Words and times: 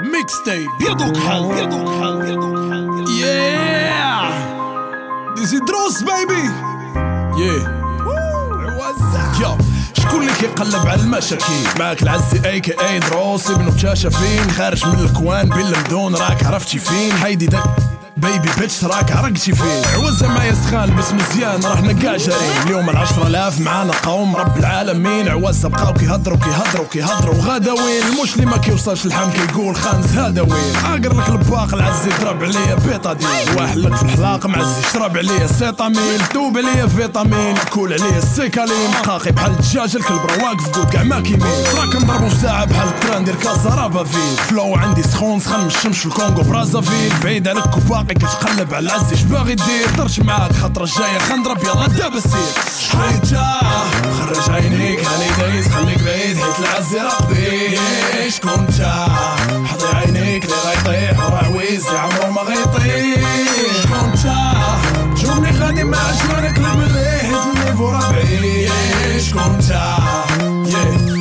Mixtape, 0.00 0.90
يدك 0.90 1.16
حل 1.16 1.44
يدك 1.58 1.88
حل 2.00 2.28
يدك 2.28 2.56
حل 2.70 3.04
Yeah. 3.20 4.32
This 5.36 5.52
is 5.52 5.60
Dross 5.68 6.02
baby. 6.02 6.42
Yeah. 7.36 7.60
Yo. 9.40 9.58
شكون 9.98 10.22
اللي 10.22 10.32
كيقلب 10.32 10.86
على 10.86 11.02
المشاكل؟ 11.02 11.44
معاك 11.78 12.02
العزي 12.02 12.48
اي 12.48 12.60
كي 12.60 12.72
اي 12.80 12.98
دروس 12.98 13.50
ابن 13.50 13.70
فين؟ 14.10 14.50
خارج 14.50 14.86
من 14.86 14.98
الكوان 15.04 15.48
بالمدون 15.48 16.14
راك 16.14 16.44
عرفتي 16.44 16.78
فين؟ 16.78 17.12
حيدي 17.12 17.46
داك 17.46 17.64
بيبي 18.20 18.48
بيتش 18.58 18.84
راك 18.84 19.12
عرقتي 19.12 19.54
فيه 19.54 19.86
عوزة 19.94 20.28
ما 20.28 20.44
يسخان 20.44 20.96
بس 20.96 21.12
مزيان 21.12 21.60
رحنا 21.64 21.92
كاع 21.92 22.16
جارين 22.16 22.50
اليوم 22.66 22.90
العشرة 22.90 23.26
الاف 23.26 23.60
معانا 23.60 23.92
قوم 24.02 24.36
رب 24.36 24.58
العالمين. 24.58 25.28
عوزة 25.28 25.68
بقاو 25.68 25.92
كيهضروا 25.94 26.38
كيهضروا 26.38 26.86
كيهضروا 26.92 27.34
غدا 27.34 27.72
وين؟ 27.72 28.02
المش 28.02 28.34
اللي 28.34 28.46
ما 28.46 28.56
كيوصلش 28.56 29.06
الحام 29.06 29.30
كيقول 29.30 29.76
خانز 29.76 30.18
هذا 30.18 30.42
وين؟ 30.42 30.76
اقر 30.84 31.16
لك 31.16 31.28
الباق 31.28 31.74
العزي 31.74 32.10
ضرب 32.20 32.44
عليا 32.44 32.74
بيطادين. 32.74 33.28
واحد 33.56 33.76
لك 33.76 33.96
في 33.96 34.02
الحلاق 34.02 34.46
معزي 34.46 34.82
شرب 34.92 35.16
عليا 35.16 35.46
سيتامين 35.46 36.18
دوب 36.34 36.58
عليا 36.58 36.86
فيتامين 36.86 37.54
كول 37.70 37.92
عليا 37.92 38.18
السيكالين 38.18 38.90
قاقي 39.04 39.32
بحال 39.32 39.50
الدجاج 39.50 39.96
الكلب 39.96 40.20
واقف 40.42 40.68
قود 40.68 40.90
كاع 40.90 41.02
ما 41.02 41.20
كيمين. 41.20 41.64
راك 41.78 41.96
نضربو 41.96 42.28
ساعة 42.42 42.64
بحال 42.64 42.88
التران 42.88 43.24
ديال 43.24 43.38
كازا 43.38 44.04
فيل 44.04 44.36
فلو 44.48 44.74
عندي 44.74 45.02
سخون 45.02 45.40
سخن 45.40 45.60
من 45.60 45.66
الشمس 45.66 45.96
في 45.96 46.06
الكونغو 46.06 46.42
برازافيل. 46.42 47.12
بعيد 47.24 47.48
عليك 47.48 47.64
كوباق 47.64 48.09
باقي 48.10 48.26
كتقلب 48.26 48.74
على 48.74 48.90
اش 49.12 49.22
باغي 49.22 49.54
دير 49.54 49.88
طرش 49.98 50.20
معاك 50.20 50.52
خطرة 50.52 50.84
جاية. 50.98 51.18
خنضرب 51.18 51.64
يلا 51.64 51.86
دابا 51.86 52.20
سير 52.20 52.30
شحال 52.80 53.20
خرج 54.18 54.50
عينيك 54.50 55.04
هاني 55.04 55.28
دايز 55.38 55.68
خليك 55.68 56.02
بعيد. 56.02 56.38
حيت 56.38 56.58
العز 56.58 56.96
ربي. 56.96 57.78
شكون 58.30 58.66
جا؟ 58.78 59.06
حضي 59.66 59.96
عينيك 59.96 60.44
لي 60.44 60.52
غيطيح 60.66 61.26
وراه 61.26 61.44
عويز 61.44 61.86
عمرو 61.86 62.32
ما 62.32 62.42
غيطيح. 62.42 63.20
شكون 63.82 64.14
جا؟ 64.24 64.52
جوني 65.16 65.50
غادي 65.58 65.84
مع 65.84 65.98
جوانك 65.98 66.58
المليح 66.58 67.24
النيفو 67.24 67.90
ربعي 67.90 68.70
شكون 69.20 69.58
جا؟ 69.68 69.96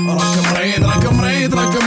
راك 0.10 0.38
مريض 0.52 0.86
راك 0.86 1.14
مريض 1.14 1.54
راك 1.54 1.54
مريض 1.54 1.56
راك 1.56 1.79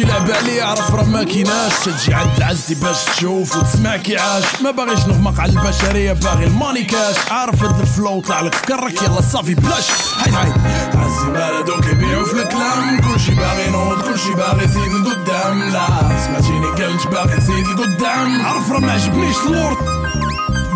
شي 0.00 0.06
لعبه 0.06 0.36
علي 0.36 0.60
عرف 0.60 0.94
راه 0.94 1.04
ما 1.04 1.24
كيناش 1.24 1.72
تجي 1.84 2.14
عند 2.14 2.36
العزي 2.36 2.74
باش 2.74 3.04
تشوف 3.04 3.56
وتسمع 3.56 3.96
كي 3.96 4.16
عاش. 4.16 4.44
ما 4.62 4.70
باغيش 4.70 5.06
نغمق 5.06 5.40
على 5.40 5.52
البشرية 5.52 6.12
باغي 6.12 6.44
الماني 6.44 6.84
كاش. 6.84 7.16
عارف 7.30 7.62
هاد 7.64 7.80
الفلو 7.80 8.20
طلع 8.20 8.40
لك 8.40 8.54
فكرك 8.54 9.02
يلا 9.02 9.20
صافي 9.20 9.54
بلاش. 9.54 9.90
هاي 10.16 10.32
هاي. 10.32 10.52
عزي 11.00 11.26
مالدو 11.26 11.80
كيبيعوا 11.80 12.24
في 12.24 12.32
الكلام. 12.32 13.00
كلشي 13.00 13.34
باغي 13.34 13.70
نوض 13.70 14.02
كلشي 14.02 14.34
باغي 14.34 14.64
يزيد 14.64 14.92
لقدام 14.92 15.62
لا 15.62 15.86
سمعتيني 16.26 16.66
قلت 16.66 17.06
باغي 17.06 17.36
يزيد 17.38 17.66
لقدام 17.66 18.46
عرف 18.46 18.72
راه 18.72 18.78
ما 18.80 18.92
عجبنيش 18.92 19.36
اللورد 19.46 19.76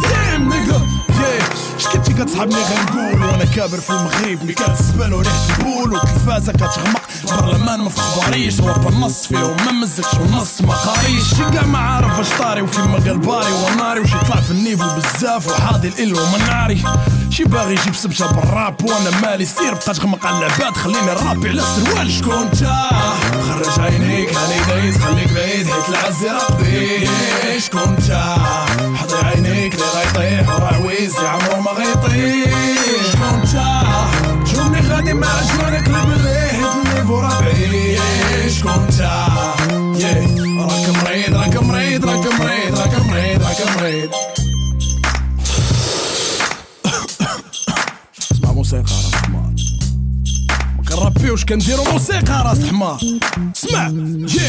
دام 0.03 0.48
نيجا 0.48 0.81
شكنتي 1.78 2.12
كتصحابني 2.12 2.56
غنقول 2.56 3.22
وأنا 3.25 3.44
كابر 3.44 3.80
في 3.80 3.91
المغرب 3.91 4.44
مي 4.44 4.53
كتسبل 4.53 5.14
وريحة 5.14 5.34
البول 5.58 5.92
والتلفازة 5.92 6.53
كتغمق 6.53 7.03
برلمان 7.41 7.81
ما 7.81 7.89
فخباريش 7.91 8.61
هو 8.61 8.72
بالنص 8.75 9.27
فيهم 9.27 9.56
ما 9.66 9.72
مزكش 9.72 10.14
ونص 10.14 10.61
ما 10.61 10.75
قاريش 10.75 11.25
شي 11.36 11.50
كاع 11.53 11.62
ما 11.66 11.78
عارف 11.78 12.20
اش 12.20 12.27
طاري 12.39 12.62
وكيما 12.62 12.94
قال 12.94 13.19
باري 13.19 13.53
وناري 13.53 14.00
وشي 14.00 14.19
طلع 14.28 14.41
في 14.41 14.50
النيفو 14.50 14.84
بزاف 14.97 15.48
وحاضي 15.48 15.89
الإل 15.89 16.12
ومن 16.14 16.44
ناري 16.48 16.83
شي 17.31 17.44
باغي 17.44 17.72
يجيب 17.75 17.94
سبجة 17.94 18.25
بالراب 18.25 18.77
وأنا 18.84 19.20
مالي 19.22 19.44
سير 19.44 19.75
بقى 19.75 19.94
تغمق 19.94 20.27
على 20.27 20.38
العباد 20.47 20.77
خليني 20.77 21.12
الرابي 21.12 21.48
على 21.48 21.62
السروال 21.62 22.11
شكون 22.12 22.48
جا 22.61 22.77
خرج 23.48 23.81
عينيك 23.81 24.34
هاني 24.36 24.64
دايز 24.69 24.98
خليك 24.98 25.33
بعيد 25.33 25.66
حيت 25.66 25.88
العز 25.88 26.25
ربي 26.50 27.09
شكون 27.61 27.97
جا 28.09 28.36
يا 31.04 31.28
عمرو 31.28 31.60
ما 31.60 31.70
غيطيح 31.70 32.50
شكون 33.12 33.42
جا 33.53 33.82
جوني 34.54 34.81
غادي 34.88 35.12
مع 35.12 35.28
جوانك 35.42 35.87
المليح 35.87 36.75
النيفو 36.75 37.20
ربعي 37.20 37.98
شكون 38.50 38.88
جا 38.98 39.26
راك 40.59 40.88
مريض 40.88 41.34
راك 41.37 41.62
مريض 41.62 42.04
راك 42.04 42.41
مريض 42.41 42.78
راك 42.78 43.06
مريض 43.06 43.43
راك 43.43 43.76
مريض. 43.76 44.10
اسمع 48.32 48.53
موسيقى. 48.53 49.24
ما 50.94 51.00
كنربيوش 51.00 51.44
كنديرو 51.44 51.84
موسيقى؟ 51.84 52.43
راس 52.47 52.66
حمار. 52.66 52.99
اسمع. 53.56 53.88
جي. 54.27 54.41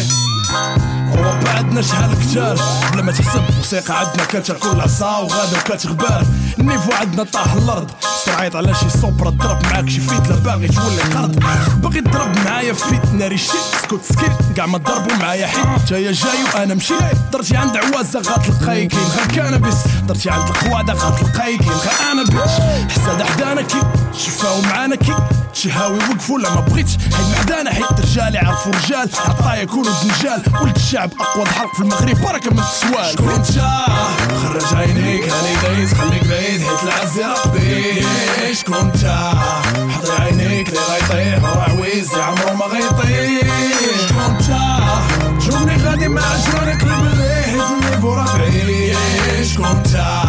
اوروبا 1.10 1.50
عندنا 1.50 1.82
شحال 1.82 2.12
كتار. 2.20 2.60
بلا 2.94 3.02
ما 3.02 3.12
تحسب 3.12 3.42
موسيقى 3.58 4.00
عندنا 4.00 4.26
كتاكل 4.26 4.82
عصا 4.82 5.18
وغادا 5.18 5.58
وكتغبار 5.58 6.26
النيفو 6.60 6.92
عندنا 6.92 7.24
طاح 7.24 7.54
الأرض. 7.54 7.92
سرعيط 8.26 8.56
على 8.56 8.74
شي 8.74 8.90
صوبرا 9.02 9.30
ضرب 9.30 9.64
معاك 9.64 9.90
شي 9.90 10.02
فيت 10.02 10.32
باغي 10.32 10.68
تولي 10.68 11.02
قرض. 11.02 11.44
باغي 11.78 12.02
تضرب 12.02 12.38
معايا 12.46 12.74
فيت 12.74 13.14
ناري 13.14 13.38
شي 13.38 13.58
سكوت 13.84 14.04
سكيت. 14.04 14.32
كاع 14.56 14.66
ما 14.66 14.78
ضربوا 14.78 15.16
معايا 15.16 15.48
حيت. 15.48 15.90
جاية 15.90 16.12
جاي 16.12 16.44
وأنا 16.54 16.74
مشيت. 16.74 17.18
درتي 17.34 17.58
عند 17.58 17.78
عوازة 17.78 18.20
غاتلقاي 18.20 18.86
كاين. 18.88 19.08
غير 19.18 19.28
كانابيس 19.36 19.78
درتي 20.08 20.30
عند 20.30 20.50
القوادة 20.50 20.94
غاتلقاي 20.94 21.58
كاين. 21.58 21.72
غير 21.72 22.12
أنا 22.12 22.24
بيتش 22.24 22.52
حساد 22.92 23.24
حدانا 23.24 23.62
كي. 23.62 23.82
شفاو 24.14 24.62
معانا 24.62 24.96
كي. 24.96 25.14
شهاوي 25.56 25.98
وقفوا 25.98 26.40
لا 26.40 26.50
ما 26.50 26.62
بغيتش. 26.62 26.98
حيت 26.98 27.38
معدانا 27.38 27.74
حيت 27.74 28.00
رجال 28.00 28.36
يعرفوا 28.36 28.72
رجال. 28.72 29.10
عطايا 29.28 29.62
يكونوا 29.62 29.92
دنجال 30.04 30.44
ولد 30.62 30.76
الشعب 30.76 31.10
أقوى 31.20 31.46
حرق 31.46 31.76
في 31.76 31.82
المغرب. 31.82 32.22
بركة 32.22 32.52
من 32.52 32.60
السوال. 32.60 33.12
شكون 33.14 33.42
جا 33.56 33.72
خرج 34.44 34.78
عينيك 34.78 35.30
هاني 35.30 35.56
دايز 35.64 35.94
خليك 35.94 36.24
بعيد. 36.28 36.62
حيت 36.62 36.84
العز 36.84 37.20
ربي. 37.20 38.06
شكون 38.54 38.92
جا 39.02 39.34
حضي 39.96 40.12
عينيك 40.24 40.70
لي 40.70 40.80
غيطيح 40.80 41.44
وراه 41.44 41.70
عويز 41.70 42.16
عمرو 42.16 42.56
ما 42.56 42.66
غيطيح 42.66 43.48
شكون 44.08 44.38
جا 44.48 44.80
جوني 45.40 45.76
غادي 45.84 46.08
مع 46.08 46.22
جوانك 46.22 46.84
المليح 46.84 47.48
النيفو 47.48 48.14
ربعي 48.14 48.96
شكون 49.44 49.84
جا 49.92 50.22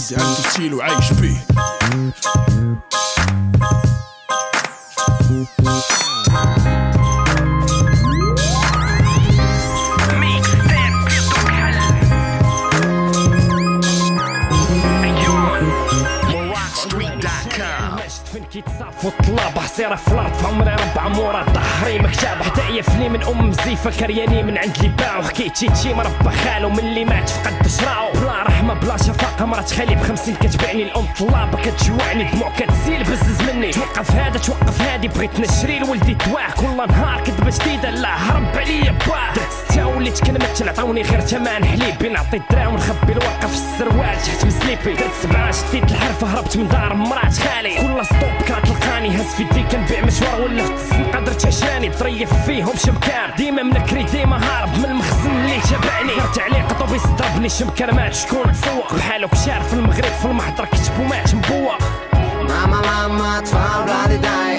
عزي 0.00 0.16
على 0.16 0.24
التسجيل 0.32 0.74
وعايش 0.74 1.12
بيه 1.12 1.46
وطلاب 19.04 19.58
حصيرة 19.58 19.94
في 19.94 20.08
الأرض 20.08 20.34
في 20.34 20.46
عمري 20.46 20.74
ربع 20.74 21.08
مورا 21.08 21.44
ظهري 21.44 21.98
مكتاب 21.98 22.42
حتى 22.42 22.82
فلي 22.82 23.08
من 23.08 23.22
أم 23.22 23.52
زيفة 23.52 23.90
كرياني 23.90 24.42
من 24.42 24.58
عند 24.58 24.78
لي 24.82 24.88
باعو 24.88 25.22
حكيت 25.22 25.56
شي 25.56 25.68
تشي 25.68 25.94
مربى 25.94 26.30
خالو 26.44 26.70
من 26.70 26.78
اللي 26.78 27.04
مات 27.04 27.28
فقد 27.28 27.68
شراو. 27.68 28.12
بلا 28.12 28.42
رحمة 28.42 28.74
بلا 28.74 28.96
شفاقة 28.96 29.44
مرات 29.44 29.70
خالي 29.72 29.94
بخمسين 29.94 30.34
كتبعني 30.34 30.82
الأم 30.82 31.04
طلابة 31.18 31.62
كتجوعني 31.62 32.24
دموع 32.24 32.52
كتسيل 32.58 33.02
بزز 33.02 33.42
مني. 33.42 33.70
توقف 33.70 34.10
هذا 34.10 34.38
توقف 34.38 34.82
هادي 34.82 35.08
بغيت 35.08 35.40
نشري 35.40 35.78
لولدي 35.78 36.14
تواه 36.14 36.50
كل 36.50 36.76
نهار 36.76 37.20
كذبة 37.20 37.50
جديدة 37.50 37.90
لا 37.90 38.16
هرب 38.16 38.56
عليا 38.56 38.90
باه 38.90 39.32
درت 39.34 39.52
ستة 39.52 39.86
وليت 39.86 40.24
كلمة 40.24 40.48
عطوني 40.60 41.02
غير 41.02 41.20
تمان 41.20 41.64
حليبي. 41.64 42.08
نعطي 42.08 42.36
الدراهم 42.36 42.74
ونخبي 42.74 43.12
الورقة 43.12 43.46
في 43.46 43.54
السروال 43.54 44.22
تحت 44.22 44.44
مسليبي 44.44 44.92
درت 44.92 45.14
سبعة 45.22 45.50
شديت 45.52 45.90
الحرف 45.90 46.24
هربت 46.24 46.56
من 46.56 46.68
دار 46.68 46.94
مرات 46.94 47.38
خالي. 47.38 47.74
كل 47.74 48.06
ستوب 48.06 48.48
كتلقاني 48.90 49.16
هز 49.16 49.34
في 49.34 49.42
يدي 49.42 49.62
كنبيع 49.62 50.04
مشوار 50.04 50.40
ولا 50.40 50.76
في 50.76 51.20
درت 51.26 51.46
عشاني 51.46 51.90
طريف 51.90 52.34
فيهم 52.46 52.76
شمكار. 52.76 53.34
ديما 53.36 53.62
منكري 53.62 54.02
ديما 54.02 54.36
هارب 54.36 54.78
من 54.78 54.84
المخزن 54.84 55.30
اللي 55.30 55.60
تبعني 55.60 56.14
درت 56.16 56.38
عليه 56.38 56.62
قطوبيس 56.62 57.06
ضربني 57.06 57.48
شمكار. 57.48 57.94
مات 57.94 58.14
شكون 58.14 58.52
تسوق؟ 58.52 58.94
بحالو 58.94 59.28
كشار 59.28 59.62
في 59.62 59.72
المغرب 59.72 60.04
في 60.04 60.24
المحضر 60.24 60.64
كتبو 60.64 61.04
مات 61.04 61.34
مبوق. 61.34 61.78
ماما 62.48 62.80
ماما 62.80 63.38
اطفال 63.38 63.84
بلادي 63.84 64.16
دايين 64.16 64.49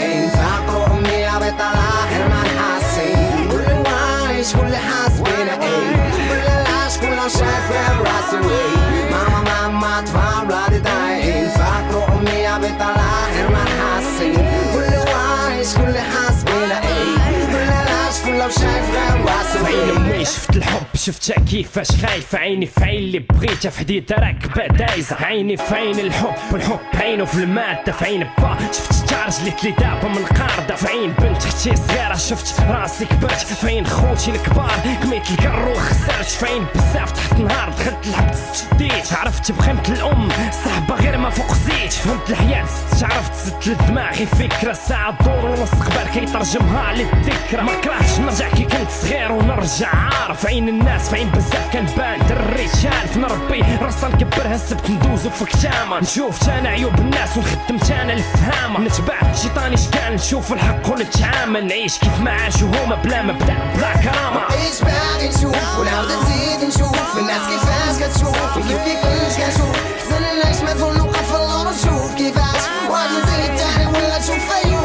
عين 20.21 20.29
شفت 20.29 20.57
الحب 20.57 20.85
شفتها 20.95 21.45
كيفاش 21.45 21.91
خايفة. 21.91 22.37
عيني 22.37 22.65
في 22.65 22.83
عين 22.83 22.99
اللي 22.99 23.19
بغيتها 23.19 23.69
في 23.69 23.79
حديدة 23.79 24.15
راكبة 24.15 24.67
دايزة 24.67 25.15
عيني 25.15 25.57
في 25.57 25.75
عين 25.75 25.99
الحب 25.99 26.35
والحب 26.51 26.79
عينه 26.93 27.25
في 27.25 27.35
المادة. 27.35 27.91
في 27.91 28.05
عين 28.05 28.27
با 28.37 28.57
شفت 28.71 29.09
تارج 29.09 29.33
اللي 29.39 29.71
دابا 29.71 30.07
من 30.07 30.25
قاردة 30.25 30.75
في 30.75 30.87
عين 30.87 31.13
بنت 31.13 31.45
أختي 31.45 31.75
صغيرة 31.75 32.15
شفت 32.15 32.61
راسي 32.61 33.05
كبرت. 33.05 33.33
في 33.33 33.67
عين 33.67 33.87
خوتي 33.87 34.31
الكبار 34.31 34.71
كميت 35.03 35.31
الكرو 35.31 35.73
خسرت. 35.73 36.25
في 36.25 36.45
عين 36.45 36.65
بزاف 36.75 37.11
تحت 37.11 37.31
النهار 37.31 37.69
دخلت 37.69 38.07
لعبت 38.07 38.37
شديت 38.53 39.13
عرفت 39.13 39.51
بقيمة 39.51 39.83
الأم 39.89 40.29
صحبة 40.65 40.95
غير 40.95 41.17
ما 41.17 41.29
فوق 41.29 41.53
زيت. 41.53 41.93
فهمت 41.93 42.29
الحياة 42.29 42.67
عرفت 43.01 43.33
زدت 43.45 43.67
لدماغي 43.67 44.25
فكرة 44.25 44.73
ساعة 44.73 45.23
دور 45.23 45.51
والمستقبل 45.51 46.09
كيترجمها 46.13 46.93
للذكرى. 46.93 47.61
ما 47.61 47.81
كرهتش 47.81 48.19
نرجع 48.19 48.49
كي 48.49 48.63
كنت 48.63 48.89
صغير 49.01 49.31
ونرجع. 49.31 50.10
عارف 50.11 50.45
عين 50.45 50.69
الناس؟ 50.69 51.09
في 51.09 51.15
عين 51.15 51.29
بزاف 51.29 51.73
كان 51.73 51.85
بان. 51.97 52.19
دري 52.29 52.67
شالف 52.67 53.17
نربي 53.17 53.61
راسا 53.81 54.07
نكبرها 54.07 54.55
السبت 54.55 54.89
ندوزو 54.89 55.29
في 55.29 55.45
كتامة 55.45 55.99
نشوف 55.99 56.49
أنا 56.49 56.69
عيوب 56.69 56.99
الناس 56.99 57.37
ونخدم 57.37 57.93
أنا 58.01 58.13
الفهامة 58.13 58.79
نتبع 58.79 59.33
شيطاني 59.33 59.77
شكان 59.77 60.13
نشوف 60.13 60.53
الحق 60.53 60.89
ونتعامل 60.91 61.67
نعيش 61.67 61.97
كيف 61.99 62.19
ما 62.19 62.31
عاشوا 62.31 62.67
هما 62.85 62.95
بلا 62.95 63.21
مبدأ 63.21 63.57
بلا 63.75 63.93
كرامة. 63.97 64.41
عيش 64.51 64.81
باغي 64.81 65.29
نشوف 65.29 65.79
ونعاود 65.79 66.07
نزيد 66.11 66.67
نشوف. 66.67 67.17
الناس 67.17 67.41
كيفاش 67.47 68.09
كتشوف 68.09 68.57
وكيف 68.57 68.77
كيفاش 68.83 69.33
كنشوف 69.37 69.75
حسن 69.99 70.23
العيش 70.23 70.57
ما 70.61 70.73
تظن 70.73 70.97
نوقف 70.97 71.31
في 71.31 71.35
اللور 71.35 71.69
نشوف 71.73 72.15
كيفاش 72.15 72.61
واش 72.89 73.11
نزيد 73.11 73.55
تاني 73.57 73.85
ولا 73.87 74.17
نشوف 74.19 74.51
عيون 74.65 74.80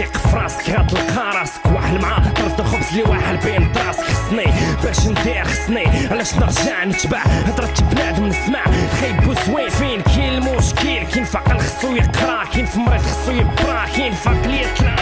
تيق 0.00 0.16
في 0.16 0.36
راسك 0.36 0.70
غتلقى 0.70 1.38
راسك 1.38 1.66
واحد 1.66 2.00
مع 2.02 2.18
طرف 2.18 2.60
الخبز 2.60 2.86
اللي 2.90 3.02
واحد 3.02 3.44
بين 3.44 3.72
راسك 3.86 4.02
خصني 4.02 4.44
باش 4.84 5.06
ندير 5.06 5.44
خصني 5.44 5.86
علاش 6.10 6.34
نرجع 6.34 6.84
نتبع؟ 6.84 7.18
هضرة 7.18 7.74
بنادم 7.80 8.26
نسمع 8.26 8.64
خايب 9.00 9.28
وزوين 9.28 9.68
فين؟ 9.68 10.00
كاين 10.00 10.32
المشكل 10.32 11.02
كاين 11.14 11.26
عقل 11.34 11.58
خصو 11.58 11.96
يقرا 11.96 12.44
كاين 12.44 12.66
في 12.66 12.78
مريض 12.78 13.02
خصو 13.02 13.32
يبرا 13.32 13.84
كاين 13.96 14.14
عقل 14.26 14.54
يطلع 14.54 14.96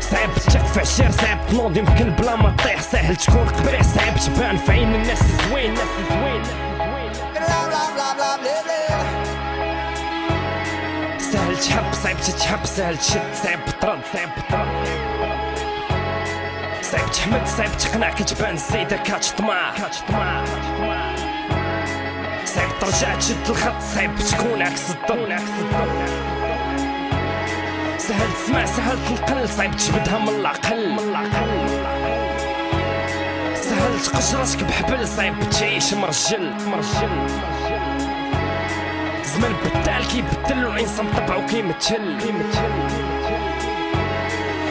صعيب 0.00 0.30
تثق 0.34 0.66
في 0.66 0.80
عشير 0.80 1.10
صعيب 1.10 1.38
تنوض 1.48 1.76
يمكن 1.76 2.10
بلا 2.10 2.36
ما 2.36 2.54
تطيح. 2.58 2.80
ساهل 2.80 3.16
تكون 3.16 3.48
قبيح 3.48 3.82
صعيب 3.82 4.14
تبان 4.14 4.56
في 4.56 4.72
عين 4.72 4.94
الناس 4.94 5.22
زوين 5.22 5.70
الناس 5.70 5.88
زوين. 6.10 6.59
صعيب 12.02 12.16
تتحب 12.16 12.64
سهل 12.64 12.98
تشد 12.98 13.34
صعيب 13.34 13.60
ترد 13.80 14.00
صعيب 14.12 14.28
ترد 14.48 14.68
صعيب 16.82 17.10
تحمد 17.10 17.46
صعيب 17.46 17.70
تقنع 17.78 18.10
كتبان 18.10 18.54
الزايدة 18.54 18.96
كتطمع 18.96 19.74
كتطمع 19.74 20.44
صعيب 22.44 22.70
ترجع 22.80 23.14
تشد 23.14 23.48
الخط 23.48 23.80
صعيب 23.94 24.10
تكون 24.16 24.62
عكس 24.62 24.90
الضل 24.90 25.38
سهل 27.98 28.32
تسمع 28.32 28.64
سهل 28.64 28.98
تنقل 29.08 29.48
صعيب 29.48 29.76
تجبدها 29.76 30.18
من 30.18 30.28
العقل. 30.28 30.92
من 30.92 30.98
العقل 30.98 31.68
سهل 33.54 34.00
تقش 34.04 34.34
راسك 34.34 34.64
بحبل 34.64 35.08
صعيب 35.08 35.50
تعيش 35.50 35.94
مرجل 35.94 36.52
مرجل. 36.66 37.26
زمان 39.40 39.52
بدال 39.64 40.06
كيبدل 40.08 40.66
طبعو 41.16 41.46
كيمثل 41.46 42.18
كيمثل 42.20 42.72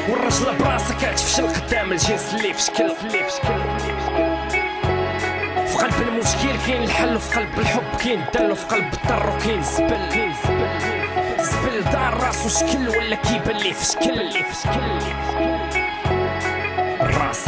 والرجلة 0.10 0.58
براسها 0.60 0.98
كتفشل 1.02 1.48
قدام 1.48 1.92
الجنس 1.92 2.34
اللي 2.34 2.54
في 2.54 2.62
شكل 2.62 2.90
في 2.90 3.08
في 5.68 5.78
قلب 5.78 6.08
المشكل 6.08 6.68
كاين 6.68 6.84
الحل 6.84 7.16
وفي 7.16 7.36
قلب 7.40 7.60
الحب 7.60 7.84
كاين 8.04 8.22
الدل 8.24 8.52
وفي 8.52 8.66
قلب 8.66 8.94
الضر 8.94 9.30
وكاين 9.30 9.60
الزبل. 9.60 10.32
زبل 11.40 11.84
دار 11.92 12.24
راسو 12.24 12.50
شكل 12.50 12.90
ولا 12.90 13.16
كيبان 13.16 13.58
ليه 13.58 13.74
في 13.74 13.86
شكل 13.86 14.30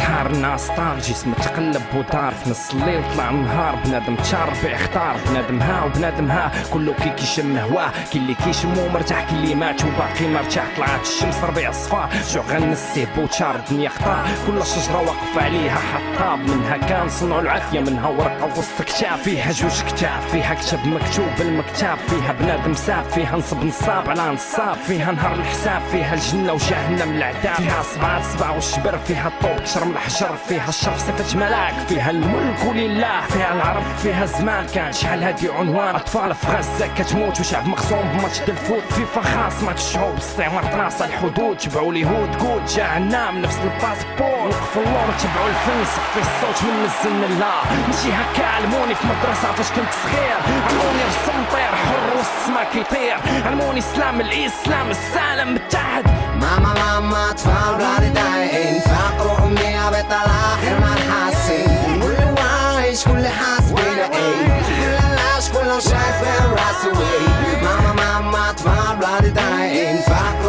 حار 0.00 0.26
الناس 0.30 0.68
طار 0.68 0.98
جسم 0.98 1.32
تقلب 1.32 1.82
ودار 1.94 2.34
في 2.34 2.50
نص 2.50 2.70
الليل 2.74 3.02
طلع 3.14 3.30
النهار 3.30 3.78
بنادم 3.84 4.16
تشارب 4.16 4.52
اختار 4.64 5.16
بنادم 5.28 5.60
ها 5.60 5.84
وبنادم 5.84 6.30
ها 6.30 6.52
كله 6.72 6.92
كي 6.92 7.10
كيشم 7.10 7.58
هواه 7.58 7.90
كي 8.12 8.18
اللي 8.18 8.34
كيشمو 8.34 8.88
مرتاح 8.88 9.24
كي 9.24 9.34
اللي 9.34 9.54
مات 9.54 9.84
وباقي 9.84 10.28
مرتاح 10.28 10.64
طلعت 10.76 11.02
الشمس 11.02 11.44
ربيع 11.44 11.70
صفار 11.72 12.08
جوع 12.32 12.44
غنسيه 12.44 13.08
بوتشار 13.16 13.56
الدنيا 13.56 13.88
خطا 13.88 14.24
كل 14.46 14.66
شجره 14.66 15.00
واقف 15.00 15.38
عليها 15.38 15.78
حطاب 15.78 16.38
منها 16.38 16.76
كان 16.76 17.08
صنعوا 17.08 17.40
العافية 17.40 17.80
منها 17.80 18.08
ورقة 18.08 18.58
وسط 18.58 18.82
كتاب 18.82 19.18
فيها 19.18 19.52
جوج 19.52 19.82
كتاب 19.82 20.20
فيها 20.32 20.54
كتاب 20.54 20.86
مكتوب 20.86 21.28
بالمكتاب 21.38 21.98
فيها 21.98 22.32
بنادم 22.32 22.74
ساب 22.74 23.04
فيها 23.04 23.36
نصب 23.36 23.64
نصاب 23.64 24.10
على 24.10 24.32
نصاب 24.32 24.76
فيها 24.76 25.12
نهار 25.12 25.34
الحساب 25.34 25.82
فيها 25.92 26.14
الجنة 26.14 26.52
وجهنم 26.52 27.16
العذاب 27.16 27.54
فيها 27.54 27.82
صبعات 27.82 28.24
صبع 28.24 28.50
والشبر 28.50 28.98
فيها 28.98 29.28
الطوب 29.28 29.66
كشرم 29.82 29.96
الحجر 29.96 30.36
فيها 30.48 30.68
الشرف 30.68 30.98
صفة 30.98 31.38
ملاك 31.38 31.74
فيها 31.88 32.10
الملك 32.10 32.64
ولله 32.64 33.20
فيها 33.28 33.54
العرب 33.54 33.82
فيها 34.02 34.24
الزمان. 34.24 34.66
كان 34.66 34.92
شحال 34.92 35.22
هادي 35.22 35.48
عنوان. 35.48 35.94
أطفال 35.94 36.34
في 36.34 36.46
غزة 36.46 36.86
كتموت 36.98 37.40
وشعب 37.40 37.66
مخصوم 37.66 38.02
ب 38.02 38.08
match 38.08 38.40
ال 38.40 38.47
foot. 38.47 38.82
فيفا 38.92 39.20
خاص 39.22 39.62
ماتش 39.62 39.80
الشعوب 39.80 40.16
استعمار 40.16 40.64
طراس 40.64 41.02
الحدود. 41.02 41.56
تبعوا 41.56 41.92
اليهود 41.92 42.34
كود 42.34 42.64
جهنم 42.64 43.42
نفس 43.42 43.58
ال 43.64 43.71
passeport. 43.71 44.46
وقفوا 44.48 44.82
اللور 44.82 45.14
تبعوا 45.22 45.48
الفن 45.48 45.84
صفي 45.84 46.20
الصوت 46.20 46.62
من 46.64 46.84
الزن 46.84 47.38
لا. 47.40 47.54
ماشي 47.88 48.12
هكا 48.12 48.46
علموني 48.46 48.94
في 48.94 49.06
مدرسة 49.06 49.52
فاش 49.52 49.68
كنت 49.68 49.92
صغير. 50.04 50.36
علموني 50.68 51.02
رسم 51.08 51.44
طير 51.52 51.74
حر 51.84 52.18
وسط 52.18 52.30
السما 52.40 52.64
كيطير 52.72 53.46
علموني 53.46 53.78
إسلام 53.78 54.20
الإسلام 54.20 54.90
السالم. 54.90 55.58
متحد 56.00 56.04
ماما 56.40 56.74
ماما 56.74 57.30
اطفال 57.30 57.74
بلادي 57.78 58.08
دايقين 58.08 58.80
فقروا 58.80 59.38
امي 59.46 59.76
عبيط 59.78 60.04
الآخر 60.12 60.80
ما 60.80 60.94
نحاسين 60.94 62.00
كل 62.02 62.40
واعيش 62.42 63.04
كل 63.04 63.26
حاس 63.26 63.70
بينا 63.72 64.04
إيه 64.04 64.62
كل 64.62 65.04
العيش 65.12 65.48
كله 65.48 65.78
شايف 65.78 66.22
غير 66.22 66.50
راسه 66.52 67.00
إيه 67.00 67.62
ماما 67.62 67.92
ماما 68.20 68.50
اطفال 68.50 68.96
بلادي 68.96 69.30
دايقين 69.30 69.96
فقروا 69.96 70.41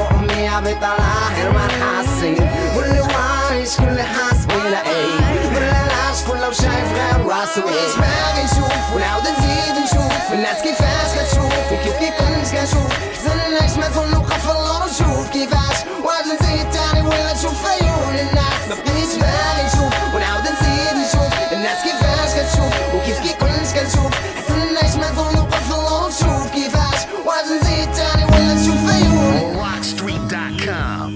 إيه 7.33 7.95
باغي 7.97 8.43
نشوف 8.45 8.95
ونعاود 8.95 9.23
نزيد 9.23 9.75
نشوف 9.85 10.33
الناس 10.33 10.61
كيفاش 10.61 11.09
كتشوف 11.15 11.53
وكيف 11.71 11.93
كيفاش 11.99 12.51
كنشوف 12.51 12.93
حزن 13.13 13.39
العيش 13.47 13.71
ما 13.77 13.87
تظن 13.87 14.11
نوقف 14.11 14.45
في 14.45 14.51
اللور 14.51 14.85
نشوف 14.85 15.29
كيفاش 15.29 15.77
واش 16.05 16.25
نزيد 16.25 16.69
تاني 16.71 17.07
ولا 17.07 17.33
نشوف 17.33 17.65
عيون 17.67 18.15
الناس 18.19 18.61
ما 18.69 18.75
بقيتش 18.75 19.15
باغي 19.21 19.63
نشوف 19.67 19.93
ونعاود 20.15 20.43
نزيد 20.43 20.95
نشوف 21.05 21.33
الناس 21.51 21.77
كيفاش 21.83 22.29
كتشوف 22.37 22.73
وكيف 22.95 23.19
كيفاش 23.19 23.67
كنشوف 23.73 24.11
حزن 24.47 24.61
العيش 24.71 24.95
ما 24.95 25.07
تظن 25.11 25.35
نوقف 25.35 25.67
في 25.67 25.73
اللور 25.75 26.07
نشوف 26.09 26.51
كيفاش 26.53 26.99
واش 27.25 27.45
نزيد 27.61 27.91
تاني 27.93 28.25
ولا 28.25 28.53
نشوف 28.53 28.89
عيون 28.93 29.33
Rockstreet.com. 29.63 31.09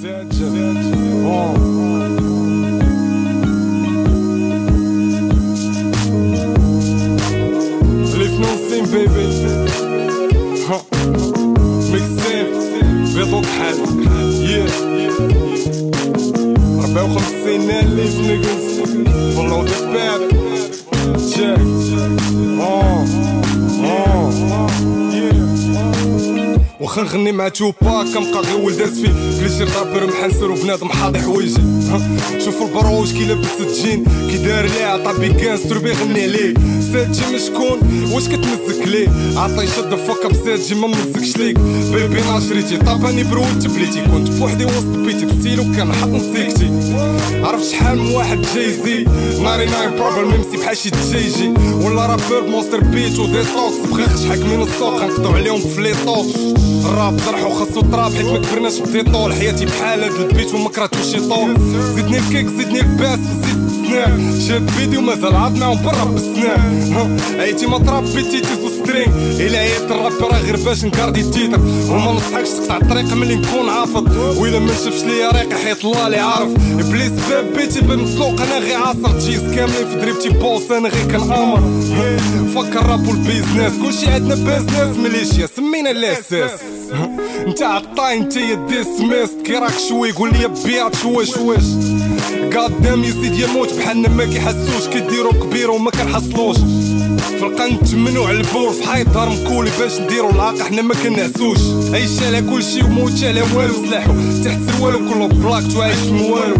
الفلوسين 0.00 1.69
واخا 27.00 27.16
نغني 27.16 27.32
مع 27.32 27.48
توبا 27.48 28.04
كنبقى 28.14 28.42
غير 28.42 28.56
ولد 28.56 28.84
فيه 28.84 29.40
كليشي 29.40 29.64
رابر 29.64 30.06
محنسر 30.06 30.50
وبنادم 30.50 30.88
حاضي 30.88 31.18
حوايجي. 31.18 31.62
شوفوا 32.44 32.66
البروج 32.66 33.12
كي 33.12 33.24
لابس 33.24 33.48
الجين. 33.60 34.04
كي 34.30 34.36
دار 34.36 34.66
ليه 34.66 34.84
عطا 34.84 35.12
بيكان 35.12 35.56
ستروبي 35.56 35.92
غني 35.92 36.22
عليه. 36.22 36.54
ساتجي 36.92 37.22
مشكون 37.34 38.08
واش 38.12 38.28
كتمزك 38.28 38.86
ليه؟ 38.86 39.08
عطي 39.36 39.66
شد 39.66 39.94
فوق 39.94 40.26
بساتجي 40.26 40.74
ما 40.74 40.86
مزكش 40.86 41.36
ليك. 41.36 41.58
بيبي 41.92 42.20
ناشريتي 42.20 42.76
طاباني 42.76 43.24
برود 43.24 43.58
تبليتي 43.58 44.00
كنت 44.00 44.28
بوحدي 44.28 44.64
وسط 44.64 44.84
بيتي 44.84 45.24
بستيلو 45.24 45.62
كان 45.62 45.92
حط 45.92 46.08
نسيكتي 46.08 46.70
عرفت 47.44 47.70
شحال 47.70 47.98
من 47.98 48.14
واحد 48.14 48.42
جايزي؟ 48.54 49.04
ناري 49.42 49.66
ناين 49.66 49.90
بروبل 49.90 50.24
ميمسي 50.24 50.56
بحال 50.56 50.76
شي 50.76 50.90
جي 51.38 51.48
ولا 51.84 52.06
رابر 52.06 52.46
مونستر 52.48 52.80
بيت 52.80 53.18
ودي 53.18 53.42
توكس 53.44 53.90
بخيخ 53.90 54.28
حاكمين 54.28 54.62
السوق 54.62 54.94
غنقضوا 54.94 55.32
عليهم 55.32 55.60
بفلي 55.60 55.94
توكس 56.04 56.40
الراب 56.90 57.16
جرحو 57.16 57.50
خاصو 57.50 57.80
طراب 57.80 58.12
حيت 58.12 58.26
ما 58.26 58.38
كبرناش 58.38 58.78
بدي 58.78 59.02
طول 59.02 59.34
حياتي 59.34 59.64
بحال 59.64 60.04
هاد 60.04 60.20
البيت 60.20 60.54
وما 60.54 60.68
كرهتوش 60.68 61.06
شي 61.06 61.20
طول. 61.20 61.56
زيدني 61.94 62.18
الكيك 62.18 62.46
زيدني 62.46 62.80
الباس 62.80 63.18
وزيد 63.18 63.70
السنان 63.70 64.40
شاد 64.48 64.70
بيدي 64.76 64.96
ومازال 64.96 65.32
معاهم 65.32 65.82
برا 65.84 66.04
بالسنان 66.04 67.20
عيتي 67.38 67.66
ما 67.66 67.78
تربيتي 67.78 68.40
تيزو 68.40 68.68
سترينغ. 68.68 69.12
إلا 69.40 69.58
عيات 69.58 69.82
الراب 69.82 70.12
راه 70.20 70.40
غير 70.40 70.56
باش 70.56 70.84
نكاردي 70.84 71.20
التيتر 71.20 71.60
وما 71.90 72.12
نصحكش 72.12 72.48
تقطع 72.48 72.76
الطريق 72.76 73.14
ملي 73.14 73.34
نكون 73.34 73.68
عافض 73.68 74.16
وإلا 74.36 74.58
ما 74.58 74.72
نشوفش 74.72 75.02
ليا 75.02 75.30
ريقي 75.32 75.56
حيت 75.64 75.84
الله 75.84 76.06
اللي 76.06 76.18
عارف. 76.18 76.50
إبليس 76.78 77.12
باب 77.30 77.52
بيتي 77.56 77.80
بمطلوق 77.80 78.40
أنا 78.40 78.58
غير 78.58 78.76
عاصر 78.76 79.20
تشيز 79.20 79.42
كاملين 79.42 79.88
في 79.88 79.96
دريبتي 80.00 80.28
بوس. 80.28 80.70
أنا 80.70 80.88
غير 80.88 81.04
كنامر 81.10 81.60
فكر 82.54 82.86
راب 82.86 83.08
والبيزنس. 83.08 83.72
كلشي 83.82 84.06
عندنا 84.06 84.34
بيزنس. 84.34 84.96
ميليشيا 84.96 85.48
سمينا 85.56 85.90
الاساس 85.90 86.50
انت 87.46 87.62
عطاي 87.62 88.18
انت 88.18 88.36
يا 88.36 88.54
ديسميس 88.68 89.30
كي 89.44 89.52
راك 89.52 89.72
شوي 89.88 90.12
قول 90.12 90.30
لي 90.32 90.48
بيات 90.64 90.96
شويش 90.96 91.36
واش 91.36 91.64
قدام 92.56 93.04
يزيد 93.04 93.38
يموت 93.38 93.72
بحالنا 93.74 94.08
ما 94.08 94.24
كيحسوش 94.24 94.86
كيديرو 94.92 95.30
كبير 95.32 95.70
وما 95.70 95.90
كنحصلوش 95.90 96.56
في 97.38 97.46
القنت 97.46 97.94
منو 97.94 98.24
على 98.24 98.40
البور 98.40 98.70
في 98.70 98.88
حيط 98.88 99.08
دار 99.08 99.28
مكولي 99.28 99.70
باش 99.80 100.00
نديرو 100.00 100.30
العاق 100.30 100.58
حنا 100.58 100.82
ما 100.82 100.94
كنعسوش 100.94 101.58
عيش 101.94 102.22
على 102.26 102.42
كلشي 102.42 102.82
وموت 102.82 103.24
على 103.24 103.42
والو 103.56 103.74
سلاحو 103.86 104.12
تحت 104.44 104.58
سروالو 104.76 104.98
كله 104.98 105.26
بلاك 105.26 105.62
تعيش 105.72 105.96
والو 106.06 106.54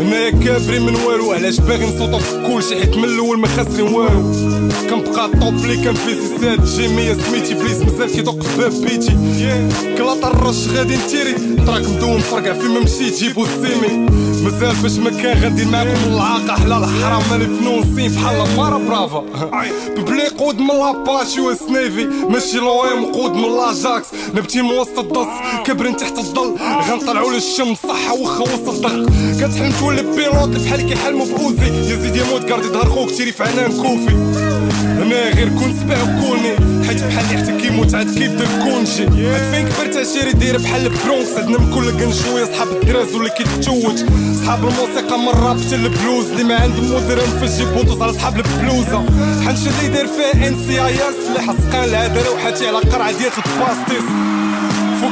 أنا 0.00 0.30
كابري 0.30 0.78
من 0.78 0.96
والو 0.96 1.32
علاش 1.32 1.60
باغي 1.60 1.86
نصوتو 1.86 2.18
في 2.18 2.42
كلشي 2.52 2.80
حيت 2.80 2.96
من 2.96 3.04
الأول 3.04 3.38
ما 3.38 3.46
خاسرين 3.48 3.94
والو 3.94 4.32
كنبقى 4.90 5.28
طوب 5.40 5.66
لي 5.66 5.84
كان 5.84 5.94
في 5.94 6.14
سيسات 6.14 6.60
جيمية 6.60 7.12
سميتي 7.14 7.54
بليس 7.54 7.78
مازال 7.78 8.12
كيدق 8.12 8.42
في 8.42 8.58
باب 8.58 8.72
بيتي 8.72 9.12
كلا 9.98 10.14
طرش 10.14 10.68
غادي 10.68 10.96
نتيري 10.96 11.32
تراك 11.66 11.88
مدوم 11.88 12.18
فرقع 12.20 12.52
فيما 12.52 12.80
مشيت 12.80 13.18
جيبو 13.18 13.44
السيمي 13.44 14.06
مازال 14.44 14.76
باش 14.82 14.92
ما 14.92 15.10
كان 15.10 15.42
غندير 15.42 15.66
معاكم 15.68 15.90
العاقة 16.06 16.54
حلال 16.62 16.84
حرام 16.84 17.22
مالي 17.30 17.44
فنون 17.44 17.94
سين 17.96 18.12
بحال 18.12 18.56
مارا 18.56 18.78
برافا 18.78 19.24
ببلي 19.96 20.28
قود 20.28 20.58
من 20.58 20.66
لاباشي 20.68 21.40
وسنيفي 21.40 22.04
ماشي 22.28 22.56
لويم 22.58 23.04
قود 23.04 23.32
من 23.34 23.56
لاجاكس 23.56 24.06
نبتي 24.34 24.62
من 24.62 24.70
وسط 24.70 24.98
الدص 24.98 25.26
كبرين 25.66 25.96
تحت 25.96 26.18
الظل 26.18 26.56
غنطلعو 26.90 27.30
للشم 27.30 27.74
صحة 27.74 28.14
وخا 28.14 28.42
وسط 28.42 28.68
الضغط 28.68 29.08
كتحلم 29.40 29.72
تولي 29.80 30.02
بيلوت 30.02 30.48
بحال 30.48 30.88
كيحلمو 30.88 31.24
بوزي 31.24 31.92
يزيد 31.92 32.16
يموت 32.16 32.44
كاردي 32.44 32.68
ظهر 32.68 32.90
خوك 32.90 33.10
تيري 33.10 33.32
في 33.32 33.42
عنان 33.42 33.72
كوفي 33.72 34.12
أنا 34.84 35.28
غير 35.34 35.48
كون 35.48 35.74
سبع 35.80 36.02
وكوني 36.02 36.81
حيت 36.88 37.04
بحال 37.04 37.24
اللي 37.24 37.38
حتى 37.38 37.52
كيموت 37.62 37.94
عاد 37.94 38.18
كيبدا 38.18 38.44
الكونجي 38.44 39.02
عاد 39.02 39.54
فين 39.54 39.68
كبرت 39.68 39.96
عشيري 39.96 40.32
داير 40.32 40.58
بحال 40.58 40.86
البرونكس 40.86 41.30
عندنا 41.36 41.58
من 41.58 41.74
كل 41.74 41.90
كان 42.00 42.12
شوية 42.12 42.44
صحاب 42.44 42.68
الدراز 42.68 43.14
ولا 43.14 43.28
كيتجوج 43.28 43.98
صحاب 44.44 44.58
الموسيقى 44.58 45.18
من 45.18 45.28
الراب 45.28 45.60
حتى 45.60 45.74
البلوز. 45.74 46.30
اللي 46.30 46.44
ما 46.44 46.54
عندهم 46.54 47.04
مدير 47.04 47.20
في 47.20 47.64
بوطوس 47.64 48.02
على 48.02 48.12
صحاب 48.12 48.36
البلوزة. 48.36 49.04
حنشد 49.46 49.72
اللي 49.78 49.88
داير 49.88 50.06
فيها 50.06 50.48
ان 50.48 50.56
سي 50.66 50.86
اي 50.86 50.94
اس 50.94 51.28
اللي 51.28 51.40
حسقان 51.40 51.84
العداله 51.84 52.30
وحاتي 52.30 52.66
على 52.66 52.78
قرعة 52.78 53.10
ديال 53.10 53.32
الباستيس. 53.46 54.31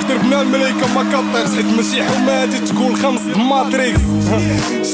فوق 0.01 0.09
دربنا 0.09 0.43
الملايكة 0.43 0.95
ما 0.95 1.03
كطيرش. 1.03 1.57
حيت 1.57 1.67
ماشي 1.77 2.03
حومة 2.03 2.33
هادي 2.43 2.59
تقول 2.59 2.97
خمس. 2.97 3.21
ماتريكس 3.37 4.01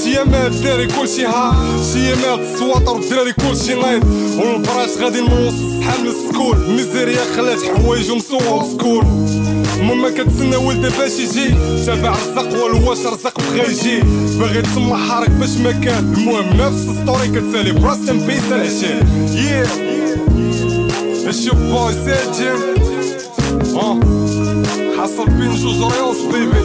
شيامات 0.05 0.53
الدراري 0.53 0.87
كلشي 0.87 1.27
ها. 1.27 1.55
شيامات 1.93 2.39
السواطر 2.39 2.97
الدراري 2.97 3.33
كلشي 3.33 3.75
نايض. 3.75 4.05
والبراش 4.39 4.91
غادي 5.01 5.21
من 5.21 5.33
وسط 5.33 5.63
الصحاب 5.63 6.05
للسكول 6.05 6.57
ميزيريا 6.69 7.21
خلات 7.37 7.59
حوايج 7.63 8.11
ومسوى 8.11 8.49
وسكول 8.49 9.05
ماما 9.83 10.11
كتسنى 10.11 10.57
ولدها 10.57 10.91
باش 10.99 11.13
يجي. 11.13 11.55
تابع 11.87 12.11
رزق 12.11 12.65
والو 12.65 12.91
واش 12.91 12.99
رزق 12.99 13.41
بغا 13.41 13.71
يجي. 13.71 14.01
باغي 14.39 14.63
تسمى 14.63 14.97
حارك 15.09 15.31
باش 15.31 15.57
ما 15.57 15.73
كان. 15.73 16.15
المهم 16.17 16.57
نفس 16.57 17.03
ستوري 17.03 17.29
كتسالي. 17.29 17.73
براست 17.73 18.09
ان 18.09 18.19
بيس 18.19 18.53
العشاء 18.53 19.07
ياه 19.35 19.67
اشي 21.29 21.51
بوي 21.51 21.93
ساجم 21.93 22.77
حصل 23.77 25.27
بين 25.27 25.55
جوج 25.55 25.93
ريوس 25.93 26.21
بيبي 26.33 26.61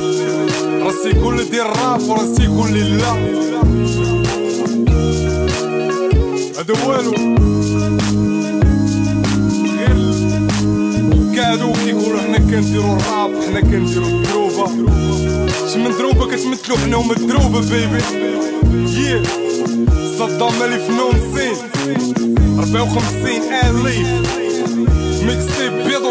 راسي 0.84 1.10
يقول 1.10 1.38
لي 1.38 1.44
دير 1.44 1.65
راب 1.65 2.01
وراسي 2.01 2.44
يقول 2.44 2.72
لي 2.74 2.98
لا 2.98 3.12
هذا 6.60 6.88
والو 6.88 7.12
غير 9.77 9.98
كادو 11.36 11.74
كيقولوا 11.74 12.20
حنا 12.22 12.38
كنديرو 12.38 12.94
الراب 12.96 13.32
حنا 13.48 13.62
كنديرو 13.62 14.06
الدروبة 14.06 14.68
شي 15.74 15.80
من 15.80 15.91
دروبة 15.98 16.25
كتمثلو 16.27 16.77
حنا 16.77 16.98
هما 16.98 17.13
الدروبة 17.13 17.60
بيبي 17.60 18.03
ياه 19.01 19.24
صدام 20.20 20.60
مالي 20.60 20.80
فنون 20.80 21.13
سين 21.36 21.56
54 22.60 23.32
الف 23.63 24.32
ميكس 25.24 25.61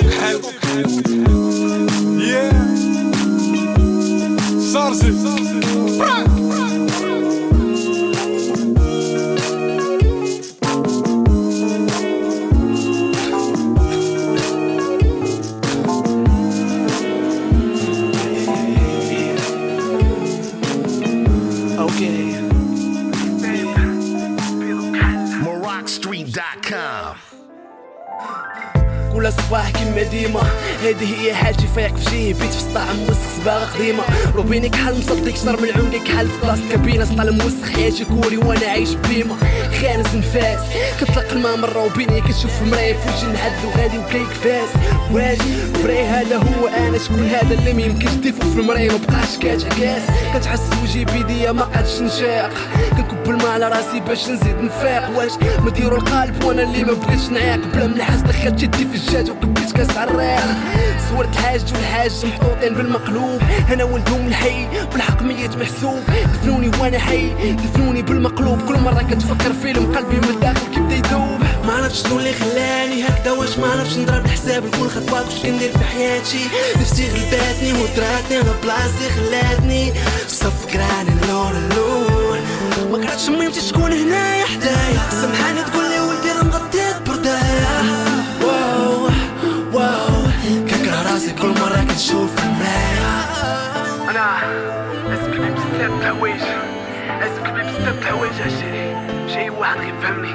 تيب 0.00 0.10
بيضو 0.24 0.50
كحل 0.62 1.90
Yeah. 2.30 2.52
Chargé. 4.72 5.69
هذه 30.90 31.22
هي 31.22 31.34
حالتي 31.34 31.66
فايق 31.66 31.96
في 31.96 32.10
شي 32.10 32.32
بيت 32.32 32.52
في 32.52 32.60
سطاع 32.60 32.92
موسخ 32.92 33.40
صباغه 33.40 33.64
قديمة. 33.64 34.02
روبيني 34.34 34.68
كحل 34.68 34.98
مصدق 34.98 35.34
شطر 35.36 35.60
من 35.60 35.68
عنقك 35.74 36.02
كحل 36.02 36.28
في 36.28 36.32
بلاصه 36.42 36.68
كابينة. 36.70 37.04
سطال 37.04 37.32
موسخ 37.32 37.68
حياتي 37.74 38.04
كوري 38.04 38.36
وأنا 38.36 38.66
عايش 38.66 38.94
بليمه 38.94 39.36
خانس 39.80 40.14
نفاس. 40.14 40.60
كطلق 41.00 41.32
الماء 41.32 41.56
مره 41.56 41.84
وبيني 41.84 42.20
كتشوف 42.20 42.62
المرايه 42.62 42.92
في 42.92 43.08
وجه 43.08 43.32
نحد 43.32 43.52
وغادي 43.64 43.98
وكيك 43.98 44.28
فاس 44.42 44.68
واجي 45.12 45.56
فري 45.82 46.02
هذا 46.02 46.36
هو؟ 46.36 46.68
أنا 46.68 46.98
شكون 46.98 47.28
هذا 47.28 47.54
اللي 47.54 47.72
ما 47.72 47.82
يمكنش 47.82 48.12
تفو 48.12 48.50
في 48.50 48.60
المرايه 48.60 48.90
ما 48.90 48.98
بقاش 49.08 49.36
كاتعكاس 49.42 50.02
كتحس 50.34 50.60
وجهي 50.82 51.04
بيديا 51.04 51.52
ما 51.52 51.62
قادش 51.62 52.00
نشاق. 52.00 52.52
كنكب 53.30 53.40
الماء 53.40 53.52
على 53.52 53.68
راسي 53.68 54.00
باش 54.00 54.28
نزيد 54.28 54.56
نفاق. 54.60 55.10
واش 55.16 55.32
ما 55.64 55.70
ديرو 55.70 55.96
القلب 55.96 56.44
وأنا 56.44 56.62
اللي 56.62 56.84
ما 56.84 56.92
بغيتش 56.92 57.28
نعاق 57.28 57.60
بلا 57.74 57.86
ملحس 57.86 58.20
دخلت 58.20 58.62
يدي 58.62 58.84
في 58.84 58.94
الجاج 58.94 59.30
وكبيت 59.30 59.72
كاس 59.72 59.96
عراق. 59.96 60.44
صورة 61.10 61.28
الحاج 61.32 61.60
والحاج 61.74 62.12
محطوطين 62.26 62.74
بالمقلوب. 62.74 63.40
أنا 63.72 63.84
ولدهم 63.84 64.26
الحي 64.26 64.66
بالحق 64.92 65.22
ميت 65.22 65.56
محسوب. 65.56 66.02
دفنوني 66.34 66.70
وأنا 66.80 66.98
حي 66.98 67.52
دفنوني 67.52 68.02
بالمقلوب. 68.02 68.58
كل 68.68 68.80
مرة 68.80 69.02
كتفكر 69.10 69.52
فيلم 69.62 69.96
قلبي 69.96 70.16
من 70.16 70.34
الداخل 70.34 70.74
كيبدا 70.74 70.94
يدوب. 70.94 71.40
ما 71.66 71.72
عرفتش 71.72 72.02
شنو 72.02 72.18
اللي 72.18 72.32
خلاني 72.32 73.04
هكذا. 73.04 73.32
واش 73.32 73.58
ما 73.58 73.66
عرفتش 73.66 73.98
نضرب 73.98 74.24
الحساب 74.24 74.64
لكل 74.66 74.88
خطوة 74.88 75.22
واش 75.22 75.42
كندير 75.42 75.72
في 75.72 75.84
حياتي. 75.84 76.44
نفسي 76.80 77.08
غلباتني 77.08 77.72
ودراتني 77.72 78.40
أنا 78.40 78.54
بلاصتي 78.62 79.08
خلاتني. 79.16 79.92
صف 80.28 80.66
كراني 80.72 81.10
اللون 81.22 81.56
اللون 81.56 82.09
ما 82.84 82.98
كرهتش 82.98 83.28
ميمتي 83.28 83.72
تكون 83.72 83.92
هنايا 83.92 84.44
حدايا. 84.44 85.00
سامحاني 85.10 85.62
تقول 85.62 85.84
لي 85.90 86.00
ولدي 86.00 86.32
راه 86.32 86.44
مغطيت 86.44 87.08
بردايا. 87.08 87.84
واو 88.42 89.08
واو. 89.72 90.22
كنكره 90.70 91.12
راسي 91.12 91.32
كل 91.32 91.48
مرة 91.48 91.84
كنشوف 91.88 92.36
في 92.36 92.42
المرايا. 92.42 93.24
أنا 94.10 94.36
اسمك 95.14 95.40
بي 95.40 95.50
بزاف 95.50 95.92
الحوايج. 96.00 96.42
اسمك 97.22 97.52
بي 97.52 97.62
بزاف 97.62 97.98
الحوايج 97.98 98.32
عشيري. 98.32 98.96
شي 99.28 99.50
واحد 99.50 99.78
غيفهمني 99.78 100.32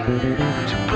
نجيب 0.64 0.88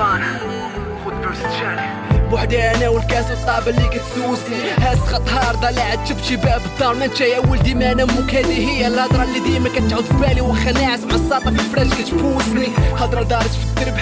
بوحدي 2.29 2.63
أنا 2.63 2.89
والكاس 2.89 3.25
والطابة 3.31 3.69
اللي 3.69 3.87
كتسوسني. 3.87 4.71
هاس 4.79 4.97
خط 4.97 5.29
هارده 5.29 5.71
لا 5.71 5.83
عاد 5.83 6.03
تبكي 6.03 6.35
باب 6.35 6.61
الدار. 6.65 6.93
ما 6.95 7.05
انت 7.05 7.21
يا 7.21 7.39
ولدي؟ 7.39 7.73
ما 7.73 7.91
أنا 7.91 8.03
أمك 8.03 8.35
هذه 8.35 8.69
هي 8.69 8.87
الهضرة 8.87 9.23
اللي 9.23 9.39
ديما 9.39 9.69
كتعود 9.69 10.05
في 10.05 10.13
بالي 10.13 10.41
واخا 10.41 10.71
ناعس 10.71 10.99
مع 10.99 11.15
الساطة 11.15 11.51
في 11.51 11.59
الفراش 11.61 11.87
كتبوسني. 11.87 12.67
هضرة 12.97 13.23
دارت 13.23 13.51
في 13.51 13.63
الدرب. 13.63 13.97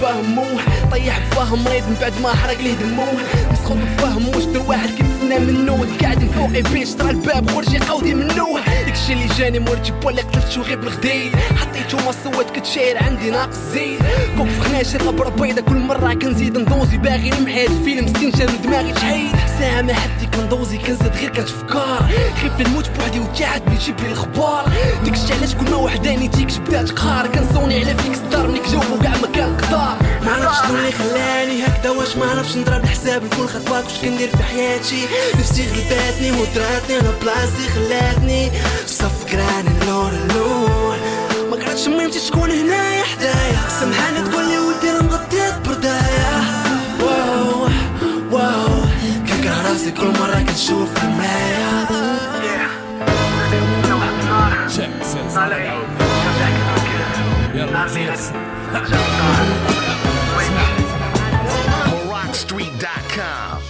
باه 0.00 0.20
مو 0.22 0.44
طيح 0.92 1.20
باه 1.36 1.56
مريض 1.56 1.82
من 1.88 1.96
بعد 2.00 2.12
ما 2.22 2.34
حرق 2.34 2.60
ليه 2.60 2.74
دمو. 2.74 3.06
مسخوط 3.52 3.76
باه 3.98 4.18
مو 4.18 4.40
شدر 4.40 4.62
واحد 4.68 4.88
كنتسنى 4.88 5.38
منو. 5.38 5.76
قاعد 6.02 6.22
من 6.22 6.28
فوقي 6.28 6.62
بيش 6.62 6.90
طرا 6.94 7.10
الباب 7.10 7.50
خرج 7.50 7.74
يقاودي 7.74 8.14
منو 8.14 8.58
داكشي 8.86 9.12
اللي 9.12 9.26
جاني 9.38 9.58
مرتب 9.58 10.04
ولا 10.04 10.22
قتلت 10.22 10.58
غير 10.58 10.78
بالغديد 10.78 11.32
حطيتو 11.36 11.96
ما 11.96 12.12
صوت 12.24 12.50
كتشاير 12.56 13.02
عندي 13.02 13.30
ناقص 13.30 13.56
زيد 13.72 14.00
كوك 14.36 14.48
في 14.48 14.60
خناشر 14.60 15.00
الابره 15.00 15.28
بيضا 15.28 15.60
كل 15.60 15.78
مرة 15.78 16.14
كنزيد 16.14 16.58
ندوزي 16.58 16.96
باغي 16.96 17.30
نمحي 17.30 17.66
الفيلم 17.66 18.04
استنشان 18.04 18.54
ودماغي 18.54 18.92
تحيد. 18.92 19.32
ساعة 19.58 19.82
ما 19.82 19.94
حدي 19.94 20.26
كندوزي 20.26 20.78
كنزيد 20.78 21.12
غير 21.20 21.30
كنتفكر 21.30 21.98
خيف 22.42 22.68
نموت 22.68 22.90
بوحدي 22.90 23.20
وتعاد 23.20 23.62
بيجيب 23.70 24.00
لي 24.00 24.12
الخبار. 24.12 24.72
داكشي 25.04 25.34
علاش 25.34 25.54
كل 25.54 25.70
ما 25.70 25.76
وحداني 25.76 26.28
تيكش 26.28 26.56
بدات 26.56 26.90
قهار 26.90 27.26
كنصوني 27.26 27.74
على 27.74 27.94
فيك 27.94 28.14
ستار 28.14 28.50
عرفتش 32.42 32.56
نضرب 32.56 32.84
الحساب 32.84 33.24
لكل 33.24 33.46
خطوة 33.46 33.80
واش 33.80 33.98
كندير 34.02 34.28
في 34.28 34.42
حياتي. 34.42 35.06
نفسي 35.38 35.68
غلباتني 35.68 36.30
ودراتني 36.30 37.00
أنا 37.00 37.10
بلاصتي 37.22 37.68
خلاتني. 37.74 38.50
صف 38.86 39.24
كراني 39.30 39.68
اللور 39.80 40.08
اللور 40.08 40.96
ما 41.50 41.56
قعدتش 41.56 41.88
ميمتي 41.88 42.20
تكون 42.30 42.50
هنايا 42.50 43.04
حدايا. 43.04 43.68
سمحاني 43.80 44.28
تقول 44.28 44.44
لي 44.44 44.58
ولدي 44.58 44.90
أنا 44.90 45.02
مغطيت 45.02 45.54
بردايا. 45.68 46.42
واو 47.00 47.68
واو. 48.30 48.84
كنكره 49.28 49.70
راسي 49.70 49.90
كل 49.90 50.06
مرة 50.06 50.44
كنشوف 50.48 50.94
في 50.94 51.04
المرايا 51.04 51.86
نفكر 53.88 54.32
يلا 57.54 57.86
Street.com. 62.42 63.61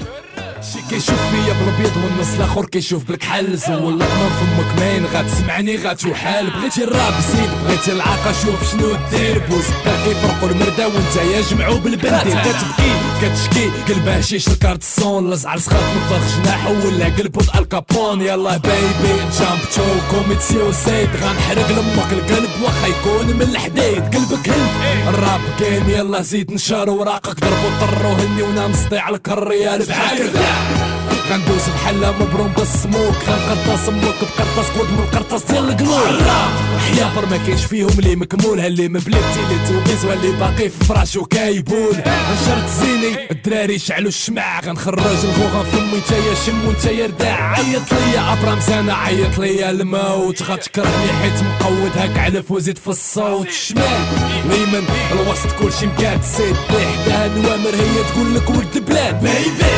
كيشوف 0.93 1.21
فيا 1.31 1.53
بالابيض 1.53 1.97
والنص 1.97 2.35
الآخر 2.37 2.67
كيشوف 2.67 3.05
بالكحل. 3.05 3.57
زول 3.57 4.03
القمر 4.03 4.31
فمك 4.41 4.79
ماين 4.79 5.07
غتسمعني 5.07 5.77
غتوحال 5.77 6.51
بغيتي 6.51 6.85
الراب 6.85 7.15
زيد 7.33 7.51
بغيتي 7.65 7.93
العاقة 7.93 8.33
شوف 8.33 8.73
شنو 8.73 8.97
دير. 9.11 9.39
بوزكا 9.39 10.05
كيفرقوا 10.05 10.49
المردة 10.49 10.89
وانت 10.89 11.17
يا 11.17 11.41
جمعوا 11.41 11.79
بالبنديل 11.79 12.41
كتبكي 12.41 12.93
كتشكي 13.23 13.71
قلبها 13.89 14.21
شيش 14.21 14.49
الصون 14.49 15.31
لزعر 15.31 15.59
سخاط 15.59 15.83
مفرخ 15.97 16.39
جناحه 16.39 16.71
ولا 16.71 17.05
قلبو 17.05 17.41
الكابون. 17.55 18.21
يلا 18.21 18.57
بيبي 18.57 19.15
جامب 19.39 19.61
تو 19.75 19.83
كوميتسيو 20.11 20.73
سيد 20.73 21.09
غنحرق 21.23 21.71
لمك 21.71 22.13
القلب 22.13 22.51
واخا 22.63 22.87
يكون 22.87 23.27
من 23.27 23.43
الحديد. 23.43 24.03
قلبك 24.15 24.49
هند. 24.49 25.09
الراب 25.09 25.41
جيم 25.59 25.91
يلا 25.91 26.23
زيد 26.23 26.53
نشار 26.53 26.91
وراقك. 26.91 27.41
ضربو 27.41 27.69
طرو 27.81 28.13
هني 28.13 28.43
وأنا 28.43 28.69
نسطيع 28.69 29.03
على 29.03 29.21
الريال 29.29 29.87
بحال 29.87 30.33
غندوز 31.31 31.69
بحال 31.75 32.15
مبروم 32.21 32.53
بالسموك. 32.59 33.17
غنقرطاس 33.29 33.89
أمك 33.89 34.15
بقرطاس 34.23 34.71
قود 34.79 34.91
من 34.91 34.99
القرطاس 34.99 35.45
ديال 35.45 35.69
القلوب. 35.69 36.23
حيابر 36.79 37.27
ما 37.31 37.37
كاينش 37.37 37.65
فيهم 37.65 37.99
اللي 37.99 38.17
مكمول 38.17 38.61
اللي 38.61 38.89
مبلبتي 38.89 39.41
اللي 39.45 39.59
توبيز 39.69 40.05
واللي 40.05 40.33
باقي 40.33 40.69
في 40.69 40.85
فراشو 40.85 41.25
كايبول 41.25 41.97
نشرت 41.97 42.69
زيني 42.81 43.31
الدراري 43.31 43.79
شعلوا 43.79 44.09
الشمع 44.09 44.61
غنخرج 44.61 44.99
الغو 44.99 45.59
غنفمو 45.59 45.97
نتايا 45.97 46.35
شمو 46.47 46.71
نتايا 46.73 47.07
رداع. 47.07 47.53
عيط 47.53 47.93
ليا 47.93 48.33
أبرام 48.33 48.61
سنة 48.61 48.93
عيط 48.93 49.39
ليا 49.39 49.71
الموت. 49.71 50.43
غتكرهني 50.43 51.13
حيت 51.23 51.43
مقود 51.43 51.93
هاك 51.97 52.19
علف 52.19 52.51
وزيد 52.51 52.79
في 52.79 52.89
الصوت. 52.89 53.47
الشمال 53.47 54.07
اليمن 54.47 54.85
الوسط 55.13 55.53
كلشي 55.63 55.87
مقاد. 55.87 56.23
سيد 56.23 56.57
حداها 56.57 57.29
نوامر 57.29 57.75
هي 57.75 58.05
تقول 58.13 58.35
لك 58.35 58.51
ولد 58.51 58.85
بلاد. 58.89 59.29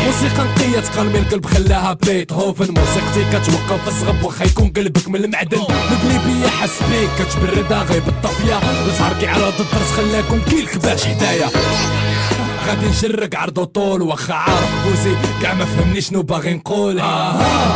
موسيقى 0.06 0.44
نقية 0.44 0.80
تقلمي 0.80 1.18
القلب 1.44 1.66
خلاها 1.66 1.92
بيتهوفن. 1.92 2.74
موسيقتي 2.74 3.24
كتوقف 3.30 3.88
الصغب 3.88 4.24
واخا 4.24 4.44
يكون 4.44 4.68
قلبك 4.68 5.08
من 5.08 5.24
المعدن. 5.24 5.58
مبلي 5.58 6.18
بيا 6.26 6.48
حس 6.48 6.82
بيك 6.90 7.10
كتبردها 7.18 7.82
غير 7.82 8.02
بالطفية 8.02 8.56
وتعركي 8.86 9.26
على 9.26 9.44
ضد 9.44 9.60
الدرس 9.60 9.90
خلاكم 9.96 10.40
كيلك 10.40 10.78
باش 10.78 11.04
حدايا 11.04 11.48
غادي 12.68 12.86
نشرق 12.88 13.36
عرض 13.36 13.64
طول 13.64 14.02
واخا 14.02 14.34
عارف 14.34 14.70
بوزي 14.84 15.16
كاع 15.42 15.54
ما 15.54 15.64
فهمني 15.64 16.00
شنو 16.00 16.22
باغي 16.22 16.54
نقول. 16.54 17.00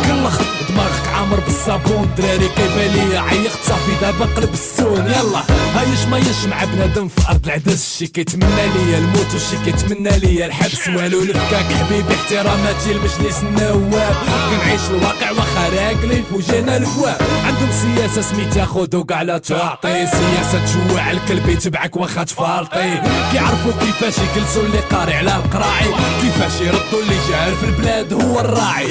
كلخ 0.06 0.40
دماغك 0.68 1.08
عامر 1.14 1.40
بالصابون 1.40 2.10
دراري 2.18 2.48
كيبالي 2.48 3.18
عيقت 3.18 3.58
صافي 3.66 3.92
دابا 4.00 4.24
قلب 4.24 4.52
السون. 4.52 5.06
يلا 5.06 5.42
هايش 5.74 6.04
ما 6.10 6.18
يجمع 6.18 6.64
بنادم 6.64 7.08
في 7.08 7.28
أرض 7.30 7.46
العدس 7.46 7.98
شي 7.98 8.06
كيتمنى 8.06 8.66
ليا 8.74 8.98
الموت 8.98 9.34
وشي 9.34 9.64
كيتمنى 9.64 10.18
ليا 10.18 10.46
الحبس. 10.46 10.88
والو 10.88 11.22
الفكاك 11.22 11.72
حبيبي 11.72 12.14
احتراماتي 12.14 12.92
لمجلس 12.92 13.42
النواب. 13.42 14.16
كنعيش 14.50 14.80
الواقع 14.90 15.30
واخا 15.30 15.68
راقلين 15.68 16.24
في 16.28 16.34
وجهنا 16.34 16.76
البواب 16.76 17.20
عندهم 17.44 17.70
سياسة 17.72 18.22
سميتها 18.22 18.64
خذ 18.64 19.02
كاع 19.02 19.22
لا 19.22 19.38
تعطي 19.38 20.06
سياسة 20.06 20.64
تجوع 20.64 21.10
الكلب 21.10 21.48
يتبعك 21.48 21.96
واخا 21.96 22.24
تفالطي 22.24 23.02
كيعرفوا 23.32 23.72
كيفاش 23.80 24.14
يجلسوا 24.18 24.62
اللي 24.78 24.90
قاري 24.90 25.14
على 25.14 25.36
القراعي 25.36 25.84
كيفاش 26.20 26.60
يردوا 26.60 27.02
اللي 27.02 27.16
جاهل 27.30 27.56
في 27.56 27.64
البلاد 27.64 28.12
هو 28.12 28.40
الراعي. 28.40 28.88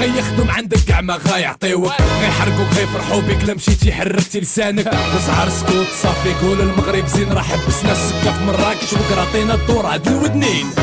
غيخدم 0.00 0.50
عندك 0.50 0.78
كاع 0.88 1.00
ما 1.00 1.14
غيعطيوك 1.14 1.92
غيحرقوك 2.20 2.68
غيفرحوا 2.74 3.20
بك. 3.20 3.44
لا 3.44 3.54
مشيتي 3.54 3.92
حركتي 3.92 4.40
لسانك. 4.40 4.86
وسعر 4.86 5.48
سكوت 5.48 5.86
صافي 6.02 6.34
قول 6.34 6.60
المغرب 6.60 7.06
زين 7.06 7.32
راه 7.32 7.42
حبسنا 7.42 7.92
السكة 7.92 8.32
في 8.32 8.44
مراكش 8.44 8.92
وقراطينا 8.92 9.54
الدور 9.54 9.86
هاد 9.86 10.08
الودنين. 10.08 10.66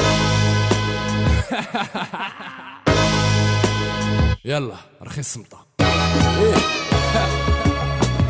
يلا 4.45 4.76
رخي 5.04 5.19
السمطه 5.19 5.65
إيه. 5.82 6.56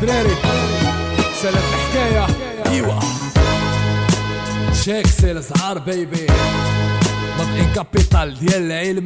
دراري. 0.02 0.36
سالت 1.42 1.56
الحكاية. 1.56 2.26
ايوا. 2.66 3.21
شيك 4.84 5.06
سي 5.06 5.32
الزهار 5.32 5.78
بيبي 5.78 6.26
ناطقين 7.38 7.72
كابيتال 7.74 8.38
ديال 8.38 8.62
العلم. 8.62 9.04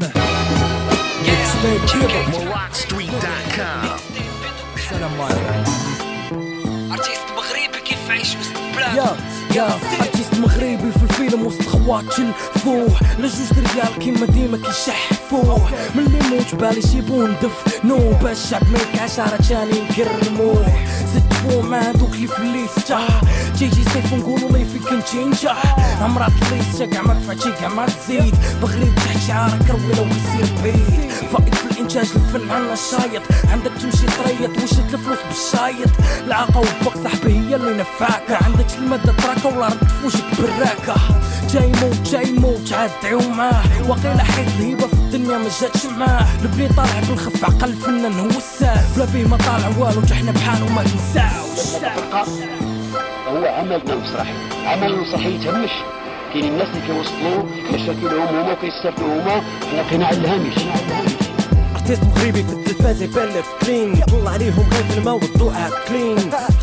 السلام 4.76 5.20
عليكم. 5.20 5.64
أرتيست 6.92 7.26
مغربي 7.36 7.80
كيف 7.84 8.10
عايش 8.10 8.28
وسط 8.28 8.56
يا 8.96 9.16
يا. 9.54 9.78
أرتيست 10.00 10.34
مغربي 10.34 10.92
في 10.92 11.02
الفيلم 11.02 11.46
وسط 11.46 11.66
خوات 11.66 12.18
الفوح 12.18 13.02
لجوج 13.18 13.58
رجال 13.58 13.98
كيما 13.98 14.26
ديما 14.26 14.56
كيشحفوه. 14.56 15.70
ملي 15.94 16.20
موت 16.30 16.54
بالي 16.54 16.82
شيبون 16.82 17.36
دف 17.42 17.84
نو 17.84 18.10
باش 18.10 18.44
الشعب 18.44 18.70
ما 18.70 18.78
يكعش 18.78 19.18
راه 19.18 19.36
تاني 19.48 19.80
نكرموه. 19.90 20.66
مع 21.54 21.90
دوك 21.92 22.14
اللي 22.14 22.26
في 22.26 22.38
الليستا 22.38 23.06
تيجي 23.58 23.84
سيف 23.84 24.14
نقولوا 24.14 24.50
لي 24.50 24.64
في 24.64 24.78
كنت 24.78 25.14
ينجح 25.14 25.62
عمرات 26.02 26.32
الليستا 26.42 26.84
كاع 26.86 27.02
ما 27.02 27.14
دفعتي 27.14 27.52
كاع 27.60 27.68
ما 27.68 27.86
تزيد 27.86 28.34
مغرب 28.62 28.94
تحت 28.96 29.18
شعارك 29.28 29.70
روي 29.70 29.94
لو 29.96 30.04
يصير 30.06 30.48
بعيد 30.62 31.10
فائد 31.32 31.54
في 31.54 31.70
الانتاج 31.70 32.06
الفن 32.16 32.50
عنا 32.50 32.72
الشايط 32.72 33.22
عندك 33.52 33.70
تمشي 33.82 34.06
تريط 34.06 34.50
وش 34.62 34.72
الفلوس 34.94 35.18
بالشايط 35.28 35.90
العاقة 36.26 36.58
وبك 36.60 36.96
صاحبي 37.02 37.32
هي 37.32 37.56
اللي 37.56 37.74
نفاكة 37.74 38.44
عندك 38.44 38.66
المادة 38.78 39.12
تراكة 39.12 39.58
ولا 39.58 39.66
رد 39.68 39.88
فوجك 40.02 40.24
براكة 40.40 41.00
جاي 41.52 41.66
موت 41.66 42.00
جاي 42.10 42.32
موت 42.32 42.72
عاد 42.72 42.90
تعيو 43.02 43.20
معاه 43.20 43.62
وقيل 43.88 44.20
حيت 44.20 44.48
الهيبة 44.48 44.86
في 44.86 44.92
الدنيا 44.94 45.38
ما 45.38 45.48
جاتش 45.60 45.86
معاه 45.86 46.26
البني 46.42 46.68
طالع 46.68 47.00
بالخف 47.08 47.44
عقل 47.44 47.68
الفنان 47.70 48.18
هو 48.20 48.26
الساس. 48.28 48.96
بلا 48.96 49.04
بيه 49.04 49.26
ما 49.28 49.36
طالع 49.36 49.68
والو 49.78 50.00
جحنا 50.00 50.32
بحاله 50.32 50.72
ما 50.74 50.82
نساوش 50.82 51.84
هو 53.28 53.44
عمل 53.46 53.82
مسرحي 54.02 54.32
عمل 54.66 54.98
مسرحي 55.00 55.34
يتهمش. 55.34 55.70
كاين 56.32 56.44
الناس 56.44 56.68
اللي 56.68 56.86
كيوصلوا 56.86 57.42
مشاكلهم 57.74 58.28
هما 58.28 58.52
وكيستافدوا 58.52 59.06
هما. 59.22 59.42
حنا 59.70 59.82
بقينا 59.82 60.06
على 60.06 60.16
الهامش 60.16 60.54
ارتيست 61.90 62.04
مغربي 62.04 62.42
في 62.42 62.52
التلفاز 62.52 63.02
يبان 63.02 63.28
كلين 63.62 63.96
يطلع 63.96 64.30
عليهم 64.30 64.66
غير 64.72 64.98
الماء 64.98 65.14
والضوء 65.14 65.52
كلين 65.88 66.16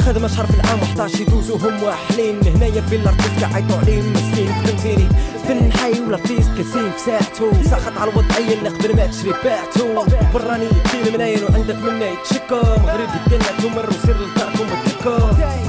خدمة 0.05 0.27
شهر 0.27 0.45
في 0.45 0.53
العام 0.53 0.79
11 0.79 1.21
يدوزوا 1.21 1.57
هم 1.57 1.83
واحلين. 1.83 2.39
هنايا 2.55 2.81
في 2.81 2.95
الأرتيست 2.95 3.39
كيعيطوا 3.39 3.77
عليه 3.77 4.01
مسكين. 4.01 4.47
فهمتيني 4.47 5.07
فن 5.47 5.71
حي 5.71 6.01
ولا 6.07 6.17
فيس 6.17 6.47
كاسين. 6.57 6.91
في 6.91 6.99
ساحته 7.05 7.63
ساخط 7.63 7.97
على 7.97 8.11
الوضعية 8.11 8.57
اللي 8.57 8.69
قبل 8.69 8.95
ما 8.95 9.05
تشري 9.05 9.33
باعته 9.43 10.05
براني 10.33 10.65
يدير 10.65 11.13
مناين 11.13 11.39
وعندك 11.43 11.75
منا 11.75 12.05
يتشكى. 12.09 12.61
مغربي 12.83 13.17
الدنيا 13.25 13.51
تمر 13.61 13.89
وسير 13.89 14.17
لداركم 14.21 14.65
بالدكة 14.69 15.15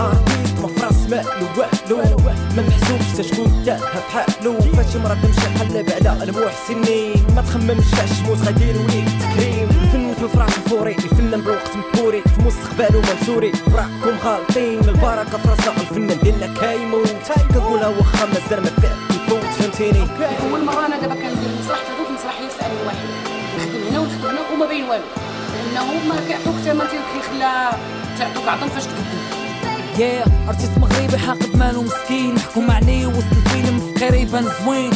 أرتيست 0.01 0.59
ما 0.63 0.69
فراس 0.69 0.94
مالو 1.11 1.47
وألو. 1.59 2.19
ما 2.57 2.63
محسوبش 2.69 3.17
تا 3.17 3.23
شكون 3.23 3.63
داها 3.67 3.79
بحالو 3.79 4.61
فاش 4.61 4.97
مرة 4.97 5.17
تمشي 5.23 5.47
قلب 5.61 5.91
على 6.09 6.31
المحسنين 6.31 7.27
ما 7.37 7.43
تخممش 7.43 7.85
فاش 7.85 8.21
موت 8.29 8.39
غيديروا 8.39 8.87
ليك 8.87 9.09
تكريم 9.23 9.69
الفن 9.71 10.15
في 10.15 10.23
الفراش 10.23 10.57
الفوري. 10.57 10.95
الفنان 10.95 11.41
بالوقت 11.41 11.71
مبوري. 11.77 12.23
في 12.23 12.43
مستقبله 12.47 13.03
منصوري 13.11 13.53
راكم 13.75 14.19
غالطين. 14.25 14.79
البركة 14.89 15.39
في 15.39 15.49
راسنا 15.49 15.81
الفنان 15.81 16.19
ديالنا 16.23 16.61
كايموت 16.61 17.33
كنقولها 17.51 17.89
واخا 17.89 18.27
مازال 18.27 18.61
ما 18.61 18.71
فات 18.83 18.97
يفوت 19.11 19.45
فهمتيني؟ 19.45 20.07
أول 20.51 20.65
مرة 20.65 20.87
أنا 20.87 20.97
دابا 21.01 21.15
كندير 21.15 21.51
المسرح 21.55 21.79
تدوك 21.79 22.09
المسرح 22.09 22.41
يسال 22.41 22.73
واحد. 22.87 23.07
نخدم 23.59 24.27
هنا 24.27 24.41
وما 24.53 24.67
باين 24.67 24.85
والو. 24.85 25.03
لأنه 25.75 26.09
ما 26.09 26.17
كيعطوك 26.29 26.55
ثمن 26.65 26.87
كيخلى 27.13 27.71
تعطوك 28.19 28.49
عظم 28.49 28.69
فاش 28.69 28.85
تقدم 28.85 29.24
يا 29.99 30.25
ارتيست 30.49 30.79
مغربي 30.79 31.19
حاقد 31.19 31.57
مالو 31.57 31.83
مسكين 31.83 32.39
حكم 32.39 32.71
عليه 32.71 33.07
وسط 33.07 33.33
الفيلم 33.33 33.79
في 33.95 34.07
قريبا 34.07 34.43
زوين 34.43 34.91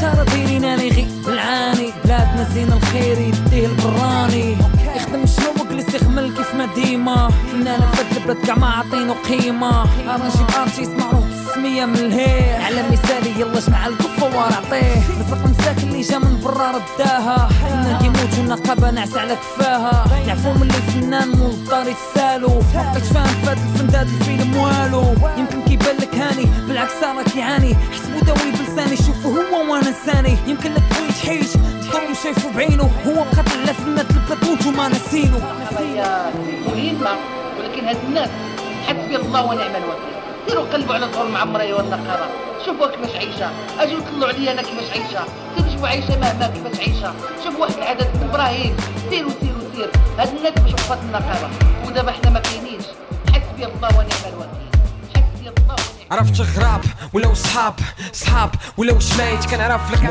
ترى 0.00 0.24
دايرين 0.24 0.64
أنا 0.64 0.82
غي 0.82 1.06
بالعاني 1.26 1.90
بلادنا 2.04 2.48
زين 2.54 2.72
الخير 2.72 3.18
يديه 3.18 3.66
البراني 3.66 4.56
يخدم 4.96 5.26
شنو 5.26 5.64
مجلس 5.64 5.94
يخمل 5.94 6.34
كيف 6.36 6.54
ما 6.54 6.68
ديما 6.74 7.30
فنان 7.52 7.80
فد 7.80 8.16
البلاد 8.16 8.46
كاع 8.46 8.54
ما 8.56 8.66
عاطينو 8.66 9.14
قيمة 9.28 9.82
أنا 10.14 10.28
نجيب 10.28 10.46
ارتيست 10.60 10.92
معروف 10.98 11.39
بالسمية 11.50 11.84
من 11.84 11.94
الهير 11.94 12.62
على 12.62 12.82
مثالي 12.92 13.40
يلا 13.40 13.60
جمع 13.60 13.86
الكفة 13.86 14.26
ورعطيه 14.26 15.02
رزق 15.20 15.46
مساكن 15.46 15.88
اللي 15.88 16.00
جا 16.00 16.18
من 16.18 16.40
برا 16.44 16.72
رداها. 16.72 17.48
فنان 17.48 17.98
كيموت 17.98 18.38
والنقابة 18.38 18.90
نعسى 18.90 19.18
على 19.18 19.36
كفاها. 19.36 20.04
نعرفو 20.26 20.52
من 20.52 20.62
اللي 20.62 20.72
فنان 20.72 21.28
مول 21.28 21.50
الدار 21.50 21.86
يتسالو 21.88 22.62
مبقيتش 22.74 23.08
فاهم 23.08 23.26
فهاد 23.26 23.58
الفن 23.58 23.86
داد 23.86 24.08
الفيلم 24.08 24.56
والو 24.56 25.14
يمكن 25.38 25.62
كيبان 25.62 25.96
لك 25.96 26.14
هاني 26.14 26.48
بالعكس 26.68 27.02
راه 27.02 27.22
كيعاني 27.22 27.76
حسبو 27.92 28.18
داوي 28.26 28.50
بلساني 28.50 28.96
شوفو 28.96 29.28
هو 29.28 29.72
وأنا 29.72 29.90
نساني. 29.90 30.36
يمكن 30.46 30.74
لك 30.74 30.82
بغيت 30.90 31.18
حيج 31.26 31.48
ضرب 31.92 32.14
شايفو 32.22 32.48
بعينو. 32.56 32.88
هو 33.06 33.22
قتل 33.22 33.60
على 33.60 33.74
فنات 33.74 34.10
البلاد 34.10 34.48
وانتوما 34.48 34.88
ناسينو 34.88 35.38
هي 35.78 36.30
مهمة 36.66 37.10
ولكن 37.58 37.84
هاد 37.88 37.96
الناس 38.08 38.28
حسبي 38.86 39.16
الله 39.16 39.42
ونعم 39.44 39.76
الوكيل. 39.76 40.19
ديروا 40.48 40.64
قلبوا 40.72 40.94
على 40.94 41.06
ظهور 41.06 41.28
معمرية 41.28 41.74
والنقابة. 41.74 42.26
شوفوا 42.66 42.86
كيفاش 42.86 43.14
عايشة. 43.16 43.50
اجيو 43.78 44.00
طلعوا 44.00 44.32
عليا 44.32 44.52
أنا 44.52 44.62
كيفاش 44.62 44.90
عايشة. 44.90 45.24
سير 45.56 45.72
شوفوا 45.72 45.88
عايشة 45.88 46.18
مهما 46.18 46.46
كيفاش 46.46 46.78
عايشة. 46.78 47.14
شوفوا 47.44 47.60
واحد 47.60 47.74
العدد 47.74 48.08
إبراهيم. 48.30 48.76
سيروا 49.10 49.30
سيروا 49.40 49.74
سير 49.76 49.90
هاد 50.18 50.36
الناس 50.36 50.52
باش 50.52 50.72
وقفات 50.72 50.98
النقابة. 51.02 51.48
ودابا 51.86 52.12
حنا 52.12 52.30
ما 52.30 52.40
كاينينش. 52.40 52.84
حسبي 53.32 53.64
الله 53.64 53.88
ونعم 53.88 54.24
الوكيل. 54.26 54.69
عرفت 56.10 56.40
غراب 56.40 56.80
ولاو 57.12 57.34
صحاب 57.34 57.74
صحاب 58.12 58.50
ولاو 58.76 58.98
شمايت. 59.00 59.44
كنعرف 59.44 59.92
لك. 59.92 60.02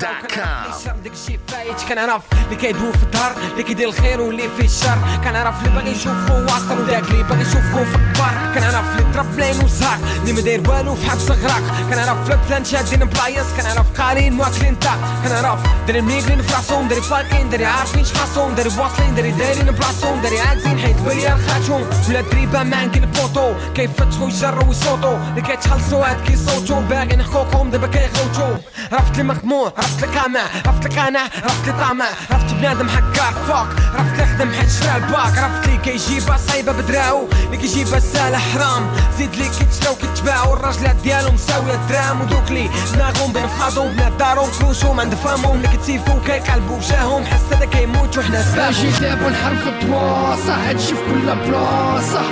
داك 0.00 1.14
فايت. 1.48 1.80
كنعرف 1.88 2.22
اللي 2.44 2.56
كيدوي 2.56 2.92
في 2.92 3.02
الدار 3.02 3.32
اللي 3.52 3.62
كيدير 3.62 3.88
الخير 3.88 4.20
واللي 4.20 4.48
فيه 4.56 4.64
الشر. 4.64 4.98
كنعرف 5.24 5.54
اللي 5.58 5.70
باغي 5.70 5.90
يشوف 5.90 6.28
خو 6.28 6.34
واصل 6.34 6.78
وداك 6.82 7.10
اللي 7.10 7.22
باغي 7.22 7.42
يشوف 7.42 7.72
خو 7.72 7.84
في 7.84 7.94
الكبار 7.94 8.54
كنعرف 8.54 8.98
اللي 8.98 9.12
ضرب 9.12 9.36
بلاين 9.36 9.64
وزهر 9.64 9.98
اللي 10.20 10.32
ما 10.32 10.40
داير 10.40 10.70
والو 10.70 10.94
في 10.94 11.10
حبس 11.10 11.30
غراق. 11.30 11.62
كنعرف 11.90 12.26
فلوك 12.26 12.40
بلان 12.48 12.64
شادين 12.64 13.04
بلايص. 13.04 13.46
كنعرف 13.56 14.00
قارين 14.00 14.32
مواكلين 14.32 14.78
تا 14.80 14.90
كنعرف 15.24 15.60
داري 15.86 16.00
ميغلين 16.00 16.42
في 16.42 16.54
راسهم 16.54 16.88
داري 16.88 17.00
فالقين 17.00 17.50
داري 17.50 17.64
عارفين 17.64 18.04
شخاصهم 18.04 18.54
داري 18.54 18.68
واصلين 18.68 19.14
داري 19.14 19.30
دايرين 19.30 19.70
بلاصتهم 19.70 20.20
داري 20.20 20.40
عاكسين 20.40 20.78
حيت 20.78 20.96
بالي 20.96 21.26
رخاتهم 21.26 21.86
ولا 22.08 22.20
دريبه 22.20 22.62
ما 22.62 22.76
عندي 22.76 22.98
البوطو 22.98 23.54
كيفتحوا 23.74 24.28
يجروا 24.28 24.70
ويصوتوا 25.04 25.28
اللي 25.30 25.40
كيتخلصوا 25.42 26.04
عاد 26.04 26.20
كيصوتوا 26.26 26.80
باغي 26.80 27.16
نحكوكم 27.16 27.70
دابا 27.70 27.86
كيغوتوا 27.86 28.56
عرفت 28.92 29.16
لي 29.16 29.22
مغمور 29.22 29.72
عرفت 29.76 30.04
لي 30.04 30.18
قامع 30.18 30.40
عرفت 30.66 30.84
لي 30.86 31.00
قانع 31.00 31.20
عرفت 31.42 31.66
لي 31.66 31.72
طامع 31.72 32.04
عرفت 32.30 32.54
بنادم 32.54 32.88
هكار 32.88 33.32
فوق 33.46 33.68
عرفت 33.98 34.18
لي 34.18 34.26
خدم 34.26 34.52
حيت 34.52 34.70
شرا 34.70 34.96
الباك 34.96 35.38
عرفت 35.38 35.68
لي 35.68 35.76
كيجيبها 35.76 36.36
صايبه 36.36 36.72
بدراو 36.72 37.28
اللي 37.46 37.56
كيجيبها 37.56 37.98
سهله 37.98 38.38
حرام 38.38 38.90
زيد 39.18 39.34
لي 39.36 39.48
كيتشراو 39.48 39.94
كيتباعوا 39.94 40.56
الراجلات 40.56 40.96
ديالهم 40.96 41.34
مساويه 41.34 41.78
درام 41.88 42.20
ودوك 42.20 42.50
لي 42.50 42.70
دماغهم 42.94 43.32
بين 43.32 43.46
فخاضهم 43.46 43.92
بنات 43.92 44.12
دارهم 44.12 44.50
فلوسهم 44.50 45.00
عند 45.00 45.14
فامهم 45.14 45.56
اللي 45.56 45.68
كتسيفوا 45.68 46.20
كيقلبوا 46.26 46.76
وجاهم 46.76 47.24
حس 47.24 47.52
هذا 47.52 47.64
كيموت 47.64 48.18
وحنا 48.18 48.42
سباهم 48.42 48.72
باجي 48.72 48.90
دابا 49.00 49.30
نحركو 49.30 49.68
الدواسة 49.68 50.54
هادشي 50.68 50.94
في 50.94 51.02
كل 51.10 51.34
بلاصة 51.36 52.22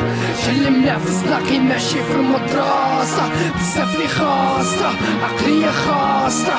علمنا 0.49 0.99
في 0.99 1.13
صداقي 1.13 1.59
ماشي 1.59 2.03
في 2.05 2.15
المدرسة 2.15 2.62
راست 2.63 3.21
سفری 3.75 4.09
خواست 4.09 4.85
عقلی 5.25 5.67
خواستا 5.67 6.53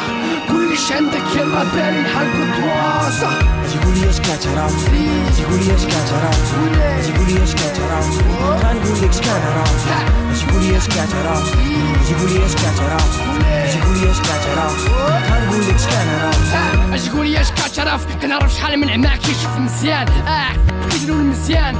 گویشنده 0.49 1.17
که 1.33 1.43
ما 1.43 1.63
برین 1.75 2.05
هر 2.05 2.25
کدواستا 2.25 3.29
تقول 3.73 3.97
لي 3.97 4.09
اش 4.09 4.19
كتعرف 4.19 4.89
تقول 5.37 5.59
لي 5.65 5.75
اش 5.75 5.85
كتعرف 5.85 6.51
تقول 6.51 7.27
لي 7.27 7.43
اش 7.43 7.53
كتعرف 7.53 8.07
غنقول 8.41 9.01
لك 9.01 9.09
اش 9.09 9.19
كنعرف 9.19 9.85
تقول 10.49 10.63
لي 10.63 10.77
اش 10.77 10.87
كتعرف 10.87 11.55
تقول 12.09 12.33
لي 12.33 12.45
اش 12.45 12.55
كتعرف 12.55 13.19
تقول 13.73 14.01
لي 14.01 14.11
اش 14.11 14.19
كتعرف 14.19 14.89
غنقول 15.31 15.61
لك 15.61 15.75
اش 15.75 15.85
مزيان 19.59 20.07
آه 20.27 20.53
كيجنو 20.89 21.13
المزيان 21.13 21.75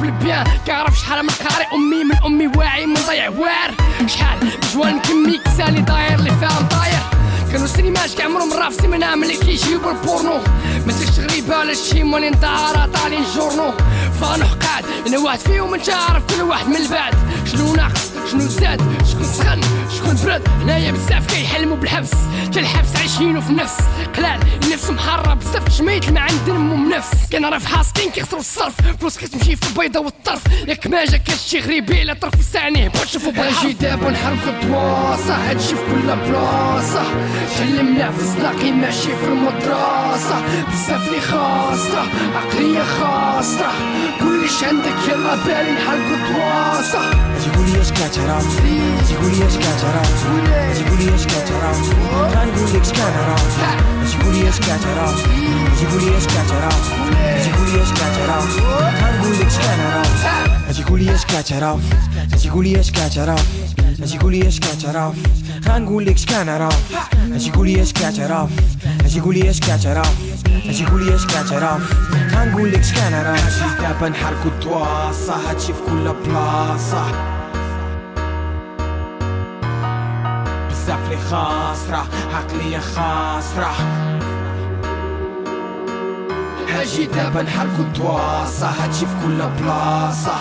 بالبيان 0.00 0.46
كنعرف 0.66 0.98
شحال 0.98 1.22
من 1.22 1.30
قاري 1.30 1.64
امي 1.74 2.04
من 2.04 2.16
امي 2.26 2.46
واعي 2.56 2.86
من 2.86 2.96
ضيع 3.08 3.28
شحال 4.06 4.38
جوان 4.74 5.00
كمي 5.00 5.38
كسالي 5.44 5.80
داير 5.80 6.14
اللي 6.18 6.30
فيها 6.30 6.60
مطاير 6.60 6.98
كانوا 7.52 7.66
سينماش 7.66 8.14
كعمرهم 8.14 8.52
رافسي 8.52 8.86
منها 8.86 9.14
ملي 9.14 9.36
كيجيبوا 9.36 9.90
البورنو. 9.90 10.40
ما 10.86 10.94
غريبة 11.18 11.58
ولا 11.58 11.74
شي 11.74 12.02
مولين 12.02 12.40
دارا 12.40 12.88
طالين 12.94 13.24
جورنو. 13.34 13.72
فانو 14.20 14.44
حقاد 14.44 14.84
أنا 15.06 15.18
واحد 15.18 15.38
فيهم 15.38 15.74
أنت 15.74 15.90
عارف 15.90 16.22
كل 16.26 16.42
واحد 16.42 16.68
من 16.68 16.76
البعد. 16.76 17.14
شنو 17.52 17.76
ناقص؟ 17.76 18.10
شنو 18.30 18.40
زاد؟ 18.40 18.80
شكون 19.10 19.24
سخن؟ 19.24 19.60
شكون 20.08 20.26
برد 20.26 20.48
هنايا 20.62 20.92
بزاف 20.92 21.26
كيحلموا 21.26 21.76
بالحبس. 21.76 22.10
تا 22.52 22.60
الحبس 22.60 22.96
عايشينو 22.96 23.40
في 23.40 23.50
النفس. 23.50 23.76
قلال 24.16 24.40
النفس 24.64 24.90
محرة 24.90 25.34
بزاف 25.34 25.64
تجميت 25.64 26.10
ما 26.10 26.20
عند 26.20 26.44
دمهم 26.46 26.90
نفس 26.90 27.10
كنعرف 27.32 27.66
حاصلين 27.66 28.10
كيخسروا 28.10 28.40
الصرف. 28.40 28.74
فلوس 29.00 29.18
كتمشي 29.18 29.56
في 29.56 29.68
البيضة 29.68 30.00
والطرف. 30.00 30.42
ياك 30.68 30.86
ما 30.86 31.04
جا 31.04 31.16
كتشي 31.16 31.60
غريبي 31.60 32.04
لا 32.04 32.14
طرف 32.14 32.34
لسانه 32.40 32.88
بغا 32.88 33.04
تشوفو 33.04 33.30
باجي 33.30 33.72
دابا 33.72 34.10
نحركو 34.10 34.50
الدواسة 34.50 35.34
هادشي 35.50 35.76
في 35.76 35.82
كل 35.90 36.16
بلاصة. 36.16 37.02
تعلمنا 37.58 38.10
في 38.10 38.24
صداقي 38.24 38.72
ماشي 38.72 39.16
في 39.16 39.26
المدرسة. 39.26 40.42
بزاف 40.68 41.12
لي 41.12 41.20
خاصة 41.20 42.02
عقلية 42.36 42.82
خاصة. 42.82 43.70
كلش 44.20 44.64
عندك 44.64 45.08
يلا 45.08 45.34
بالي 45.34 45.72
نحركو 45.72 46.14
الدواسة 46.14 47.00
تقول 47.52 47.70
لي 47.70 47.80
اش 47.80 47.90
كتعرف 47.92 48.60
تقول 49.08 49.32
لي 49.38 49.46
اش 49.46 49.56
كتعرف 49.56 50.24
تقول 50.78 50.98
لي 51.04 51.14
اش 51.14 51.26
كتعرف 51.26 51.92
غنقول 52.12 52.74
لك 52.74 52.80
اش 52.80 52.92
كنعرف 52.92 53.58
تقول 54.20 54.34
لي 54.34 54.48
اش 54.48 54.58
كتعرف 54.58 55.22
تقول 55.80 56.04
لي 56.04 56.16
اش 56.18 56.26
كتعرف 56.26 56.88
تقول 57.44 57.70
لي 57.72 57.82
اش 57.82 57.92
كتعرف 57.92 58.58
غنقول 59.02 59.38
لك 59.40 59.46
اش 59.46 59.56
كنعرف 59.58 60.78
تقول 60.86 61.00
لي 61.02 61.14
اش 61.14 61.24
كتعرف 61.24 61.80
تقول 62.44 62.64
لي 62.64 62.80
اش 62.80 62.90
كتعرف 62.90 63.46
تقول 64.18 64.32
لي 64.32 64.48
اش 64.48 64.60
كتعرف 64.60 65.14
غنقول 65.68 66.06
لك 66.06 66.14
اش 66.14 66.26
كنعرف 66.26 66.92
تقول 67.52 67.68
لي 67.68 67.82
اش 67.82 67.92
كتعرف 67.92 68.50
تقول 69.16 69.34
لي 69.34 69.50
اش 69.50 69.60
كتعرف 69.60 70.10
تقول 70.78 71.04
لي 71.06 71.14
اش 71.14 71.26
كتعرف 71.26 71.92
غنقول 72.34 72.72
لك 72.72 72.78
اش 72.80 72.92
كنعرف 72.92 73.62
دابا 73.80 74.08
نحركو 74.08 74.48
الدواسة 74.48 75.50
هادشي 75.50 75.72
في 75.72 75.80
كل 75.86 76.14
بلاصة 76.26 77.37
بزاف 80.88 81.10
لي 81.10 81.16
خاسرة 81.16 82.06
عقلية 82.34 82.78
خاسرة. 82.78 83.72
هاجي 86.68 87.06
دابا 87.06 87.42
نحركو 87.42 87.82
الدواسة 87.82 88.66
هادشي 88.66 89.06
في 89.06 89.12
كل 89.24 89.42
بلاصة. 89.60 90.34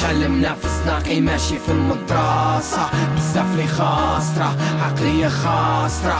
تعلمنا 0.00 0.54
في 0.54 0.68
صناقي 0.68 1.20
ماشي 1.20 1.58
في 1.58 1.72
المدرسة. 1.72 2.90
بزاف 3.16 3.56
لي 3.56 3.66
خاسرة 3.66 4.56
عقلية 4.82 5.28
خاسرة. 5.28 6.18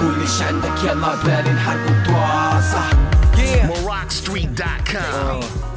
كلش 0.00 0.42
عندك 0.42 0.84
يلا 0.84 1.14
بالي 1.24 1.52
نحركو 1.52 1.88
الدواسة 1.88 2.84
MorackStreet.com. 3.68 5.73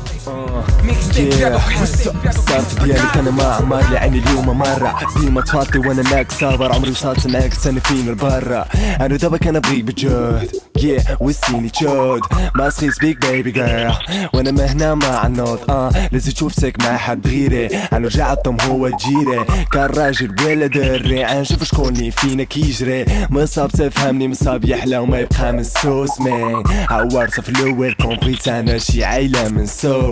صارت 2.32 2.84
ديالك 2.84 3.18
أنا 3.18 3.32
ما 3.32 3.44
عمر 3.44 3.90
لي 3.90 3.98
عيني 3.98 4.20
اليوم 4.20 4.58
مرة 4.60 4.96
ديما 5.20 5.42
تفاطي 5.42 5.78
وأنا 5.78 6.04
معاك 6.12 6.32
صابر 6.32 6.74
عمري 6.74 6.92
وصلت 6.92 7.28
معاك 7.28 7.54
سنة 7.54 7.80
فين 7.80 8.10
البرا 8.10 8.66
أنا 9.02 9.16
دابا 9.18 9.38
كنبغيك 9.38 9.84
بجهد 9.84 10.50
yeah 10.80 11.16
وسيني 11.20 11.70
تشود 11.70 12.22
ما 12.56 12.70
سخيس 12.70 13.00
بيك 13.00 13.26
بيبي 13.26 13.52
جيرل 13.52 13.94
وأنا 14.34 14.52
ما 14.52 14.66
هنا 14.66 14.96
مع 14.96 15.26
النوض 15.28 15.60
آه 15.72 15.92
لازم 16.12 16.32
شوفتك 16.36 16.84
مع 16.84 16.98
حد 16.98 17.28
غيري. 17.28 17.68
أنا 17.68 18.08
رجع 18.08 18.34
الطم 18.34 18.58
هو 18.70 18.90
جيري. 18.90 19.46
كان 19.74 19.86
راجل 19.86 20.36
ولا 20.46 20.68
دري 20.68 21.24
عنشوف 21.24 21.63
شكون 21.63 21.88
اللي 21.96 22.12
فينا 22.12 22.44
كيجري. 22.44 23.06
مصاب 23.30 23.70
تفهمني 23.72 24.28
مصاب 24.28 24.66
يحلى 24.66 24.98
وما 24.98 25.20
يبقى 25.20 25.54
من 25.54 25.60
السوس 25.60 26.22
مان 26.22 26.63
عورت 26.90 27.40
في 27.40 27.50
الأول 27.50 27.94
كومبريت 27.94 28.48
أنا 28.48 28.78
شي 28.78 29.04
عيلة 29.06 29.50
من 29.50 29.66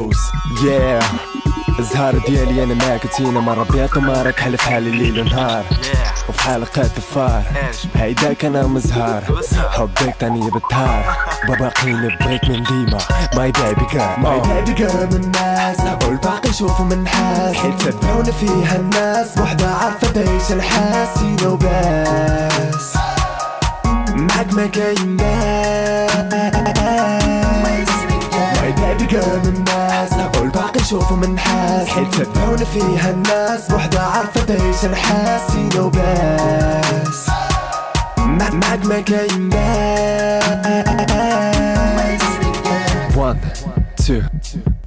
سوس 0.05 0.31
yeah. 0.61 1.05
الزهار 1.79 2.17
ديالي 2.17 2.63
أنا 2.63 2.73
ما 2.73 2.97
كنتينا 2.97 3.39
مرة 3.39 3.63
بيض 3.63 3.97
ومرة 3.97 4.31
كحل 4.31 4.57
في 4.57 4.63
حالي 4.63 4.91
ليل 4.91 5.19
ونهار. 5.19 5.65
وفي 6.29 6.41
حلقة 6.41 6.81
الفار. 6.81 7.43
هيداك 7.95 8.45
أنا 8.45 8.67
مزهار 8.67 9.23
حبك 9.69 10.15
تاني 10.19 10.49
بالدهار 10.49 11.17
باقي 11.59 11.93
نبغيك 11.93 12.49
من 12.49 12.63
ديما. 12.63 12.97
ماي 13.35 13.51
بيبي 13.51 13.85
جيرل 13.91 14.19
ماي 14.19 14.39
بيبي 14.39 14.73
جيرل 14.73 15.07
من 15.07 15.23
الناس. 15.23 15.79
والباقي 16.03 16.49
يشوفوا 16.49 16.85
من 16.85 17.07
حاس. 17.07 17.55
حيت 17.55 17.81
تبعوني 17.81 18.31
فيها 18.31 18.75
الناس. 18.75 19.37
وحدة 19.37 19.67
عارفة 19.67 20.11
تعيش 20.11 20.51
الحاس. 20.51 21.17
وبس 21.45 22.95
معك 24.09 24.53
ما 24.53 24.67
كاين 24.67 25.15
ناس 25.15 26.15
ماي 28.61 28.71
بيبي 28.71 29.05
جيرل 29.05 29.39
من 29.39 29.55
الناس. 29.55 29.84
والباقي 30.45 30.79
يشوفوا 30.79 31.17
من 31.17 31.39
حاس. 31.39 31.87
حيت 31.87 32.15
تبعوني 32.15 32.65
فيها 32.65 33.09
الناس 33.11 33.71
وحدة 33.71 34.01
عارفة 34.01 34.41
تعيش 34.45 34.85
الحاس. 34.85 35.41
وبس 35.79 37.27
معك 38.29 38.85
ما 38.85 39.01
كاين 39.01 39.49
ناس 39.49 40.45
One, 43.15 43.39
two, 44.05 44.21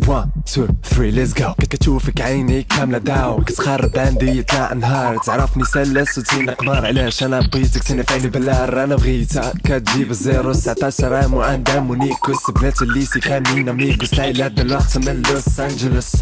one, 0.09 0.29
two, 0.55 0.66
three, 0.90 1.11
let's 1.12 1.33
go. 1.35 1.53
كتشوفك 1.71 2.21
عيني 2.21 2.62
كاملة 2.62 2.99
داو. 2.99 3.44
كتخرب 3.44 3.99
عندي 3.99 4.38
يطلع 4.38 4.73
نهار. 4.73 5.18
تعرفني 5.18 5.64
سلس 5.64 6.18
وتزين 6.18 6.51
قمر 6.51 6.87
علاش 6.87 7.23
أنا 7.23 7.40
بغيتك 7.40 7.83
تسنى 7.83 8.03
في 8.03 8.12
عيني 8.14 8.29
بلار 8.29 8.85
أنا 8.85 8.97
بغيتها 8.97 9.53
كتجيب 9.64 10.11
الزيرو 10.11 10.53
19 10.53 11.14
عام 11.14 11.35
وعندها 11.35 11.81
مونيكوس 11.81 12.51
بنات 12.51 12.83
الليسي 12.83 13.21
كاملين 13.21 13.73
ميكوس 13.73 14.12
العيلة 14.12 14.47
الوقت 14.47 14.99
من 14.99 15.23
لوس 15.31 15.61
أنجلوس. 15.61 16.12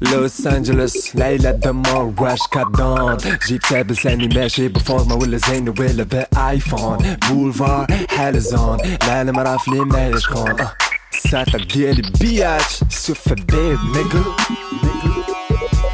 لوس 0.00 0.46
أنجلوس. 0.46 1.14
العيلة 1.14 1.50
دمار 1.50 2.12
واش 2.18 2.38
كادون 2.52 3.16
جيب 3.46 3.90
لساني 3.92 4.28
ماشي 4.28 4.68
بفورمة 4.68 5.14
ولا 5.14 5.36
زين 5.36 5.68
ولا 5.68 6.02
بآيفون. 6.02 7.16
بولفار 7.30 7.86
حالزون 8.08 8.78
العالم 9.04 9.38
عرف 9.38 9.68
لي 9.68 9.80
ما 9.80 10.18
شكون؟ 10.18 10.60
أه. 10.60 10.72
الساعة 11.14 11.56
ديالي 11.56 12.02
بياتش 12.20 12.80
سوف 12.90 13.32
بيب 13.32 13.78
نيجل 13.96 14.24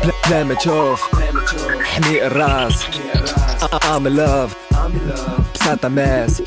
بلا, 0.02 0.12
بلا 0.28 0.44
ما 0.44 0.54
تشوف. 0.54 1.02
حمي 1.84 2.26
الراس. 2.26 2.84
In 3.60 4.08
love. 4.18 4.52
بساطة 5.54 5.88
ماس. 5.88 6.42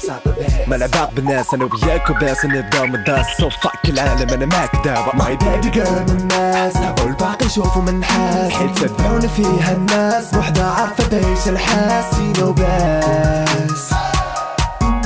ما 0.67 0.77
نعباق 0.77 1.11
بالناس. 1.15 1.53
أنا 1.53 1.65
وياك 1.65 2.09
وباس 2.09 2.45
نبداو 2.45 2.85
من 2.85 3.03
داس 3.03 3.25
سو 3.37 3.49
فاك 3.49 3.89
العالم 3.89 4.29
أنا 4.29 4.45
معك 4.45 4.75
دابا 4.85 5.15
ماي 5.15 5.35
بيبي 5.35 5.69
جيرل 5.69 6.05
من 6.07 6.17
الناس. 6.21 6.75
والباقي 6.75 7.45
يشوفوا 7.45 7.81
من 7.81 8.03
حاس. 8.03 8.51
حيت 8.51 8.77
تبعوني 8.77 9.27
فيها 9.27 9.71
الناس. 9.71 10.33
وحدة 10.33 10.71
عارفة 10.71 11.07
تعيش 11.07 11.47
الحاس. 11.47 12.19
وبس 12.41 13.91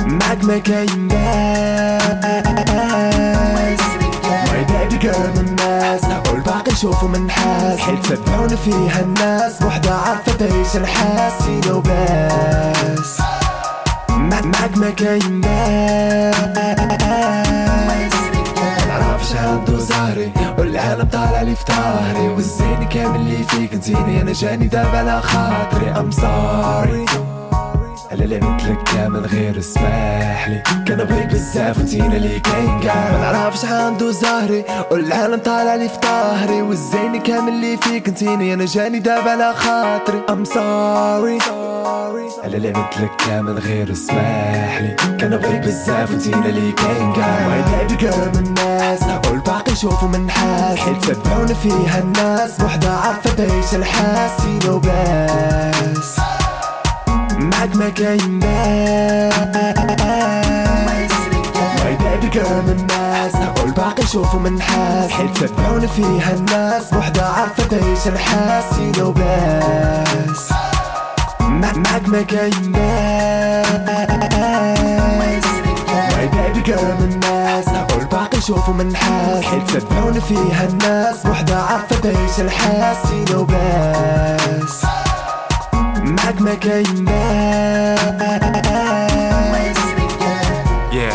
معك 0.00 0.44
ما 0.44 0.58
كاين 0.58 1.08
باس 1.08 1.93
من 5.12 5.48
الناس 5.48 6.04
والباقي 6.30 6.72
من 7.02 7.30
حاس. 7.30 7.78
حيت 7.78 8.06
تبعوني 8.06 8.56
فيها 8.56 9.00
الناس 9.00 9.62
وحدة 9.62 9.94
عارفة 9.94 10.32
تعيش 10.32 10.76
الحاس. 10.76 11.32
وبس 11.70 13.20
معك 14.18 14.76
ما 14.76 14.90
كاين 14.90 15.40
باس. 15.40 16.34
منعرفش 18.86 19.32
عنده 19.36 19.78
زهري 19.78 20.32
والعالم 20.58 21.08
طالع 21.12 21.42
لي 21.42 21.54
في 21.54 21.64
ظهري 21.72 22.28
والزين 22.28 22.84
كامل 22.84 23.16
اللي 23.16 23.44
فيك 23.44 23.74
نسيني 23.74 24.22
أنا 24.22 24.32
جاني 24.32 24.66
دابا 24.66 24.98
على 24.98 25.22
خاطري. 25.22 25.90
I'm 25.90 26.10
sorry 26.10 27.04
اللي 28.12 28.40
مثلك 28.40 28.82
كامل 28.82 29.26
غير 29.26 29.58
اسمح 29.58 30.48
لي. 30.48 30.62
كان 30.86 31.04
بغيك 31.04 31.26
بزاف 31.26 31.78
وتينا 31.78 32.14
لي 32.14 32.40
كاين 32.40 32.80
كاع 32.80 33.12
ما 33.12 33.32
نعرفش 33.32 33.64
عنده 33.64 34.10
زهري 34.10 34.64
والعالم 34.90 35.36
طالع 35.40 35.74
لي 35.74 35.88
في 35.88 35.94
ظهري 36.04 36.62
والزين 36.62 37.20
كامل 37.22 37.48
اللي 37.48 37.76
فيك 37.76 38.08
نسيني 38.08 38.54
أنا 38.54 38.64
جاني 38.64 38.98
دابا 38.98 39.30
على 39.30 39.54
خاطري. 39.54 40.22
I'm 40.30 40.44
sorry 40.44 41.38
على 42.44 42.56
اللي 42.56 42.70
مثلك 42.70 43.10
كامل 43.26 43.58
غير 43.58 43.92
اسمح 43.92 44.80
لي. 44.80 44.96
كان 45.20 45.36
بغيك 45.36 45.60
بزاف 45.60 46.10
وتينا 46.14 46.46
لي 46.46 46.72
كاين 46.72 47.12
كاع 47.12 47.86
جيرل 47.86 48.32
من 48.34 48.46
الناس 48.46 49.02
والباقي 49.30 49.72
يشوفوا 49.72 50.08
من 50.08 50.30
حاس. 50.30 50.78
حيت 50.78 51.04
تبعوني 51.04 51.54
فيها 51.54 51.98
الناس 51.98 52.60
وحدة 52.60 52.90
عارفة 52.90 53.30
تعيش 53.30 53.74
الحاس. 53.74 54.30
وبس 54.68 56.16
معك 57.44 57.76
ما. 57.76 57.88
كاين 57.88 58.38
ماي 61.84 61.96
بيبي 61.96 62.28
جيرل 62.28 62.62
من 62.62 62.76
الناس. 62.80 63.34
والباقي 63.60 64.02
يشوفوا 64.02 64.40
من 64.40 64.62
حاس. 64.62 65.10
حيت 65.10 65.38
تبعوني 65.38 65.88
فيها 65.88 66.32
الناس. 66.32 66.92
وحدة 66.92 67.26
عارفة 67.26 67.64
تعيش 67.64 68.06
الحاس. 68.06 68.64
وبس 69.00 70.50
معك 71.40 72.08
ما 72.08 72.22
كاين 72.22 72.72
باس 72.72 73.66
my 76.16 76.26
baby 76.26 76.72
من 76.82 77.12
الناس. 77.12 77.68
والباقي 77.92 78.38
يشوفوا 78.38 78.74
من 78.74 78.96
حاس. 78.96 79.44
حيت 79.44 79.70
تبعوني 79.70 80.20
فيها 80.20 80.64
الناس. 80.68 81.26
وحدة 81.26 81.62
عارفة 81.62 81.96
تعيش 81.96 82.40
الحاس. 82.40 82.96
وبس 83.34 84.84
معك 86.04 86.40
ما. 86.40 86.54
كاين 86.54 87.04
باس 87.04 87.98
yeah. 90.92 91.14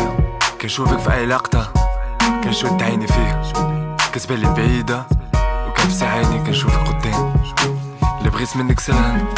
كنشوفك 0.60 0.98
في 0.98 1.14
أي 1.14 1.26
لقطة. 1.26 1.72
كنشد 2.44 2.82
عيني 2.82 3.06
فيك. 3.06 3.36
كتبان 4.12 4.38
لي 4.38 4.54
بعيدة. 4.54 5.06
وكنفسي 5.68 6.04
عيني 6.04 6.38
كنشوفك 6.46 6.88
قدام. 6.88 7.34
اللي 8.18 8.30
بغيت 8.30 8.56
منك 8.56 8.80
سلام 8.80 9.28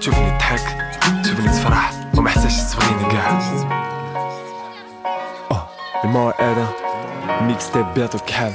تشوفني 0.00 0.30
تضحك. 0.30 0.76
تشوفني 1.24 1.48
تفرح. 1.48 1.90
وما 2.16 2.30
حتاش 2.30 2.72
تبغيني 2.72 3.12
كاع 3.12 3.40
آه 5.50 5.68
الموعد 6.04 6.34
هذا 6.40 6.68
ميكس 7.40 7.70
تيب 7.70 7.94
بياتو 7.94 8.18
كحال 8.18 8.52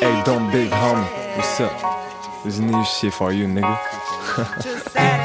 Hey 0.00 0.22
don't 0.28 0.46
big 0.52 0.70
homie 0.70 1.10
what's 1.36 1.60
up? 1.60 1.74
There's 2.42 2.60
new 2.60 2.84
shit 2.84 3.12
for 3.18 3.30
you 3.32 3.46
nigga. 3.56 3.76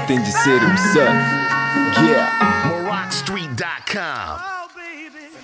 tem 0.07 0.21
de 0.21 0.31
ser 0.31 0.63
um 0.63 0.77
sun. 0.77 2.03
Yeah. 2.05 2.31
É 2.41 2.67
MorrockStreet.com 2.67 4.52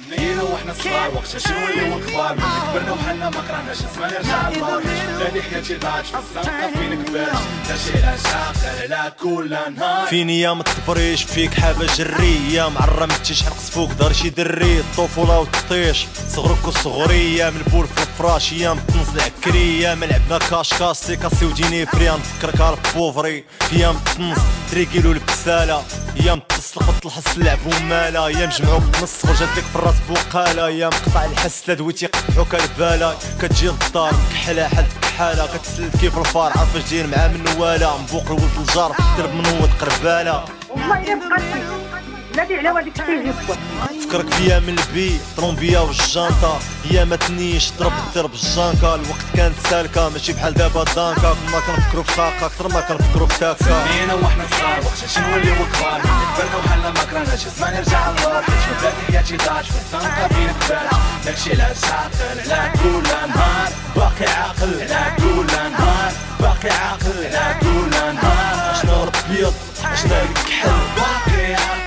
لينا 0.10 0.42
وإحنا 0.44 0.74
صغار 0.74 1.12
وقتها 1.16 1.40
شنو 1.40 1.60
نوليو 1.60 2.00
كبار. 2.08 2.34
من 2.36 2.42
كبرنا 2.72 2.92
وحنا 2.92 3.30
ما 3.30 3.42
كرهناش 3.48 3.78
نسمع 3.78 4.08
نرجع 4.08 4.50
لا 4.50 5.42
حياتي 5.42 5.76
ضاعت 5.76 6.06
في 6.06 6.18
الزنقه 6.18 6.72
فين 6.74 7.04
كبرت 7.04 7.32
لا. 7.70 7.78
شي 7.78 7.92
لا 8.02 8.18
شاقر 8.18 8.88
لا 8.90 9.10
كل 9.10 9.58
نهار. 9.78 10.08
فيني 10.08 10.40
يا 10.42 10.54
متكبريش 10.54 11.24
فيك 11.24 11.54
حنقص 11.54 12.02
فوق 13.70 13.92
دار 13.94 14.14
شي 14.14 14.30
دري. 14.30 14.80
الطفولة 14.80 15.40
والتطيش 15.40 16.06
صغرك 16.30 16.68
وصغرية 16.68 17.50
من 17.50 17.62
بول 17.72 17.88
في 17.88 18.02
الفراش 18.04 18.52
يا 18.52 18.74
متنص 18.74 19.08
العكرية 19.16 19.94
ما 19.96 20.06
لعبنا 20.06 20.38
كاش 20.38 20.74
كاسي 20.74 21.16
كاسي 21.16 21.46
وديني 21.46 21.86
فريا 21.86 22.12
نفكرك 22.12 22.62
على 22.62 22.78
بوفري 22.96 23.44
يا 23.72 23.92
متنص 23.92 24.38
تريكيلو 24.72 25.12
البسالة 25.12 25.84
يا 26.16 26.34
متصل 26.34 26.80
قط 26.82 27.06
الحس 27.06 27.38
لعبو 27.38 27.70
مالا 27.90 28.28
يا 28.28 28.46
مجمعو 28.48 28.80
بالنص 28.80 29.26
خرجت 29.26 29.42
لك 29.58 29.64
في 29.64 29.76
الراس 29.76 29.96
بوقالة 30.10 30.70
يا 30.70 30.88
مقطع 30.88 31.26
الحس 31.26 31.64
لا 31.70 31.74
دويتي 31.74 32.06
قطعوك 32.06 32.56
البالة 32.56 33.18
كتجي 33.42 33.68
للدار 33.68 34.14
مكحلة 34.30 34.68
حد 34.68 34.86
كحالة 35.02 35.48
كتسلد 35.58 35.96
كيف 36.02 36.18
الفار 36.18 36.52
عارفاش 36.58 36.90
داير 36.92 37.08
معاه 37.08 37.28
من 37.28 37.48
والا. 37.60 37.98
مبوق 37.98 38.26
الولد 38.26 38.58
الجار 38.60 38.96
درب 39.18 39.34
من 39.34 39.46
ود 39.62 39.70
قربالة. 39.82 40.46
والله 40.70 40.98
إلا 41.14 41.16
بقى 41.30 41.79
على 42.38 42.82
الشيء 42.82 43.34
فكرك 44.10 44.34
فيا 44.34 44.60
من 44.60 44.80
البي 44.80 45.20
طرومبيا 45.38 45.80
والجانطة 45.80 46.60
هي 46.84 47.06
ما 47.06 47.16
تنيش 47.16 47.72
ضرب 47.80 47.92
الدرب 48.08 48.34
الجانكا 48.34 48.96
الوقت 48.96 49.26
كانت 49.36 49.56
سالكة 49.70 50.10
ماشي 50.10 50.34
بحال 50.34 50.54
دابا 50.54 50.84
دانكا 50.84 51.36
كنا 51.46 51.60
كنفكرو 51.68 52.04
في 52.04 52.12
خاقة 52.12 52.46
أكثر 52.46 52.68
ما 52.68 52.82
كنفكرو 52.82 53.28
في 53.28 53.40
تاكا 53.40 53.64
سمينا 53.64 54.14
وإحنا 54.14 54.46
صغار 54.52 54.80
وقت 54.80 55.20
نوليو 55.20 55.56
كبار. 55.56 56.02
كبرنا 56.02 56.58
وحنا 56.66 56.90
ما 56.90 57.04
كرهناش 57.04 57.40
زمان 57.58 57.74
نرجع 57.74 58.10
للور 58.12 58.42
حيت 58.42 58.60
في 58.60 58.82
بلادي 58.82 59.02
حياتي 59.12 59.38
ضاعت 59.38 59.66
في 59.66 59.72
الزنقة 59.72 60.28
فين 60.28 60.50
كبار 60.68 60.90
داكشي 61.26 61.50
علاش 61.52 61.84
عاقل 61.84 62.50
لا 62.50 62.68
كل 62.68 63.04
نهار. 63.04 63.70
باقي 63.96 64.34
عاقل 64.34 64.72
لا 64.72 65.10
كل 65.10 65.46
نهار. 65.46 66.12
باقي 66.40 66.70
عاقل 66.70 67.22
لا 67.32 67.54
كل 67.54 67.90
نهار. 68.16 68.76
شنو 68.82 69.04
رب 69.04 69.16
بيض 69.30 69.54
شنو 70.04 70.16
الكحل 70.16 70.70
باقي 70.96 71.54
عاقل. 71.54 71.79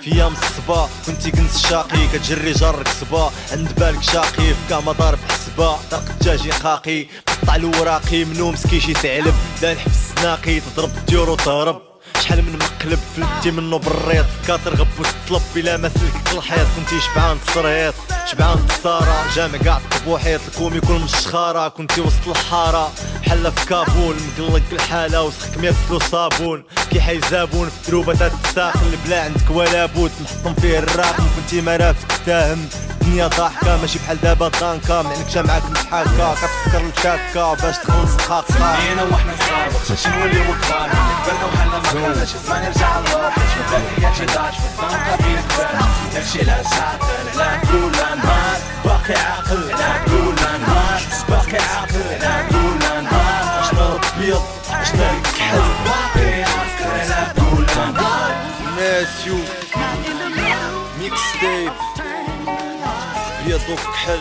في 0.00 0.12
أيام 0.14 0.32
الصبا 0.32 0.88
كنتي 1.06 1.30
كنت 1.30 1.56
شاقي 1.56 2.08
كتجري 2.12 2.52
جرك 2.52 2.88
صبا 2.88 3.32
عند 3.52 3.72
بالك 3.78 4.02
شاقي 4.02 4.54
في 4.54 4.68
كاما 4.70 4.92
ضارب 4.92 5.18
حسبا 5.28 5.78
طرق 5.90 6.04
الدجاجي 6.10 6.50
قاقي 6.50 7.06
قطع 7.26 7.56
الوراقي 7.56 8.24
منو 8.24 8.52
مسكي 8.52 8.80
شي 8.80 8.94
ثعلب 8.94 9.34
لا 9.62 9.72
الحبس 9.72 9.92
السناقي 9.96 10.60
تضرب 10.60 10.90
الديور 10.96 11.30
وتهرب. 11.30 11.89
شحال 12.20 12.42
من 12.42 12.58
مقلب 12.58 12.98
فلتي 13.16 13.50
منو 13.50 13.78
بالريط؟ 13.78 14.26
كترغب 14.44 14.88
وتطلب 14.98 15.42
بلا 15.54 15.76
ما 15.76 15.88
سلكك 15.88 16.32
الحيط 16.32 16.66
كنتي 16.76 17.00
شبعان 17.00 17.38
تصريط 17.46 17.94
شبعان 18.32 18.66
تصارى 18.66 19.24
جامع 19.34 19.58
قاع 19.58 19.76
الطبوحيط 19.76 20.40
الكوم 20.48 20.76
يكون 20.76 20.96
من 20.96 21.04
الشخارة. 21.04 21.68
كنتي 21.68 22.00
وسط 22.00 22.28
الحارة 22.28 22.92
بحال 23.22 23.52
في 23.52 23.66
كابول. 23.66 24.16
مقلق 24.38 24.62
الحالة 24.72 25.22
وسخك 25.22 25.58
ميرسلو 25.58 25.98
صابون. 25.98 26.64
كي 26.90 27.00
حي 27.00 27.20
زابون 27.30 27.68
في 27.68 27.90
دروبة 27.90 28.14
تتساق 28.14 28.76
اللي 28.82 28.96
بلا 29.06 29.22
عندك 29.24 29.50
ولا 29.50 29.86
بود 29.86 30.10
محطم 30.20 30.54
فيه 30.54 30.78
الراقم 30.78 31.26
كنتي 31.36 31.60
مرافق 31.60 32.08
تاهم 32.26 32.68
الدنيا 33.10 33.26
ضاحكة 33.26 33.76
ماشي 33.76 33.98
بحال 33.98 34.20
دابا 34.20 34.48
ضانكا 34.48 35.02
معنكش 35.02 35.36
معاك 35.36 35.62
نتحاكا 35.70 36.34
كتفكر 36.34 36.80
الشاكا 36.96 37.54
باش 37.54 37.78
تكون 37.78 38.06
سخاقة 38.18 38.54
سمينا 38.54 39.02
وإحنا 39.02 39.32
صغار 39.38 39.96
شي 39.96 40.08
نوليو 40.08 40.42
كبار. 40.44 40.90
كبرنا 41.26 41.46
وحنا 41.54 41.78
ما 41.78 41.90
كرهناش 41.92 42.28
زمان 42.46 42.62
نرجع 42.62 42.98
للور 42.98 43.30
حيت 43.30 43.70
بلادي 43.70 44.06
حياتي 44.06 44.34
ضاعت 44.34 44.54
في 44.54 44.66
الزنقة 44.66 45.16
فين 45.16 45.42
كبار. 45.50 45.84
داكشي 46.14 46.50
علاش 46.50 46.72
عاقل 46.72 47.38
لا 47.38 47.56
كل 47.56 47.92
نهار. 47.92 48.60
باقي 48.84 49.20
عاقل 49.20 49.68
لا 49.68 49.98
كل 50.06 50.34
نهار. 50.42 51.00
باقي 51.28 51.64
عاقل 51.64 52.18
لا 52.20 52.42
كل 52.50 53.04
نهار. 53.04 53.70
شنو 53.70 53.96
البيض 53.96 54.42
شنو 54.84 55.02
الكحل. 55.02 55.62
باقي 55.84 56.42
عاقل 56.42 57.08
لا 57.08 57.32
كل 57.36 57.66
نهار. 57.76 58.34
ناسيو 58.76 59.38
ميكس 60.98 61.20
تيب 61.40 61.72
بيض 63.50 63.70
وكحل 63.70 64.20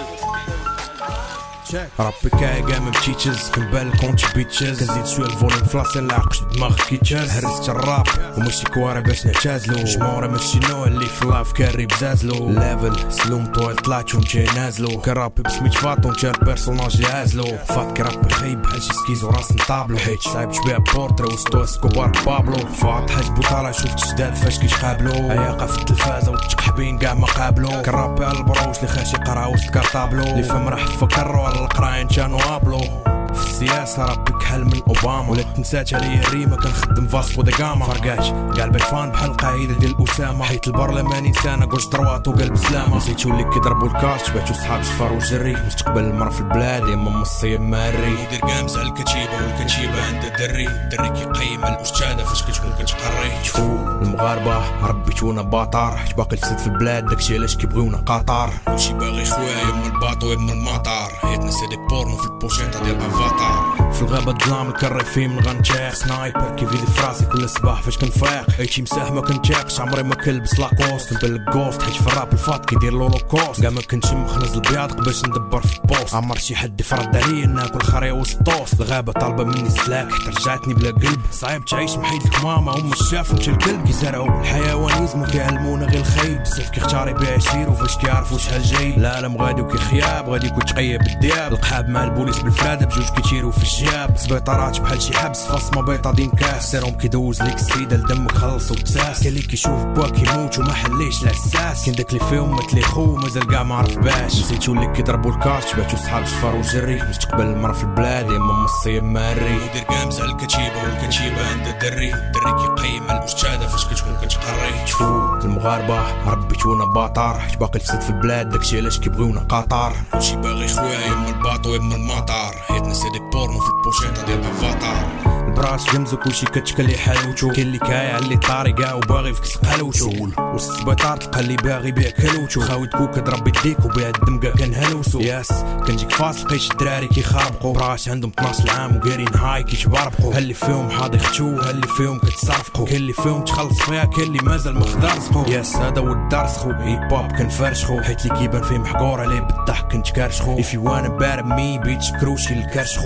ربي 1.76 2.30
كاع 2.40 2.80
ما 2.80 2.90
مشيتش 2.90 3.28
في 3.28 3.62
بالك 3.62 3.98
كونت 4.02 4.36
بيتشز 4.36 4.84
كنزيد 4.84 5.06
شوية 5.06 5.26
الفوليوم 5.26 5.64
فلاسي 5.64 6.00
لاقش 6.00 6.42
دماغك 6.56 6.82
كيتشاز 6.82 7.30
هرست 7.46 7.70
الراب 7.70 8.06
وماشي 8.38 8.64
كوارا 8.64 9.00
باش 9.00 9.26
نعتازلو 9.26 9.84
جمهورة 9.84 10.28
ماشي 10.28 10.60
نوع 10.60 10.88
اللي 10.88 11.06
في 11.06 11.22
اللايف 11.22 11.52
كاري 11.52 11.86
بزازلو 11.86 12.50
ليفل 12.50 13.12
سلوم 13.12 13.46
طويل 13.46 13.76
طلعت 13.76 14.16
ومشي 14.16 14.44
نازلو 14.44 15.02
كرابي 15.02 15.42
بسميت 15.42 15.74
فاتو 15.74 16.10
مشى 16.10 16.30
البيرسوناج 16.30 17.00
يعازلو 17.00 17.58
فات 17.68 17.98
كرابي 17.98 18.30
خايب 18.30 18.62
بحال 18.62 18.82
شي 18.82 18.94
سكيزو 18.94 19.30
راس 19.30 19.52
نطابلو 19.52 19.98
حيت 19.98 20.22
صايب 20.22 20.52
شبيه 20.52 20.78
بورتري 20.78 21.28
وسطو 21.28 21.64
اسكوبار 21.64 22.12
بابلو 22.26 22.58
فات 22.58 23.10
حاج 23.12 23.26
بوطالة 23.30 23.72
شفت 23.72 24.08
جداد 24.14 24.36
فاش 24.36 24.60
كيتقابلو 24.60 25.12
اياقا 25.12 25.66
في 25.66 25.78
التلفازة 25.80 26.32
وتقحبين 26.32 26.98
كاع 26.98 27.14
ما 27.14 27.26
قابلو 27.26 27.82
كرابي 27.82 28.26
على 28.26 28.38
البروش 28.38 28.78
اللي 28.78 28.88
خاشي 28.88 29.18
قرا 29.18 29.46
وسط 29.46 29.70
كارطابلو 29.70 30.24
اللي 30.24 30.44
فهم 30.44 30.68
راح 30.68 30.86
فكر 30.86 31.28
القراين 31.60 32.08
كانوا 32.08 32.56
ابلو 32.56 32.80
في 32.80 33.09
السياسة 33.40 34.06
ربي 34.06 34.32
كحل 34.32 34.64
من 34.64 34.82
أوباما؟ 34.88 35.30
ولا 35.30 35.42
تنسات 35.42 35.94
عليا 35.94 36.22
الريمة 36.22 36.56
كنخدم 36.56 37.08
فاسكو 37.08 37.42
دا 37.42 37.52
جاما 37.58 37.86
فرقاش 37.86 38.32
كاع 38.56 38.66
البيفان 38.66 39.12
بحال 39.12 39.32
القاعدة 39.32 39.74
ديال 39.74 40.04
أسامة. 40.04 40.46
حيت 40.46 40.68
البرلمان 40.68 41.26
إنسان 41.26 41.64
قوش 41.64 41.88
دروات 41.88 42.28
وقلب 42.28 42.56
سلامة. 42.56 42.98
نسيتو 42.98 43.30
اللي 43.30 43.44
كيضربوا 43.44 43.88
الكاش 43.88 44.30
باتو 44.30 44.54
صحاب 44.54 44.84
صفار 44.84 45.14
وجري. 45.14 45.56
مستقبل 45.68 46.04
المرا 46.04 46.30
في 46.30 46.40
البلاد 46.40 46.88
يا 46.88 46.94
اما 46.94 47.10
مصي 47.10 47.48
يا 47.48 47.90
الري 47.90 48.14
ودير 48.14 48.40
كامس 48.40 48.78
على 48.78 48.88
الكتيبة 48.88 49.34
والكتيبة 49.34 50.06
عندها 50.06 50.38
دري 50.38 50.68
دري 50.92 51.10
كيقيم 51.10 51.64
الأستاذة 51.66 52.24
فاش 52.24 52.44
كتكون 52.44 52.72
كتقري. 52.80 53.44
شوفو 53.44 53.78
المغاربة 54.02 54.86
ربيتونا 54.88 55.42
باطار. 55.42 55.98
حيت 55.98 56.18
باقي 56.18 56.34
الفساد 56.34 56.58
في 56.58 56.68
البلاد 56.68 57.06
داكشي 57.06 57.38
علاش 57.38 57.56
كيبغيونا 57.56 57.98
قطر 57.98 58.50
كلشي 58.68 58.94
باغي 58.94 59.26
خويا 59.26 59.48
يا 59.48 59.64
اما 59.64 59.86
الباطو 59.86 60.28
يا 60.28 60.36
اما 60.36 60.54
المطار. 60.54 61.12
حيت 61.22 61.40
نسى 61.40 61.68
دي 61.68 61.78
بورنو 61.90 62.18
في 62.18 62.26
البوشيطة 62.26 62.84
ديال 62.84 62.96
افاتار 63.30 63.79
في 64.00 64.06
الغابة 64.06 64.32
الظلام 64.32 64.70
الكري 64.70 65.06
فيه 65.06 65.28
من 65.28 65.40
غنتاخ 65.40 65.94
سنايبر 65.94 66.56
كيفيدي 66.56 66.86
في 66.86 67.02
راسي 67.02 67.26
كل 67.26 67.50
صباح 67.50 67.82
فاش 67.82 67.98
كنفيق 67.98 68.60
ايتي 68.60 68.82
مساح 68.82 69.12
ما 69.12 69.22
كنتاقش 69.22 69.80
عمري 69.80 70.04
ما 70.04 70.16
كلبس 70.16 70.60
لاكوست 70.60 71.14
كنبلك 71.14 71.50
كوست 71.50 71.82
حيت 71.82 71.94
في 71.94 72.08
الراب 72.08 72.34
الفات 72.34 72.66
كيدير 72.66 72.94
لولوكوست 72.94 73.62
كاع 73.62 73.70
ما 73.70 73.82
كنتش 73.82 74.12
مخنز 74.12 74.54
البياض 74.54 75.04
باش 75.04 75.26
ندبر 75.26 75.62
في 75.62 75.80
بوست 75.84 76.16
عمر 76.16 76.38
شي 76.38 76.56
حد 76.56 76.82
يفرض 76.82 77.16
عليا 77.16 77.48
ناكل 77.48 77.82
خريه 77.82 78.12
وسط 78.12 78.42
طوست 78.44 78.82
الغابة 78.82 79.12
طالبة 79.12 79.44
مني 79.44 79.70
سلاك 79.70 80.12
حتى 80.12 80.30
رجعتني 80.30 80.74
بلا 80.74 80.90
قلب. 80.90 81.22
صعيب 81.32 81.66
تعيش 81.66 81.98
محيدك 81.98 82.44
ماما 82.44 82.72
هم 82.72 82.92
شافوا 83.12 83.38
انت 83.38 83.48
الكلب. 83.48 83.86
كيزرعوا 83.86 84.42
الحيوانيزم 84.42 85.22
وكيعلمونا 85.22 85.86
غير 85.86 86.00
الخيب. 86.00 86.44
بزاف 86.44 86.70
كيختاري 86.70 87.14
بها 87.14 87.34
عشير 87.34 87.70
وفاش 87.70 87.98
كيعرفوا 87.98 88.38
شحال 88.38 88.64
جاي 88.64 88.98
العالم 88.98 89.38
غادي 89.38 89.62
وكيخياب 89.62 90.30
غادي 90.30 90.48
يكون 90.48 90.66
تقيب 90.66 91.02
بالدياب. 91.04 91.54
القحاب 91.54 91.90
مع 91.90 92.04
البوليس 92.04 92.40
بالفلادة 92.40 92.86
بجوج 92.86 93.06
كيتيروا 93.06 93.52
في 93.52 93.64
الجياب 93.90 94.18
سبيطارات 94.18 94.80
بحال 94.80 95.02
شي 95.02 95.18
حبس 95.18 95.46
فاصمة 95.46 95.82
بيضا 95.82 96.12
دين 96.12 96.30
كاس. 96.30 96.72
سيرهم 96.72 96.92
كيدوز 96.92 97.42
ليك 97.42 97.56
السيدة 97.56 97.98
لدمك 97.98 98.32
خلص 98.32 98.72
وبساس. 98.72 99.20
كاين 99.20 99.28
اللي 99.28 99.42
كيشوف 99.42 99.84
بوا 99.84 100.08
كيموت 100.08 100.60
وما 100.60 100.74
حليش 100.74 101.24
العساس 101.24 101.86
كاين 101.86 101.96
داك 101.96 102.10
اللي 102.10 102.26
فيهم 102.30 102.56
مات 102.56 102.74
لي 102.74 102.82
خو 102.82 103.16
مازال 103.16 103.48
كاع 103.48 103.64
ما 103.64 103.76
عرف 103.76 103.98
باش. 103.98 104.40
نسيتو 104.40 104.74
اللي 104.74 104.88
كيضربوا 104.88 105.32
الكارت 105.32 105.76
باتو 105.76 105.98
صحاب 105.98 106.26
صفار 106.26 106.56
وجري. 106.56 107.04
مستقبل 107.04 107.44
المرا 107.44 107.74
في 107.74 107.84
البلاد 107.84 108.32
يا 108.32 108.38
أما 108.38 108.54
مصي 108.64 108.94
يا 108.94 109.00
اما 109.00 109.32
ودير 109.32 109.84
كامس 109.90 110.22
على 110.22 110.32
الكتيبة 110.32 110.84
والكتيبة 110.84 111.52
عندها 111.52 111.80
دري 111.80 112.12
دري 112.12 112.54
كيقيم 112.60 113.04
على 113.10 113.20
الاستاذة 113.20 113.68
فاش 113.68 113.86
كتكون 113.86 114.18
كتقري 114.22 114.88
شوفو 114.88 115.36
المغاربة 115.36 116.30
ربيتونا 116.32 116.86
باطار. 116.86 117.40
حيت 117.40 117.58
باقي 117.58 117.76
الفساد 117.76 118.02
في 118.02 118.10
البلاد 118.10 118.50
داكشي 118.50 118.78
علاش 118.78 119.00
كيبغيونا 119.00 119.40
قطر 119.40 119.94
كلشي 120.14 120.36
باغي 120.36 120.68
خويا 120.68 121.00
يا 121.00 121.14
أما 121.14 121.30
الباطو 121.30 121.74
يا 121.74 121.80
أما 121.80 121.96
المطار. 121.96 122.56
حيت 122.68 122.84
دي 122.84 123.20
بورنو 123.34 123.60
في 123.60 123.70
البوشيطة 123.80 124.26
ديال 124.26 124.40
افاتار 124.46 125.20
البراس 125.48 125.94
جمزو 125.94 126.18
كلشي 126.18 126.46
كتشكل 126.46 126.98
حلوتو. 126.98 127.52
كاين 127.52 127.68
اللي 127.68 127.78
كايع 127.78 128.18
اللي 128.18 128.38
طاري 128.38 128.74
كاع 128.74 128.94
وباغي 128.94 129.34
في 129.34 129.42
كسق 129.42 129.66
حلوتو 129.66 130.10
وسط 130.54 130.72
السبيطار 130.72 131.18
تلقى 131.18 131.40
اللي 131.40 131.56
باغي 131.56 131.92
بيع 131.92 132.10
كلوتو. 132.10 132.62
خاوي 132.62 132.88
كوكا 132.88 133.22
ضرب 133.22 133.48
يديك 133.48 133.86
وبيع 133.86 134.10
الدم 134.10 134.40
كاع 134.40 134.52
كنهلوسو. 134.52 135.20
ياس. 135.20 135.52
كنجيك 135.88 136.12
فاصل 136.12 136.48
لقيت 136.48 136.72
الدراري 136.72 137.08
كيخربقو. 137.08 137.74
براس 137.74 138.10
عندهم 138.10 138.32
12 138.40 138.72
عام 138.72 138.96
وقارين 138.96 139.36
هاي 139.36 139.64
كيتبربقو 139.64 140.32
هل 140.32 140.38
اللي 140.38 140.54
فيهم 140.54 140.90
حاضي 140.90 141.20
ختو؟ 141.20 141.60
هل 141.60 141.70
اللي 141.70 141.88
فيهم 141.88 142.20
كتصرفقو 142.20 142.86
كاين 142.86 142.98
اللي 142.98 143.14
فيهم 143.14 143.44
تخلص 143.44 143.82
فيها 143.82 144.06
كاين 144.06 144.28
اللي 144.28 144.40
مازال 144.44 144.76
مخدرسقو 144.76 145.46
ياس 145.48 145.76
هذا 145.76 146.02
هو 146.02 146.12
الدرس 146.12 146.58
خو 146.58 146.72
هيب 146.72 147.14
هوب 147.14 147.32
كنفرشخو. 147.32 148.02
حيت 148.02 148.26
اللي 148.26 148.40
كيبان 148.40 148.64
فيه 148.64 148.78
محقور 148.78 149.22
عليه 149.22 149.40
بالضحك 149.40 149.92
كنت 149.92 150.10
كارشخو 150.10 150.58
if 150.62 150.66
you 150.66 150.80
wanna 150.90 151.22
bad 151.22 151.46
me 151.46 151.84
بيتش 151.84 152.12
كروشي 152.22 152.54
الكرش 152.54 152.98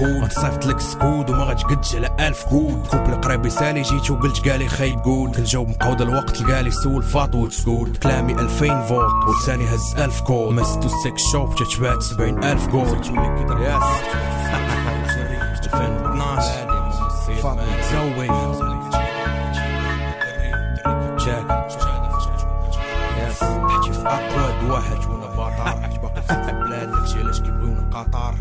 صيفط 0.54 0.66
لك 0.66 0.80
سكود 0.80 1.30
وما 1.30 1.44
غتقدش 1.44 1.96
على 1.96 2.16
الف 2.20 2.44
كود 2.44 2.88
كوبل 2.88 3.22
قريب 3.22 3.46
يسالي 3.46 3.82
جيت 3.82 4.12
وقلت 4.12 4.50
قالي 4.50 4.68
خايب 4.68 5.00
قول 5.00 5.32
كنجاوب 5.32 5.70
مقود 5.70 6.02
الوقت 6.02 6.42
لقالي 6.42 6.72
سول 6.72 7.04
فاط 7.04 7.36
وتسكول 7.36 7.96
كلامي 7.96 8.34
2000 8.34 8.82
فولت 8.82 9.28
ولساني 9.28 9.66
هز 9.66 9.96
1000 9.98 10.22
كول 10.22 10.56
مستو 10.56 10.86
السكس 10.88 11.32
شوب 11.32 11.56
تتبات 11.56 12.02
70000 12.02 12.68
جول 12.68 12.88
ياس 13.62 13.84
2012 15.74 16.52
فاطمة 17.42 17.82
تزوج 17.82 18.30
اقوى 24.06 24.70
واحد 24.70 25.06
ولا 25.10 25.28
باطار 25.28 25.82
حيت 25.82 26.00
باقي 26.00 26.22
في 26.22 26.50
البلاد 26.50 26.92
داكشي 26.92 27.20
علاش 27.20 27.42
كيبغيونا 27.42 27.90
قطر 27.94 28.36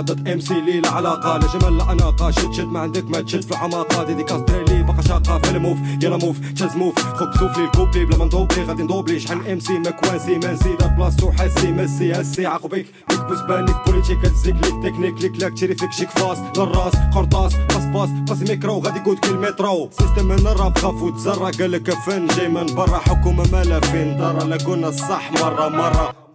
ضد 0.00 0.28
ام 0.28 0.40
سي 0.40 0.60
لي 0.60 0.80
لا 0.80 0.90
علاقة 0.90 1.38
لا 1.68 1.92
اناقة 1.92 2.30
شد 2.30 2.52
شد 2.52 2.66
ما 2.66 2.80
عندك 2.80 3.10
ما 3.10 3.20
تشد 3.20 3.42
في 3.42 3.50
العماقة. 3.50 4.04
ديديكاس 4.04 4.40
دريلي 4.40 4.82
بقى 4.82 5.02
شاقة. 5.02 5.38
في 5.38 5.50
الموف 5.50 5.78
يلا 6.02 6.16
موف 6.16 6.36
تشز 6.54 6.76
موف. 6.76 6.98
خوك 6.98 7.34
سوفلي 7.38 7.64
الكوبلي 7.64 8.04
بلا 8.04 8.16
ما 8.18 8.24
ندوبلي 8.24 8.64
غادي 8.64 8.82
ندوبلي 8.82 9.20
شحال 9.20 9.48
ام 9.48 9.60
سي 9.60 9.78
مكوانسي 9.78 10.38
مانسي 10.38 10.76
دار 10.76 10.88
بلاصتو 10.88 11.32
حسي 11.32 11.72
مسي 11.72 12.12
هسي. 12.12 12.46
عقبك 12.46 12.86
ليك 13.10 13.20
بوزبانك 13.28 13.76
بوليتيك 13.86 14.22
تزيك 14.22 14.54
ليك 14.54 14.74
تكنيك 14.82 15.22
ليك 15.22 15.42
لاك 15.42 15.52
تشري 15.52 15.74
فيك 15.74 15.92
شيك 15.92 16.10
فاس. 16.10 16.38
للراس 16.58 16.92
قرطاس 17.14 17.54
باس 17.54 17.84
باس 17.84 18.10
باس 18.10 18.50
ميكرو. 18.50 18.78
غادي 18.78 18.98
يقود 18.98 19.18
كيلومترو 19.18 19.90
سيستم 19.92 20.26
من 20.26 20.46
الراب 20.46 20.78
خاف 20.78 21.02
وتزرع 21.02 21.50
قالك 21.50 21.90
فن 21.90 22.26
جاي 22.26 22.48
من 22.48 22.66
برا؟ 22.74 22.98
حكومة 22.98 23.46
مالا 23.52 23.80
فين؟ 23.80 24.16
دارا 24.16 24.44
لا 24.44 24.56
قلنا 24.56 24.88
الصح 24.88 25.32
مرة 25.32 25.68
مرة. 25.68 26.27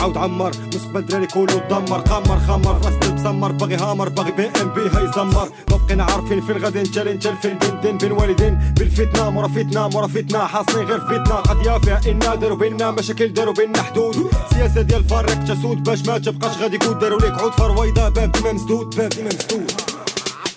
عاود 0.00 0.16
عمر 0.16 0.50
مستقبل 0.74 1.06
دراري 1.06 1.26
كله 1.26 1.58
دمر 1.70 2.00
قمر 2.00 2.38
خمر 2.38 2.76
راس 2.84 2.98
تسمر 2.98 3.52
باغي 3.52 3.76
هامر 3.76 4.08
باغي 4.08 4.32
بي 4.32 4.46
إم 4.46 4.68
بي 4.74 4.88
هاي 4.94 5.12
زمر. 5.16 5.48
ما 5.70 5.76
بقينا 5.76 6.04
عارفين 6.04 6.40
فين 6.40 6.64
غادي 6.64 6.80
نجري 6.80 7.12
نجل 7.12 7.36
فين 7.42 7.58
بين 7.58 7.80
دين 7.80 7.98
بين 7.98 8.12
والدين. 8.12 8.74
بالفتنة 8.78 9.30
مورا 9.30 9.48
فتنة 9.48 9.88
مورا 9.88 10.06
فتنة. 10.06 10.38
حاصلين 10.38 10.86
غير 10.86 11.00
فتنة. 11.00 11.34
قضية 11.34 11.78
فيها 11.78 12.00
إنا 12.12 12.34
داروا 12.34 12.56
بينا 12.56 12.90
مشاكل 12.90 13.32
داروا 13.32 13.54
بينا 13.54 13.82
حدود. 13.82 14.30
سياسة 14.54 14.82
ديال 14.82 15.04
فرق 15.04 15.44
تسود 15.44 15.82
باش 15.82 16.06
ما 16.06 16.18
تبقاش 16.18 16.58
غادي 16.58 16.76
يقود 16.76 16.98
داروا 16.98 17.20
ليك 17.20 17.38
عود. 17.38 17.52
فرويضة 17.52 18.08
باب 18.08 18.32
ديما 18.32 18.52
مسدود 18.52 18.96
باب 18.96 19.08
ديما 19.08 19.28
مسدود. 19.28 19.93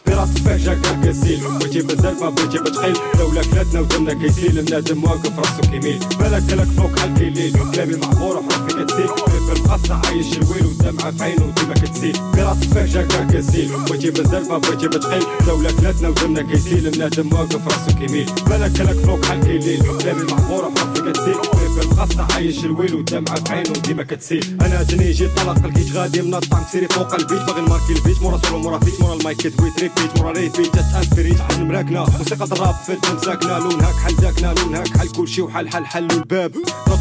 براس 0.08 0.30
فاجا 0.30 0.74
كاكاسيل 0.74 1.40
بغيتي 1.60 1.82
بزاف 1.82 2.22
ما 2.24 2.30
بغيتي 2.30 2.60
بتقيل. 2.60 2.98
دولة 3.18 3.42
كلاتنا 3.52 3.80
ودمنا 3.80 4.14
كيسيل 4.14 4.62
بنادم 4.62 5.04
واقف 5.04 5.40
راسو 5.40 5.62
كيميل 5.72 6.00
بالك 6.20 6.44
كلك 6.50 6.68
فوق 6.78 7.00
حال 7.00 7.14
كيليل 7.14 7.54
كلامي 7.76 7.96
معمور 7.96 8.38
وحروفي 8.38 8.84
كتسيل 8.84 9.08
في 9.48 9.54
القصة 9.60 9.96
عايش 10.06 10.38
الويل 10.38 10.66
والدمعة 10.66 11.12
في 11.12 11.24
عينو 11.24 11.50
ديما 11.58 11.74
كتسيل 11.74 12.18
براس 12.34 12.58
فاجا 12.58 13.02
كاكاسيل 13.02 13.70
بغيتي 13.90 14.12
بزاف 14.12 14.50
ما 14.52 14.58
بغيتي 14.58 14.88
بتقيل. 14.88 15.24
دولة 15.48 15.72
كلاتنا 15.72 16.10
ودمنا 16.10 16.42
كيسيل 16.42 16.92
بنادم 16.92 17.34
واقف 17.34 17.68
راسو 17.68 18.00
كيميل 18.00 18.26
بالك 18.48 18.72
كلك 18.72 19.06
فوق 19.06 19.26
حال 19.26 19.40
كيليل 19.42 19.82
كلامي 20.02 20.24
معمور 20.32 20.66
وحروفي 20.66 21.02
كتسيل 21.12 21.36
في 21.76 21.84
القصة 21.86 22.28
عايش 22.34 22.66
الويل 22.66 22.96
والدمعة 22.96 23.44
في 23.44 23.54
عينو 23.54 23.74
ديما 23.74 24.04
كتسيل. 24.04 24.58
أنا 24.62 24.84
جاني 24.84 25.12
جيت 25.12 25.38
طلق 25.38 25.68
لقيت 25.68 25.92
غادي 25.96 26.22
منطع 26.22 26.60
مسيري 26.62 26.88
فوق 26.88 27.14
البيت 27.14 27.42
باغي 27.42 27.62
نماركي 27.62 27.94
البيت 27.94 28.22
مورا 28.22 28.38
سولو 28.46 28.60
مورا 28.60 28.80
فيت 28.80 29.02
مورا 29.02 29.14
المايك 29.14 29.48
كتويت 29.98 30.12
ريبيت 30.14 30.22
مورا 30.22 30.32
ريبيت 30.32 30.76
تاسبريت 30.76 31.42
عن 31.42 31.68
مراكنا 31.68 32.06
موسيقى 32.18 32.46
الراب 32.46 32.76
في 32.86 32.94
الدم 32.94 33.18
ساكنة 33.26 33.58
لونها 33.58 33.92
كحل 33.92 34.16
داكنا 34.16 34.54
لونها 34.54 34.84
كحل 34.84 35.10
كلشي 35.10 35.42
وحل 35.42 35.70
حل 35.70 35.86
حل 35.86 36.08
الباب. 36.12 36.52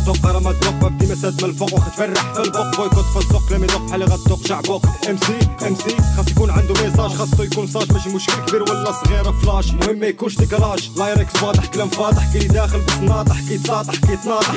طق 0.06 0.26
راه 0.26 0.38
ما 0.38 0.52
تدق 0.52 0.70
باب 0.70 0.98
ديما 0.98 1.14
ساد 1.14 1.44
من 1.44 1.50
الفوق 1.50 1.74
واخا 1.74 1.90
تفرح 1.90 2.32
في 2.32 2.42
البوق. 2.42 2.76
بويكوت 2.76 3.04
في 3.04 3.18
السوق 3.18 3.48
كلامي 3.48 3.66
دوق 3.66 3.80
بحال 3.80 4.02
غتدوق 4.02 4.46
شعبوق 4.46 4.86
إم 5.08 5.16
سي 5.16 5.66
إم 5.66 5.74
سي. 5.74 5.96
خاص 6.16 6.28
يكون 6.28 6.50
عنده 6.50 6.74
ميساج 6.82 7.10
خاصو 7.10 7.42
يكون 7.42 7.66
صاج 7.66 7.92
ماشي 7.92 8.08
مشكل 8.08 8.32
كبير 8.46 8.62
ولا 8.62 8.92
صغير 8.92 9.32
فلاش. 9.32 9.70
المهم 9.70 9.98
ما 9.98 10.06
يكونش 10.06 10.36
ديكراج 10.36 10.90
لايركس 10.96 11.42
واضح 11.42 11.66
كلام 11.66 11.88
فاضح 11.88 12.32
كي 12.32 12.38
داخل 12.38 12.80
بس 12.80 12.94
ناطح 12.94 13.40
كي 13.48 13.58
تساطح 13.58 13.94
كي 13.94 14.16
تناطح. 14.16 14.54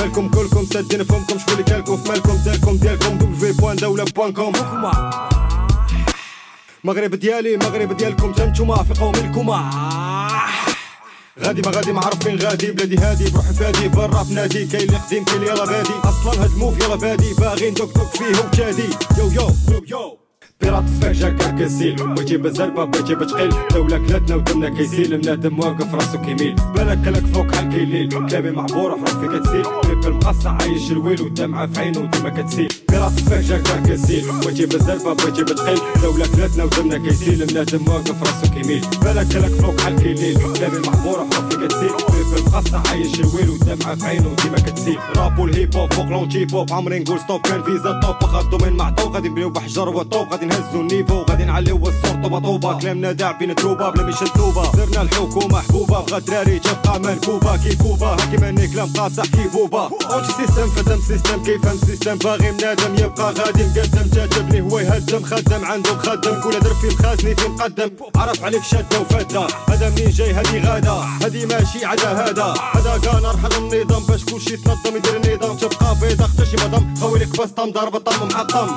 مالكم 0.00 0.28
كلكم 0.28 0.66
سادين 0.72 1.04
فمكم. 1.04 1.38
شكون 1.38 1.52
اللي 1.52 1.62
كالكم 1.62 1.96
في 1.96 2.08
مالكم؟ 2.08 2.36
دالكم 2.36 2.76
ديالكم. 2.76 3.18
دبليو 3.18 3.54
بوان 3.54 3.76
دولة 3.76 4.04
بوان 4.04 4.32
كوم 4.32 4.52
مغرب 6.86 7.14
ديالي 7.14 7.56
مغرب 7.56 7.96
ديالكم 7.96 8.32
تنتوما 8.32 8.82
في 8.82 8.94
قومكم 9.00 9.50
غادي 11.40 11.62
ما 11.62 11.70
غادي 11.70 11.92
ما 11.92 12.00
عرف 12.00 12.24
فين 12.24 12.38
غادي 12.38 12.70
بلادي 12.70 12.96
هادي 12.96 13.30
بروحي 13.30 13.52
فادي 13.52 13.88
برا 13.88 14.24
في 14.24 14.34
نادي 14.34 14.66
كاين 14.66 14.88
اللي 14.88 14.98
قديم 14.98 15.24
كاين 15.24 15.42
يلا 15.42 15.64
بادي. 15.64 15.92
أصلا 16.04 16.44
هاد 16.44 16.50
الموف 16.50 16.84
يلا 16.84 16.94
بادي 16.94 17.34
باغي 17.34 17.70
ندوك 17.70 17.94
دوك 17.94 18.08
فيه 18.16 18.38
وتادي 18.38 18.88
يو 19.18 19.30
يو 19.30 19.48
يو 19.70 19.82
يو. 19.88 20.25
بيرات 20.60 20.84
فاجا 21.02 21.28
كاكاسيل 21.28 21.96
بغيتي 21.96 22.36
بزربة 22.36 22.84
بغيتي 22.84 23.14
بتقيل 23.14 23.54
دولة 23.74 23.98
كلاتنا 23.98 24.36
ودمنا 24.36 24.68
كيسيل 24.68 25.18
بنادم 25.18 25.58
واقف 25.58 25.94
راسو 25.94 26.18
كيميل. 26.18 26.54
بالك 26.74 26.98
كلك 27.04 27.26
فوق 27.26 27.54
حال 27.54 27.68
كيليل 27.68 28.28
كلامي 28.28 28.50
معبور 28.50 28.92
وحروفي 28.92 29.38
كتسيل. 29.38 29.62
بيب 29.88 30.06
المقصة 30.06 30.50
عايش 30.50 30.90
الويل 30.90 31.22
والدمعة 31.22 31.66
في 31.66 31.80
عينو 31.80 32.06
ديما 32.06 32.28
كتسيل. 32.28 32.68
بيرات 32.88 33.20
فاجا 33.20 33.58
كاكاسيل 33.58 34.24
بغيتي 34.42 34.66
بزربة 34.66 35.12
بغيتي 35.12 35.42
بتقيل 35.42 35.78
دولة 36.02 36.26
كلاتنا 36.36 36.64
ودمنا 36.64 36.98
كيسيل 36.98 37.46
بنادم 37.46 37.88
واقف 37.88 38.22
راسو 38.22 38.54
كيميل. 38.54 38.80
بالك 39.02 39.28
كلك 39.28 39.52
فوق 39.60 39.80
حال 39.80 39.96
كيليل 39.96 40.38
كلامي 40.52 40.78
معبور 40.86 41.20
وحروفي 41.20 41.56
كتسيل. 41.66 41.90
بيب 41.90 42.38
المقصة 42.38 42.82
عايش 42.88 43.20
الويل 43.20 43.50
والدمعة 43.50 43.94
في 43.94 44.06
عينو 44.06 44.30
ديما 44.42 44.58
كتسيل. 44.58 44.98
راب 45.16 45.38
والهيب 45.38 45.76
هوب 45.76 45.92
فوق 45.92 46.06
لونجي 46.06 46.44
بوب 46.44 46.72
عمري 46.72 46.98
نقول 46.98 47.20
ستوب 47.20 47.40
كان 47.40 47.62
فيزا 47.62 48.00
توب 48.00 48.16
واخا 48.22 48.40
الدومين 48.40 48.72
معطوب 48.72 49.12
غادي 49.12 49.28
نبنيو 49.28 49.50
بحجر 49.50 49.88
وطوب. 49.88 50.28
غادي 50.32 50.45
نهزو 50.46 50.80
النيفو 50.80 51.22
غادي 51.22 51.44
نعليو 51.44 51.76
الصوت 51.76 52.42
طوبة 52.44 52.78
كلامنا 52.78 53.12
داع 53.12 53.32
بين 53.32 53.54
تروبة 53.54 53.90
بلا 53.90 54.02
مش 54.02 54.22
التوبة 54.22 54.72
درنا 54.72 55.02
الحكومة 55.02 55.60
حبوبة 55.60 56.00
بغا 56.00 56.18
دراري 56.18 56.58
تبقى 56.58 57.00
منكوبة 57.00 57.56
كي 57.56 57.76
كوبا 57.76 58.06
هاكي 58.06 58.36
ماني 58.36 58.68
كلام 58.68 58.92
قاصح 58.92 59.26
كي 59.26 59.48
بوبا 59.48 59.90
اونتي 60.10 60.32
سيستم 60.32 60.68
فدم 60.68 61.00
سيستم 61.08 61.42
كيفهم 61.44 61.78
سيستم 61.86 62.14
باغي 62.14 62.50
منادم 62.52 62.94
يبقى 62.94 63.32
غادي 63.32 63.64
مقدم. 63.64 64.08
تعجبني 64.10 64.60
هو 64.60 64.78
يهدم 64.78 65.22
خدم 65.24 65.64
عنده 65.64 65.94
مخدم 65.94 66.40
كل 66.40 66.60
در 66.60 66.74
في 66.74 66.86
مخازني 66.86 67.34
في 67.34 67.48
مقدم. 67.48 67.90
عرف 68.16 68.44
عليك 68.44 68.62
شدة 68.62 69.00
وفدة 69.00 69.46
هذا 69.68 69.90
منين 69.90 70.10
جاي؟ 70.10 70.32
هادي 70.32 70.60
غادا 70.60 70.92
هادي 71.22 71.46
ماشي 71.46 71.84
عدا 71.84 72.08
هذا. 72.08 72.54
هذا 72.74 72.98
كان 73.04 73.24
ارحل 73.24 73.52
النظام. 73.58 74.02
باش 74.08 74.24
كلشي 74.24 74.54
يتنظم 74.54 74.96
يدير 74.96 75.16
النظام. 75.16 75.56
تبقى 75.56 75.96
بيضا 76.00 76.26
حتى 76.26 76.46
شي 76.46 76.56
مضم 76.56 76.94
خويلك 77.00 77.40
بسطم 77.40 77.70
ضرب 77.70 77.96
الطم 77.96 78.28
محطم. 78.28 78.76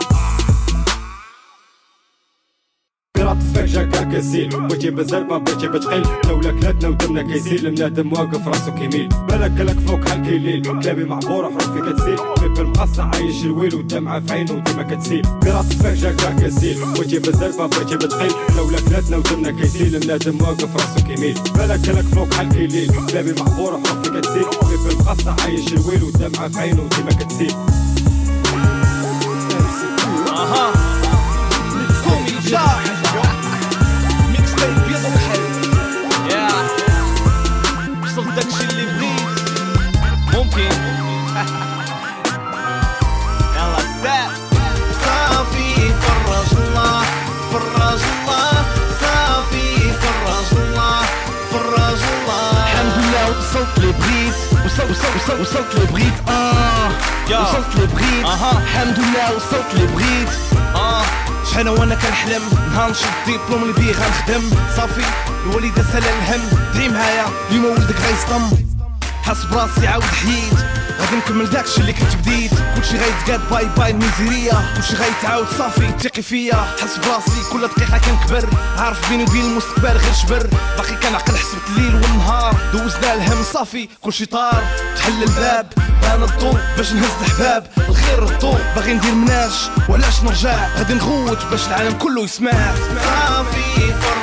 بيرات 3.30 3.44
فاجا 3.56 3.84
كاكاسيل 3.84 4.50
بغيتي 4.50 4.90
بزربة 4.90 5.38
بغيتي 5.38 5.68
بتقيل. 5.68 6.04
دولة 6.24 6.52
كلاتنا 6.52 6.90
ودمنا 6.90 7.22
كيسيل 7.22 7.72
بنادم 7.72 8.14
واقف 8.14 8.48
راسو 8.48 8.72
كيميل. 8.72 9.10
بالك 9.10 9.58
كلك 9.58 9.80
فوق 9.80 10.10
حال 10.10 10.24
كيليل 10.24 10.82
كلامي 10.82 11.04
معبور 11.04 11.46
وحروفي 11.46 11.82
كتسيل. 11.82 12.18
بيب 12.42 12.60
المقصة 12.60 13.04
عايش 13.04 13.44
الويل 13.44 13.76
والدمعة 13.76 14.20
في 14.20 14.34
عينو 14.34 14.60
ديما 14.60 14.84
كتسيل. 14.84 15.22
بيرات 15.44 15.74
فاجا 15.74 16.12
كاكاسيل 16.12 16.80
بغيتي 16.80 17.20
بزربة 17.20 17.66
بغيتي 17.66 17.96
بتقيل. 17.96 18.32
دولة 18.58 18.80
كلاتنا 18.90 19.18
ودمنا 19.18 19.52
كيسيل 19.52 20.00
بنادم 20.00 20.42
واقف 20.42 20.76
راسو 20.76 21.08
كيميل. 21.08 21.34
بالك 21.56 21.82
كلك 21.82 22.06
فوق 22.16 22.34
حال 22.34 22.50
كيليل 22.50 22.92
كلامي 23.10 23.34
معبور 23.40 23.74
وحروفي 23.74 24.10
كتسيل. 24.10 24.46
بيب 24.70 24.92
المقصة 24.92 25.36
عايش 25.42 25.74
الويل 25.74 26.04
والدمعة 26.04 26.48
في 26.48 26.60
عينو 26.60 26.84
ديما 26.98 27.12
كتسيل. 27.12 27.54
أها 30.30 30.74
قومي 32.06 32.40
جاح 32.48 32.84
الله 48.20 48.52
صافي 49.02 49.70
الله 50.12 50.48
الله. 50.64 51.02
الحمد 52.64 52.98
لله 53.04 53.26
وصلت 53.38 53.80
لبغيت 53.80 54.36
وصلت 54.66 54.90
وصلت 54.92 55.16
وصلت 55.16 55.40
وصلت 55.40 55.76
لبغيت 55.76 56.14
آه 56.30 56.90
يا. 57.30 57.40
وصلت 57.40 57.76
لبغيت 57.76 58.26
أها. 58.26 58.52
الحمد 58.64 59.00
لله 59.00 59.36
وصلت 59.36 59.70
لبغيت 59.74 60.30
آه. 60.76 61.04
شحال 61.52 61.70
وأنا 61.70 61.96
كنحلم 61.96 62.42
نهار 62.74 62.90
نشد 62.90 63.06
الدبلوم 63.28 63.62
اللي 63.64 63.74
بيه 63.74 63.94
غنخدم. 63.94 64.44
صافي 64.76 65.04
الوالدة 65.46 65.84
سالا 65.84 66.10
الهم. 66.10 66.42
دعي 66.74 66.90
معايا 66.90 67.26
اليوم 67.52 67.66
ولدك 67.66 67.96
غيصدم. 68.02 68.44
حاس 69.26 69.46
براسي 69.46 69.88
عاود 69.88 70.04
حييت 70.04 70.60
غادي 71.00 71.16
نكمل 71.16 71.50
داكشي 71.50 71.82
اللي 71.82 71.94
كنت 71.94 72.16
بديت. 72.16 72.52
كلشي 72.76 72.98
غيتقاد 72.98 73.50
باي 73.52 73.66
باي 73.78 73.92
الميزيريا 73.92 74.74
كلشي 74.76 74.96
غيتعاود 74.96 75.48
صافي 75.58 75.92
ثقي 76.00 76.22
فيا. 76.22 76.56
حس 76.82 76.98
براسي 76.98 77.50
كل 77.52 77.68
دقيقة 77.68 77.98
كنكبر. 77.98 78.50
عارف 78.78 79.10
بيني 79.10 79.24
وبين 79.24 79.46
المستقبل 79.46 79.98
غير 79.98 80.14
شبر 80.14 80.48
باقي 80.78 80.96
كنعقل 80.96 81.38
حسبت 81.38 81.62
الليل 81.70 81.96
والنهار. 81.96 82.56
دوزنا 82.74 83.14
الهم 83.14 83.44
صافي 83.44 83.90
كلشي 84.02 84.26
طار. 84.26 84.64
تحل 84.98 85.24
الباب 85.24 85.74
بان 86.02 86.24
الضو 86.24 86.54
باش 86.78 86.92
نهز 86.92 87.12
الحباب 87.22 87.68
الخير 87.90 88.24
الضو 88.24 88.56
باغي 88.76 88.94
ندير 88.94 89.14
مناش 89.14 89.54
وعلاش 89.90 90.24
نرجع؟ 90.24 90.68
غادي 90.78 90.94
نغوت 90.94 91.46
باش 91.52 91.68
العالم 91.68 91.98
كله 91.98 92.24
يسمع. 92.24 92.74
صافي 93.04 93.94
فرج 94.02 94.19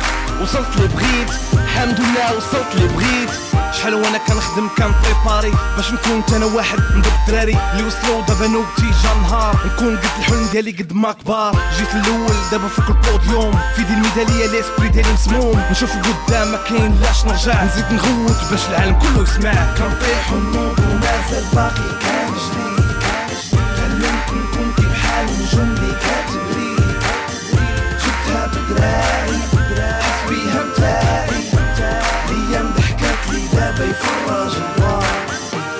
وصلت 0.43 0.77
لي 0.77 0.87
بغيت 0.89 1.31
الحمد 1.55 2.01
لله 2.01 2.37
وصلت 2.37 2.75
لي 2.75 2.87
بغيت 2.89 3.31
شحال 3.73 3.95
وأنا 3.95 4.19
كنخدم 4.19 4.69
كن 4.79 4.93
préparer 4.93 5.53
باش 5.77 5.93
نكون 5.93 6.23
أنا 6.37 6.47
واحد 6.47 6.79
من 6.79 7.03
دوك 7.03 7.13
الدراري 7.29 7.57
اللي 7.73 7.83
وصلوا 7.87 8.23
دابا 8.29 8.47
نوبتي 8.47 8.91
جا 9.03 9.15
نهار 9.23 9.57
نكون 9.67 9.97
قد 9.97 10.05
الحلم 10.19 10.47
ديالي 10.53 10.71
قد 10.71 10.93
ما 10.93 11.13
كبار 11.13 11.57
جيت 11.79 11.95
الأول 11.95 12.35
دابا 12.53 12.69
فوق 12.69 12.87
البوديوم 12.89 13.59
في 13.77 13.83
دي 13.83 13.93
الميدالية 13.95 14.47
l'esprit 14.47 14.89
ديالي 14.89 15.13
مسموم 15.13 15.63
نشوف 15.71 15.91
قدام 15.97 16.49
ما 16.53 16.59
كاين 16.69 17.01
لاش 17.03 17.25
نرجع 17.25 17.65
نزيد 17.65 17.85
نغوت 17.93 18.37
باش 18.51 18.67
العالم 18.69 18.99
كله 18.99 19.23
يسمع 19.23 19.53
كنطيح 19.79 20.33
ونوض 20.33 20.79
ومازال 20.79 21.45
باقي 21.55 21.91
كنجري 22.03 22.70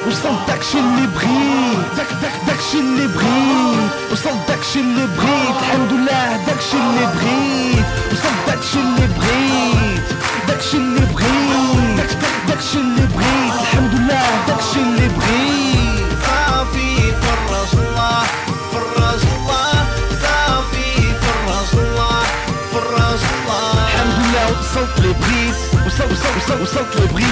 وصلت 0.09 0.39
داكشي 0.49 0.79
اللي 0.79 1.07
بغيت 1.07 1.97
داك 1.97 2.07
داك 2.23 2.33
داكشي 2.47 2.79
اللي 2.81 3.07
بغيت 3.07 3.91
وصلت 4.13 4.49
داكشي 4.49 4.81
اللي 4.81 5.07
بغيت 5.07 5.57
الحمد 5.61 5.93
لله 5.93 6.37
داكشي 6.47 6.77
اللي 6.77 7.07
بغيت 7.15 7.87
وصلت 8.13 8.41
داكشي 8.47 8.79
اللي 8.81 9.07
بغيت 9.07 10.03
داكشي 10.49 10.77
اللي 10.77 11.01
بغيت 11.01 11.97
داك 11.97 12.11
داك 12.23 12.35
داكشي 12.49 12.79
اللي 12.79 13.07
بغيت 13.07 13.55
الحمد 13.61 13.95
لله 13.95 14.27
داكشي 14.49 14.81
اللي 14.83 15.09
بغيت 15.09 16.19
صافي 16.27 17.13
فرج 17.23 17.73
الله 17.81 18.23
فرج 18.73 19.23
الله 19.37 19.73
صافي 20.23 20.93
فرج 21.23 21.81
الله 21.81 22.23
فرج 22.73 23.21
الله 23.35 23.85
الحمد 23.85 24.15
لله 24.25 24.59
وصلت 24.61 25.01
لي 25.01 25.13
بغيت 25.13 25.57
وصلت 25.87 26.11
وصلت 26.13 26.37
وصلت 26.37 26.61
وصلت 26.63 26.97
لي 26.97 27.27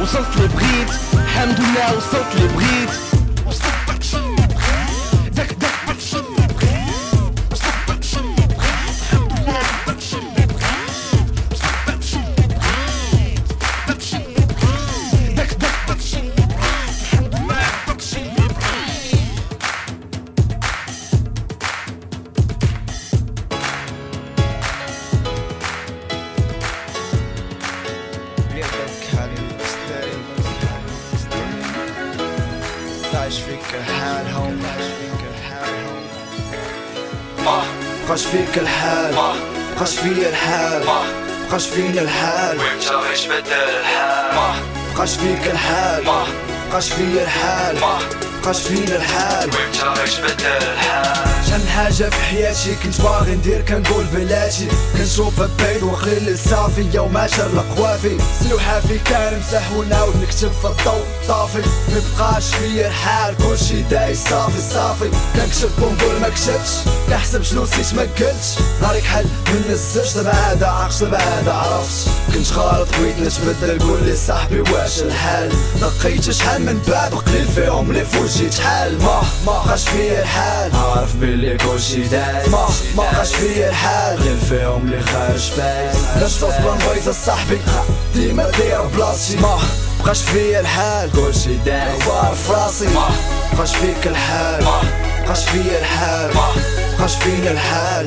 آه 0.00 0.02
وصلت 0.02 0.36
لي 0.36 0.46
بغيت 0.48 0.90
الحمد 1.14 1.60
لله 1.60 1.96
وصلت 1.96 2.34
لي 2.36 2.46
بغيت 2.48 2.90
وصلت 2.90 3.09
بقاش 46.80 46.92
فيا 46.92 47.22
الحال. 47.22 47.76
بقاش 48.42 48.62
فينا 48.62 48.96
الحال. 48.96 49.50
الحال 49.50 49.72
شحال 49.72 50.20
من 50.22 50.36
حاجة 52.00 52.10
في 52.10 52.20
حياتي 52.20 52.74
كنت 52.82 53.00
باغي 53.00 53.34
ندير 53.34 53.60
كنقول 53.60 54.04
بلاتي 54.04 54.68
كنشوفها 54.96 55.48
بعيد 55.58 55.82
وخلي 55.82 56.32
الصافية 56.32 57.00
وما 57.00 57.26
شر 57.26 57.64
قوافي 57.76 58.18
سلوحة 58.40 58.80
في 58.80 58.98
كان 58.98 59.40
مسح 59.40 59.72
ونعاود 59.72 60.16
نكتب 60.16 60.52
في 60.62 60.64
الضوء 60.64 61.04
طافي. 61.28 61.62
مبقاش 61.88 62.54
فيا 62.54 62.86
الحال 62.86 63.36
كلشي 63.36 63.82
دايس 63.82 64.28
صافي 64.28 64.60
صافي. 64.74 65.10
كنكتب 65.36 65.82
ونقول 65.82 66.20
ما 66.20 66.28
كتبتش 66.28 66.70
كنحسب 67.06 67.42
شنو 67.42 67.62
نسيت 67.62 67.94
ما 67.94 68.02
قلتش. 68.02 68.58
نهارك 68.82 69.02
حل 69.02 69.24
من 69.24 69.64
الزج 69.70 70.14
دابا 70.14 70.54
دابا 70.54 71.18
هذا 71.18 71.52
عرفت 71.52 72.08
كنت 72.34 72.52
غلط 72.52 72.88
بغيت 72.98 73.18
نتبدل 73.18 73.78
قول 73.78 74.04
لي 74.04 74.16
صاحبي 74.16 74.60
واش 74.60 75.02
الحال. 75.02 75.52
لقيت 75.80 76.30
شحال 76.30 76.62
من 76.62 76.82
باب 76.88 77.14
قليل 77.14 77.48
فيهم 77.48 77.90
اللي 77.90 78.04
فوجي. 78.04 78.52
شحال؟ 78.52 78.98
ما 79.02 79.22
ما 79.46 79.52
بقاش 79.52 79.88
فيا 79.88 80.22
الحال 80.22 80.76
عارف 80.76 81.16
باللي 81.16 81.56
كلشي 81.56 81.89
دايس 81.96 82.48
ما 82.48 82.68
ما 82.96 83.10
بقاش 83.12 83.34
فيا 83.34 83.68
الحال. 83.68 84.18
قليل 84.18 84.38
فيهم 84.48 84.86
اللي 84.86 85.02
خارج 85.02 85.50
فايز 85.50 85.96
لاش 86.20 86.34
تصبر 86.34 86.76
بغيت 86.86 87.08
صاحبي 87.08 87.58
ديما 88.14 88.50
داير 88.50 88.82
بلاصتي 88.82 89.36
ما 89.36 89.58
بقاش 90.04 90.22
فيا 90.22 90.60
الحال. 90.60 91.10
كلشي 91.12 91.54
دايس 91.54 92.02
أخبار 92.02 92.34
في 92.34 92.52
راسي. 92.52 92.88
ما 92.88 93.08
بقاش 93.52 93.76
فيك 93.76 94.06
الحال. 94.06 94.64
بقاش 95.24 95.44
فيا 95.44 95.78
الحال. 95.78 96.30
بقاش 96.98 97.16
فينا 97.16 97.50
الحال. 97.50 98.06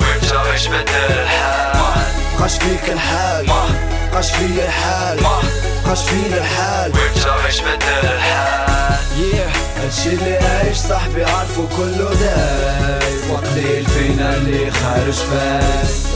غيش 0.51 0.67
بدل 0.67 1.19
الحال؟ 1.19 1.79
بقاش 2.39 2.53
فيك 2.57 2.89
الحال. 2.89 3.45
بقاش 4.11 4.31
فيا 4.31 4.65
الحال. 4.65 5.19
بقاش 5.85 6.01
فينا 6.03 6.37
الحال. 6.37 6.91
غيش 7.45 7.59
بدل 7.59 8.07
الحال؟ 8.07 8.72
هادشي 9.77 10.09
اللي 10.09 10.37
عايش 10.37 10.77
صاحبي 10.77 11.23
عارفو 11.23 11.67
كله 11.67 12.09
دايس. 12.13 13.31
وقليل 13.31 13.85
فينا 13.85 14.35
اللي 14.35 14.71
خارج 14.71 15.13
فايز 15.13 16.07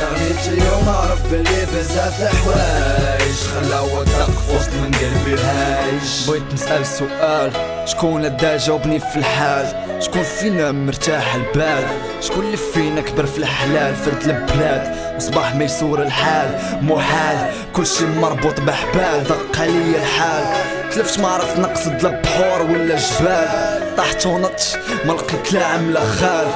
تغنيت 0.00 0.48
اليوم 0.48 0.88
عرف 0.88 1.32
بلي 1.32 1.66
بزاف 1.74 2.22
الحوايج. 2.22 3.34
خلاو 3.34 4.02
الدق 4.02 4.30
وسط 4.54 4.70
من 4.72 4.90
قلبي 4.94 5.40
هايج. 5.42 6.28
بغيت 6.28 6.42
نسأل 6.54 6.86
سؤال. 6.86 7.52
شكون 7.84 8.36
دا 8.36 8.56
جاوبني 8.56 9.00
في 9.00 9.16
الحال؟ 9.16 9.66
شكون 10.02 10.22
فينا 10.22 10.72
مرتاح 10.72 11.34
البال؟ 11.34 11.84
شكون 12.20 12.44
اللي 12.44 12.56
فينا 12.56 13.00
كبر 13.00 13.26
في 13.26 13.38
الحلال؟ 13.38 13.96
فرد 13.96 14.22
البلاد 14.22 15.14
مصباح 15.16 15.54
ميسور 15.54 16.02
الحال. 16.02 16.58
محال 16.82 17.50
كلشي 17.72 18.04
مربوط 18.04 18.60
بحبال. 18.60 19.24
دق 19.24 19.60
عليا 19.60 20.02
الحال. 20.02 20.77
تلفت 20.92 21.20
ما 21.20 21.28
عرفت 21.28 21.58
نقصد 21.58 22.02
لا 22.02 22.20
بحور 22.20 22.62
ولا 22.62 22.96
جبال. 22.96 23.96
طحت 23.96 24.26
ونط 24.26 24.60
ما 25.04 25.12
لقيت 25.12 25.52
لا 25.52 25.64
عملة 25.64 26.00
خال. 26.00 26.46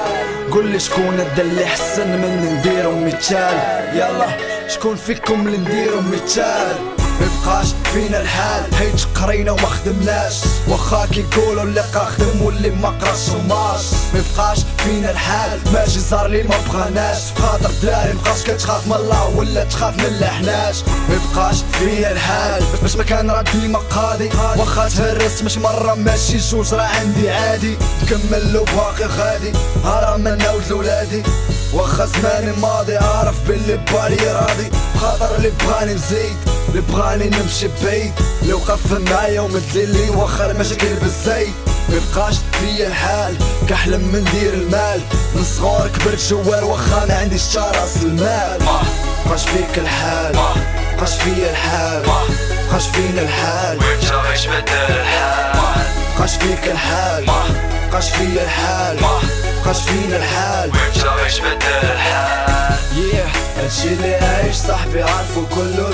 قول 0.51 0.67
لي 0.67 0.81
شكون 0.81 1.17
دا 1.37 1.43
اللي 1.43 1.67
حسن 1.67 2.09
من 2.09 2.59
نديرو 2.59 2.97
مثال. 2.97 3.59
يلا 3.95 4.27
شكون 4.69 4.97
فيكم 4.97 5.47
اللي 5.47 5.59
نديرو 5.59 6.01
مثال؟ 6.01 6.77
مبقاش 7.23 7.67
فينا 7.93 8.21
الحال. 8.21 8.75
حيت 8.75 9.05
قرينا 9.15 9.53
وما 9.53 9.67
خدمناش 9.67 10.41
واخا 10.69 11.07
كيقولوا 11.07 11.63
اللي 11.63 11.83
خدم 11.83 12.43
واللي 12.43 12.71
ما 12.71 12.89
قراش 12.89 13.29
وماش 13.29 13.83
مبقاش 14.15 14.59
فينا 14.79 15.11
الحال. 15.11 15.61
ماشي 15.73 16.01
صار 16.01 16.27
لي 16.27 16.43
ما 16.43 16.57
بغاناش 16.69 17.19
خاطر 17.39 17.71
دراري 17.83 18.13
مبقاش 18.13 18.43
كتخاف 18.43 18.87
من 18.87 18.93
الله 18.93 19.29
ولا 19.37 19.65
تخاف 19.65 19.97
من 19.97 20.05
الحناش 20.05 20.83
مبقاش 21.09 21.57
فيا 21.73 22.13
الحال. 22.13 22.65
باش 22.83 22.97
ما 22.97 23.05
كان 23.05 23.31
راه 23.31 23.43
ديما 23.43 23.79
قاضي. 23.79 24.31
واخا 24.57 24.89
تهرست 24.89 25.43
مش 25.43 25.59
مرة 25.59 25.95
ماشي 25.95 26.39
جوج 26.39 26.75
راه 26.75 26.87
عندي 26.87 27.31
عادي. 27.31 27.77
نكمل 28.03 28.53
لو 28.53 28.65
باقي 28.65 29.05
غادي. 29.05 29.53
هرا 29.85 30.17
من 30.17 30.39
ناود 30.39 30.63
لولادي. 30.71 31.23
واخا 31.73 32.07
زماني 32.07 32.53
ماضي 32.53 32.97
عارف 32.97 33.49
باللي 33.49 33.77
بالي 33.77 34.33
راضي. 34.33 34.71
خاطر 35.01 35.37
اللي 35.37 35.51
بغاني 35.51 35.95
نزيد. 35.95 36.37
اللي 36.73 36.83
بغاني 36.89 37.29
نمشي 37.29 37.69
بعيد. 37.85 38.13
لو 38.43 38.57
وقف 38.57 38.93
معايا 38.93 39.41
ومدلي 39.41 40.11
واخا 40.11 40.51
المشاكل 40.51 40.95
بالزيت. 40.95 41.55
مبقاش 41.89 42.35
فيا 42.53 42.87
الحال 42.87 43.37
كحلم 43.69 44.01
من 44.01 44.21
ندير 44.21 44.55
المال. 44.55 45.01
من 45.35 45.45
صغار 45.45 45.89
كبرت 45.89 46.21
جوال 46.31 46.65
واخا 46.65 47.05
ما 47.07 47.15
عنديش 47.15 47.47
تا 47.47 47.71
راس 47.71 47.97
المال. 48.03 48.59
بقاش 49.27 49.45
فيك 49.45 49.79
الحال 49.79 50.33
بقاش 50.97 51.15
فيا 51.15 51.51
الحال 51.51 52.03
بقاش 52.71 52.87
فينا 52.89 53.23
الحال. 53.23 53.79
غيش 54.31 54.47
بدل 54.47 54.73
الحال. 54.73 55.83
بقاش 56.19 56.37
فيك 56.37 56.65
الحال 56.71 57.27
بقاش 57.91 58.11
فيا 58.11 58.45
الحال 58.45 58.97
بقاش 59.65 59.83
فينا 59.83 60.17
الحال. 60.17 60.71
غيش 61.23 61.39
بدل 61.39 61.91
الحال. 61.93 62.79
Yeah. 62.93 63.42
هادشي 63.63 63.89
اللي 63.89 64.15
عايش 64.15 64.57
صاحبي 64.57 65.03
عارفو 65.03 65.47
كله 65.47 65.91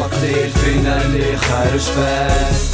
وقليل 0.00 0.50
فينا 0.50 1.02
اللي 1.02 1.36
خارج 1.36 1.80
فايز. 1.80 2.70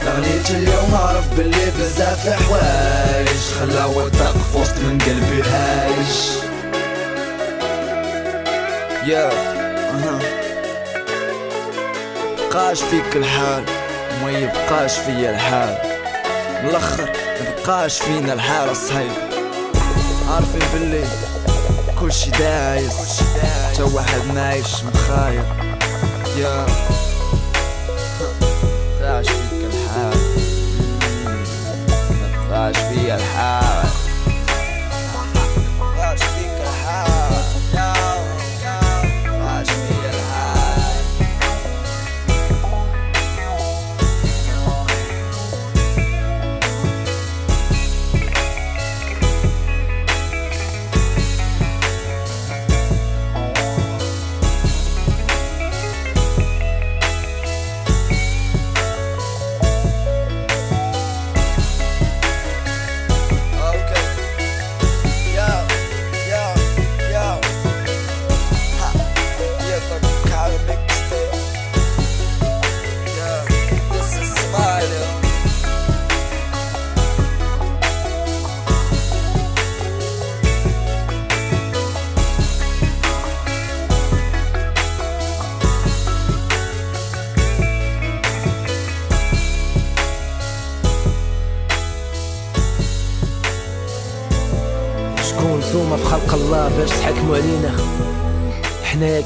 تغنيت 0.00 0.50
اليوم 0.50 0.94
عرف 0.94 1.28
باللي 1.36 1.70
بزاف 1.78 2.28
الحوايج. 2.28 3.38
خلاو 3.60 4.06
الدق 4.06 4.32
في 4.32 4.58
وسط 4.58 4.78
من 4.78 4.98
قلبي 4.98 5.42
هايش 5.42 6.28
يا 9.06 9.28
أها. 9.28 10.18
بقاش 12.38 12.82
فيك 12.82 13.16
الحال 13.16 13.64
وما 14.22 14.30
يبقاش 14.38 14.92
فيا 14.92 15.30
الحال. 15.30 15.76
ملخر 16.64 17.10
مبقاش 17.40 17.98
فينا 18.00 18.32
الحال 18.32 18.70
الصهيب 18.70 19.12
عارفين 20.30 20.62
باللي 20.74 21.04
كلشي 22.04 22.30
دايس. 22.30 23.22
تا 23.76 23.84
واحد 23.84 24.20
معايش 24.34 24.84
مخاير 24.84 25.44
يا. 26.38 26.66
طاعش 29.00 29.28
فيك 29.28 29.68
الحال. 29.72 30.18
ما 32.50 32.72
فيا 32.72 33.03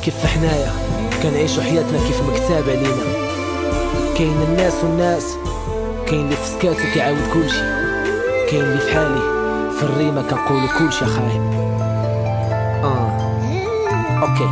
كيف 0.08 0.26
حنايا؟ 0.26 0.72
كنعيشوا 1.22 1.62
حياتنا 1.62 1.98
كيف 2.06 2.22
مكتاب 2.22 2.64
علينا 2.68 3.02
كاين 4.18 4.42
الناس 4.48 4.74
والناس 4.84 5.24
كاين 6.06 6.20
اللي 6.20 6.36
في 6.36 6.46
سكاتو 6.46 6.94
كيعاود 6.94 7.28
كلشي. 7.34 7.60
كاين 8.50 8.62
اللي 8.62 8.78
في 8.78 8.94
حالي 8.94 9.20
في 9.78 9.82
الريمة 9.82 10.22
كنقولوا 10.22 10.68
كلشي 10.78 11.04
خاي 11.04 11.40
آه 12.84 13.10
أوكي. 14.22 14.48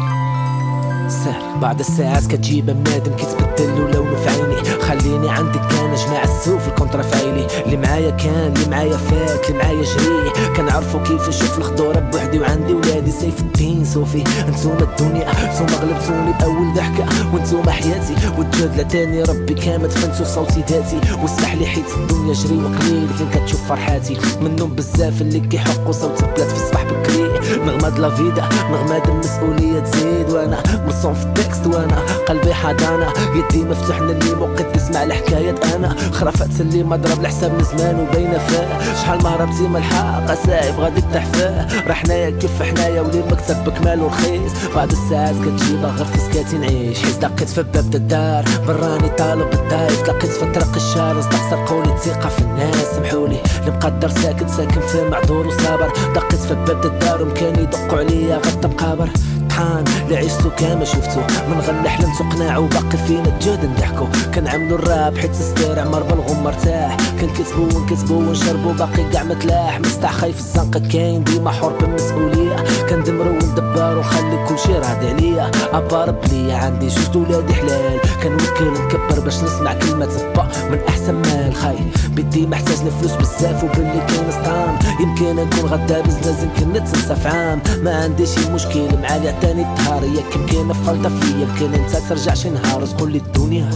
سهل. 1.09 1.61
بعد 1.61 1.81
الساعات 1.81 2.27
كتجيب 2.27 2.67
بنادم 2.67 3.17
كيتبدل 3.17 3.79
له 3.79 3.91
لونه 3.91 4.17
في 4.17 4.31
عيني. 4.31 4.81
خليني 4.81 5.31
عندك 5.31 5.61
كان 5.61 5.95
جماعة 5.95 6.25
السوق 6.25 6.59
في 6.61 6.69
الكونترا 6.69 7.03
فايلي 7.03 7.47
اللي 7.67 7.77
معايا 7.77 8.11
كان 8.11 8.55
اللي 8.57 8.71
معايا 8.71 8.97
فات 8.97 9.51
اللي 9.51 9.63
معايا 9.63 9.83
جري. 9.83 10.57
كنعرفو 10.77 11.03
كيف 11.03 11.29
نشوف 11.29 11.59
الخضورة 11.59 11.99
بوحدي 11.99 12.39
وعندي 12.39 12.73
ولادي 12.73 13.11
سيف 13.11 13.41
الدين. 13.41 13.85
صوفي 13.85 14.25
انتوما 14.49 14.81
الدنيا 14.81 15.31
نتوما 15.31 15.81
غلبتوني 15.83 16.33
بأول 16.41 16.75
ضحكة. 16.75 17.35
وانتوما 17.35 17.73
حياتي 17.73 18.15
والجهد 18.39 18.77
لا 18.77 18.83
تاني. 18.83 19.23
ربي 19.23 19.55
كامل 19.55 19.89
دفنتو 19.89 20.25
صوتي 20.25 20.65
ذاتي. 20.71 21.01
واسمح 21.23 21.55
لي 21.55 21.67
حيت 21.67 21.85
الدنيا 21.97 22.35
جري 22.35 22.57
وقليل. 22.57 23.09
فين 23.19 23.29
كتشوف 23.35 23.69
فرحاتي؟ 23.69 24.17
منهم 24.41 24.75
بزاف 24.75 25.21
اللي 25.21 25.41
كيحقوا 25.41 25.93
صوت 25.93 26.23
البلاد 26.23 26.49
في 26.49 26.63
الصباح 26.63 26.85
بكري 26.85 27.23
نغمة 27.67 27.89
د 27.89 27.99
لا 27.99 28.11
فيدا 28.11 28.49
نغمة 28.71 29.03
المسؤولية 29.09 29.81
تزيد. 29.81 30.31
وأنا 30.31 30.63
مرسوم 30.87 31.15
في 31.15 31.25
التكست. 31.25 31.67
وأنا 31.67 31.99
قلبي 32.29 32.55
حضانة. 32.55 33.13
يدي 33.35 33.65
مفتوح 33.65 34.01
للي 34.01 34.35
موقت 34.35 34.67
تسمع 34.75 35.03
الحكايات 35.03 35.65
أنا. 35.65 35.97
خرافات 36.13 36.61
اللي 36.61 36.83
ما 36.83 36.97
ضرب 36.97 37.21
الحساب 37.21 37.53
من 37.53 37.65
زمان 37.65 38.01
وبين 38.01 38.39
فاه 38.39 38.95
شحال 38.95 39.23
ما 39.23 39.35
هربتي 39.35 39.69
من 39.69 39.77
الحق 39.77 40.27
سايب 40.67 40.81
غادي 40.81 41.01
تحفاه 41.01 41.87
راه 41.87 41.93
حنايا 41.93 42.31
كيف 42.31 42.63
حنايا 42.63 43.01
ولي 43.01 43.21
المكتب 43.21 43.65
بكمال 43.65 44.01
ورخيص. 44.03 44.53
بعد 44.75 44.91
الساعات 44.91 45.35
كتجيبها 45.35 45.91
غير 45.91 46.05
في 46.05 46.19
سكاتي 46.19 46.59
نعيش. 46.59 47.03
حيت 47.03 47.25
لقيت 47.25 47.49
في 47.49 47.63
باب 47.63 47.95
الدار 47.95 48.45
براني 48.67 49.09
طالب 49.09 49.53
الضايف 49.53 50.09
لقيت 50.09 50.31
في 50.31 50.53
طرق 50.53 50.75
الشارع 50.77 51.19
استخسر 51.19 51.65
قولي 51.67 51.93
الثقة 51.93 52.29
في 52.29 52.41
الناس. 52.41 52.77
سمحولي 52.97 53.41
اللي 53.61 53.71
مقدر 53.71 54.09
ساكت 54.09 54.51
ساكن 54.51 54.81
في 54.81 55.09
معذور 55.11 55.47
وصابر. 55.47 55.93
دقيت 56.15 56.41
في 56.41 56.55
باب 56.55 56.85
الدار 56.85 57.23
ومكان 57.23 57.55
يدقوا 57.55 57.99
عليا 57.99 58.37
غدا 58.37 58.69
مقابر 58.69 59.09
طحان 59.57 59.85
اللي 60.03 60.17
عشتو 60.17 60.51
كامل 60.51 60.87
شفتو 60.87 61.21
من 61.49 61.61
غنى 61.61 61.89
حلمت 61.89 62.21
وقناع 62.21 62.59
وباقي 62.59 62.99
فينا 63.07 63.29
الجهد 63.29 63.65
نضحكو 63.65 64.07
كنعملو 64.35 64.75
الراب 64.75 65.19
حيت 65.19 65.35
ستير 65.35 65.81
عمر 65.81 66.03
بالغم 66.03 66.43
مرتاح. 66.45 66.97
كنكتبو 67.21 67.63
ونكتبو 67.63 68.15
ونشربو 68.15 68.73
باقي 68.73 69.11
كاع 69.13 69.23
متلاح. 69.23 69.81
مستع 69.81 70.11
خايف 70.11 70.39
الزنقة 70.39 70.81
كاين 70.93 71.25
ديما 71.25 71.51
حر 71.51 71.73
بالمسؤولية. 71.81 72.57
كندمرو 72.91 73.31
وندبر 73.31 73.99
ونخلي 73.99 74.47
كلشي 74.49 74.73
راضي 74.73 75.09
عليا. 75.09 75.51
ابارب 75.73 76.17
ليا 76.33 76.57
عندي 76.57 76.87
جوج 76.87 77.07
دولادي 77.07 77.55
حلال. 77.55 78.01
كنوكل 78.23 78.83
نكبر 78.83 79.21
باش 79.21 79.43
نسمع 79.43 79.75
كلمة 79.75 80.33
با 80.37 80.49
من 80.71 80.79
أحسن 80.89 81.15
مال 81.15 81.55
خاي. 81.55 81.79
بدي 82.09 82.47
محتاج 82.47 82.77
لفلوس 82.87 83.13
بزاف 83.13 83.65
وباللي 83.65 84.01
كاين 84.09 84.31
سطام 84.31 84.79
يمكن 85.01 85.37
نكون 85.37 85.71
غدا 85.71 86.01
بزنس 86.01 86.43
يمكن 86.43 86.73
نتنسى 86.73 87.17
في 87.17 87.29
عام 87.29 87.63
ما 87.83 87.95
عنديش 88.03 88.39
مشكل 88.39 88.99
معايا 89.03 89.31
تاني 89.47 89.63
الطهار 89.63 90.05
ياك 90.05 90.37
يمكن 90.37 90.73
فلطة 90.73 91.09
فيا 91.09 91.41
يمكن 91.41 91.75
انت 91.75 91.97
ترجع 91.97 92.35
شي 92.35 92.51
نهار. 92.51 92.87
تقول 92.87 93.13
لي 93.13 93.19
الدنيا 93.19 93.71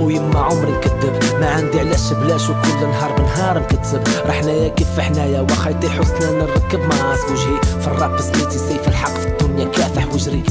ويما 0.00 0.38
عمري 0.38 0.72
نكذب. 0.72 1.40
ما 1.40 1.50
عندي 1.50 1.80
علاش 1.80 2.12
بلاش 2.12 2.50
وكل 2.50 2.80
نهار 2.80 3.12
بنهار 3.18 3.58
نكتب 3.58 4.02
راه 4.26 4.32
حنايا 4.32 4.68
كيف 4.68 5.00
حنايا 5.00 5.40
واخا 5.40 5.70
يطيح 5.70 6.00
حسنا 6.00 6.30
نركب 6.30 6.80
ماسك. 6.80 7.30
وجهي 7.30 7.80
في 7.80 7.86
الراب 7.86 8.20
سميتي 8.20 8.58
سيف 8.58 8.88
الحق 8.88 9.10
في 9.10 9.26
الدنيا 9.26 9.64
كافح 9.64 10.14
وجري. 10.14 10.42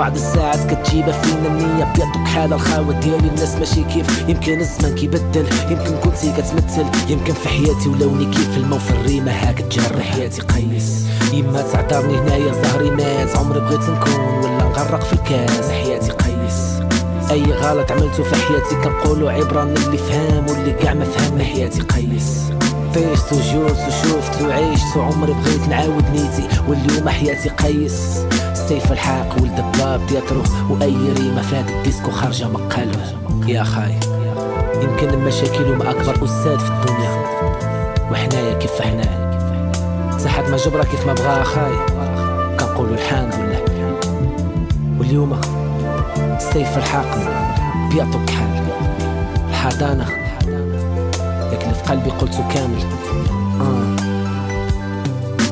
بعد 0.00 0.14
الساعات 0.14 0.70
كتجيبها 0.70 1.12
فينا 1.12 1.48
النية 1.48 1.84
بيضك 1.84 2.26
حالة 2.26 2.56
الخاوة 2.56 3.00
ديالي. 3.00 3.28
الناس 3.28 3.54
ماشي 3.54 3.84
كيف؟ 3.84 4.28
يمكن 4.28 4.60
الزمان 4.60 4.94
كيبدل 4.94 5.46
يمكن 5.70 5.96
كنتي 6.04 6.32
كتمثل. 6.32 6.86
يمكن 7.08 7.32
في 7.32 7.48
حياتي 7.48 7.88
ولوني 7.88 8.24
كيف 8.24 8.56
المو 8.56 8.78
في 8.78 8.90
الريمة 8.90 9.32
هاك 9.32 9.58
تجرح 9.58 10.10
حياتي 10.10 10.40
قيس. 10.40 11.06
يما 11.32 11.62
تعذرني 11.62 12.18
هنايا 12.18 12.52
ظهري 12.52 12.90
مات. 12.90 13.36
عمري 13.36 13.60
بغيت 13.60 13.80
نكون 13.80 14.44
ولا 14.44 14.64
نغرق 14.64 15.02
في 15.02 15.12
الكاس. 15.12 15.70
حياتي 15.70 16.10
قيس. 16.10 16.80
أي 17.30 17.42
غلط 17.42 17.92
عملته 17.92 18.22
في 18.22 18.34
حياتي 18.34 18.74
كنقولوا 18.84 19.30
عبرة 19.30 19.64
من 19.64 19.76
اللي 19.76 19.98
فهم 19.98 20.48
واللي 20.48 20.72
كاع 20.72 20.94
ما 20.94 21.04
فهم. 21.04 21.38
حياتي 21.42 21.80
قيس. 21.80 22.52
طيشت 22.94 23.32
وجوت 23.32 23.76
وشوفت 23.88 24.42
وعيشت 24.42 24.96
وعمري 24.96 25.32
بغيت 25.32 25.68
نعاود 25.68 26.04
نيتي 26.12 26.48
واليوم 26.68 27.08
حياتي 27.08 27.48
قيس 27.48 28.18
سيف 28.54 28.92
الحاق 28.92 29.36
ولد 29.40 29.58
الباب 29.58 30.00
تياترو 30.06 30.42
وأي 30.70 31.12
ريمة 31.18 31.42
فات 31.42 31.70
الديسكو 31.70 32.10
خارجة 32.10 32.48
مقالو 32.48 32.92
يا 33.46 33.62
خاي 33.62 33.94
يمكن 34.82 35.08
المشاكل 35.08 35.64
هما 35.64 35.90
أكبر 35.90 36.24
أستاذ 36.24 36.58
في 36.58 36.70
الدنيا. 36.70 37.20
وحنايا 38.12 38.58
كيف 38.58 38.82
حنايا 38.82 39.30
سحد 40.18 40.50
ما 40.50 40.56
جبرة 40.56 40.82
كيف 40.82 41.06
ما 41.06 41.12
بغا 41.12 41.42
خاي. 41.42 41.72
كنقولوا 42.60 42.94
الحمد 42.94 43.34
لله 43.34 43.64
واليوم 44.98 45.40
سيف 46.38 46.78
الحضانة 46.78 47.50
لكن 47.94 48.08
اللي 49.94 50.04
في 50.04 50.19
قلبي 51.90 52.10
قلته 52.10 52.48
كامل. 52.48 52.82
آه. 53.60 53.96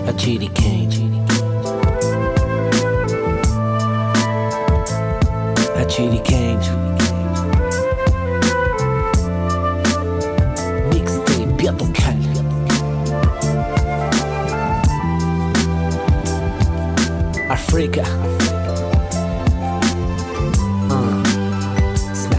أجيلي 0.09 0.47
كاين 0.49 1.25
أجيلي 5.77 6.19
كاين 6.19 6.59
ميكس 10.93 11.13
تيب 11.27 11.57
بيعطوا 11.57 11.87
كحال 11.95 12.23
أفريقيا. 17.51 18.05
آه. 20.91 21.23
اسمع. 22.13 22.39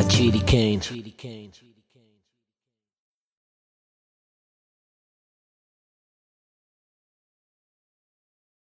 أجيلي 0.00 0.38
كاين 0.38 0.80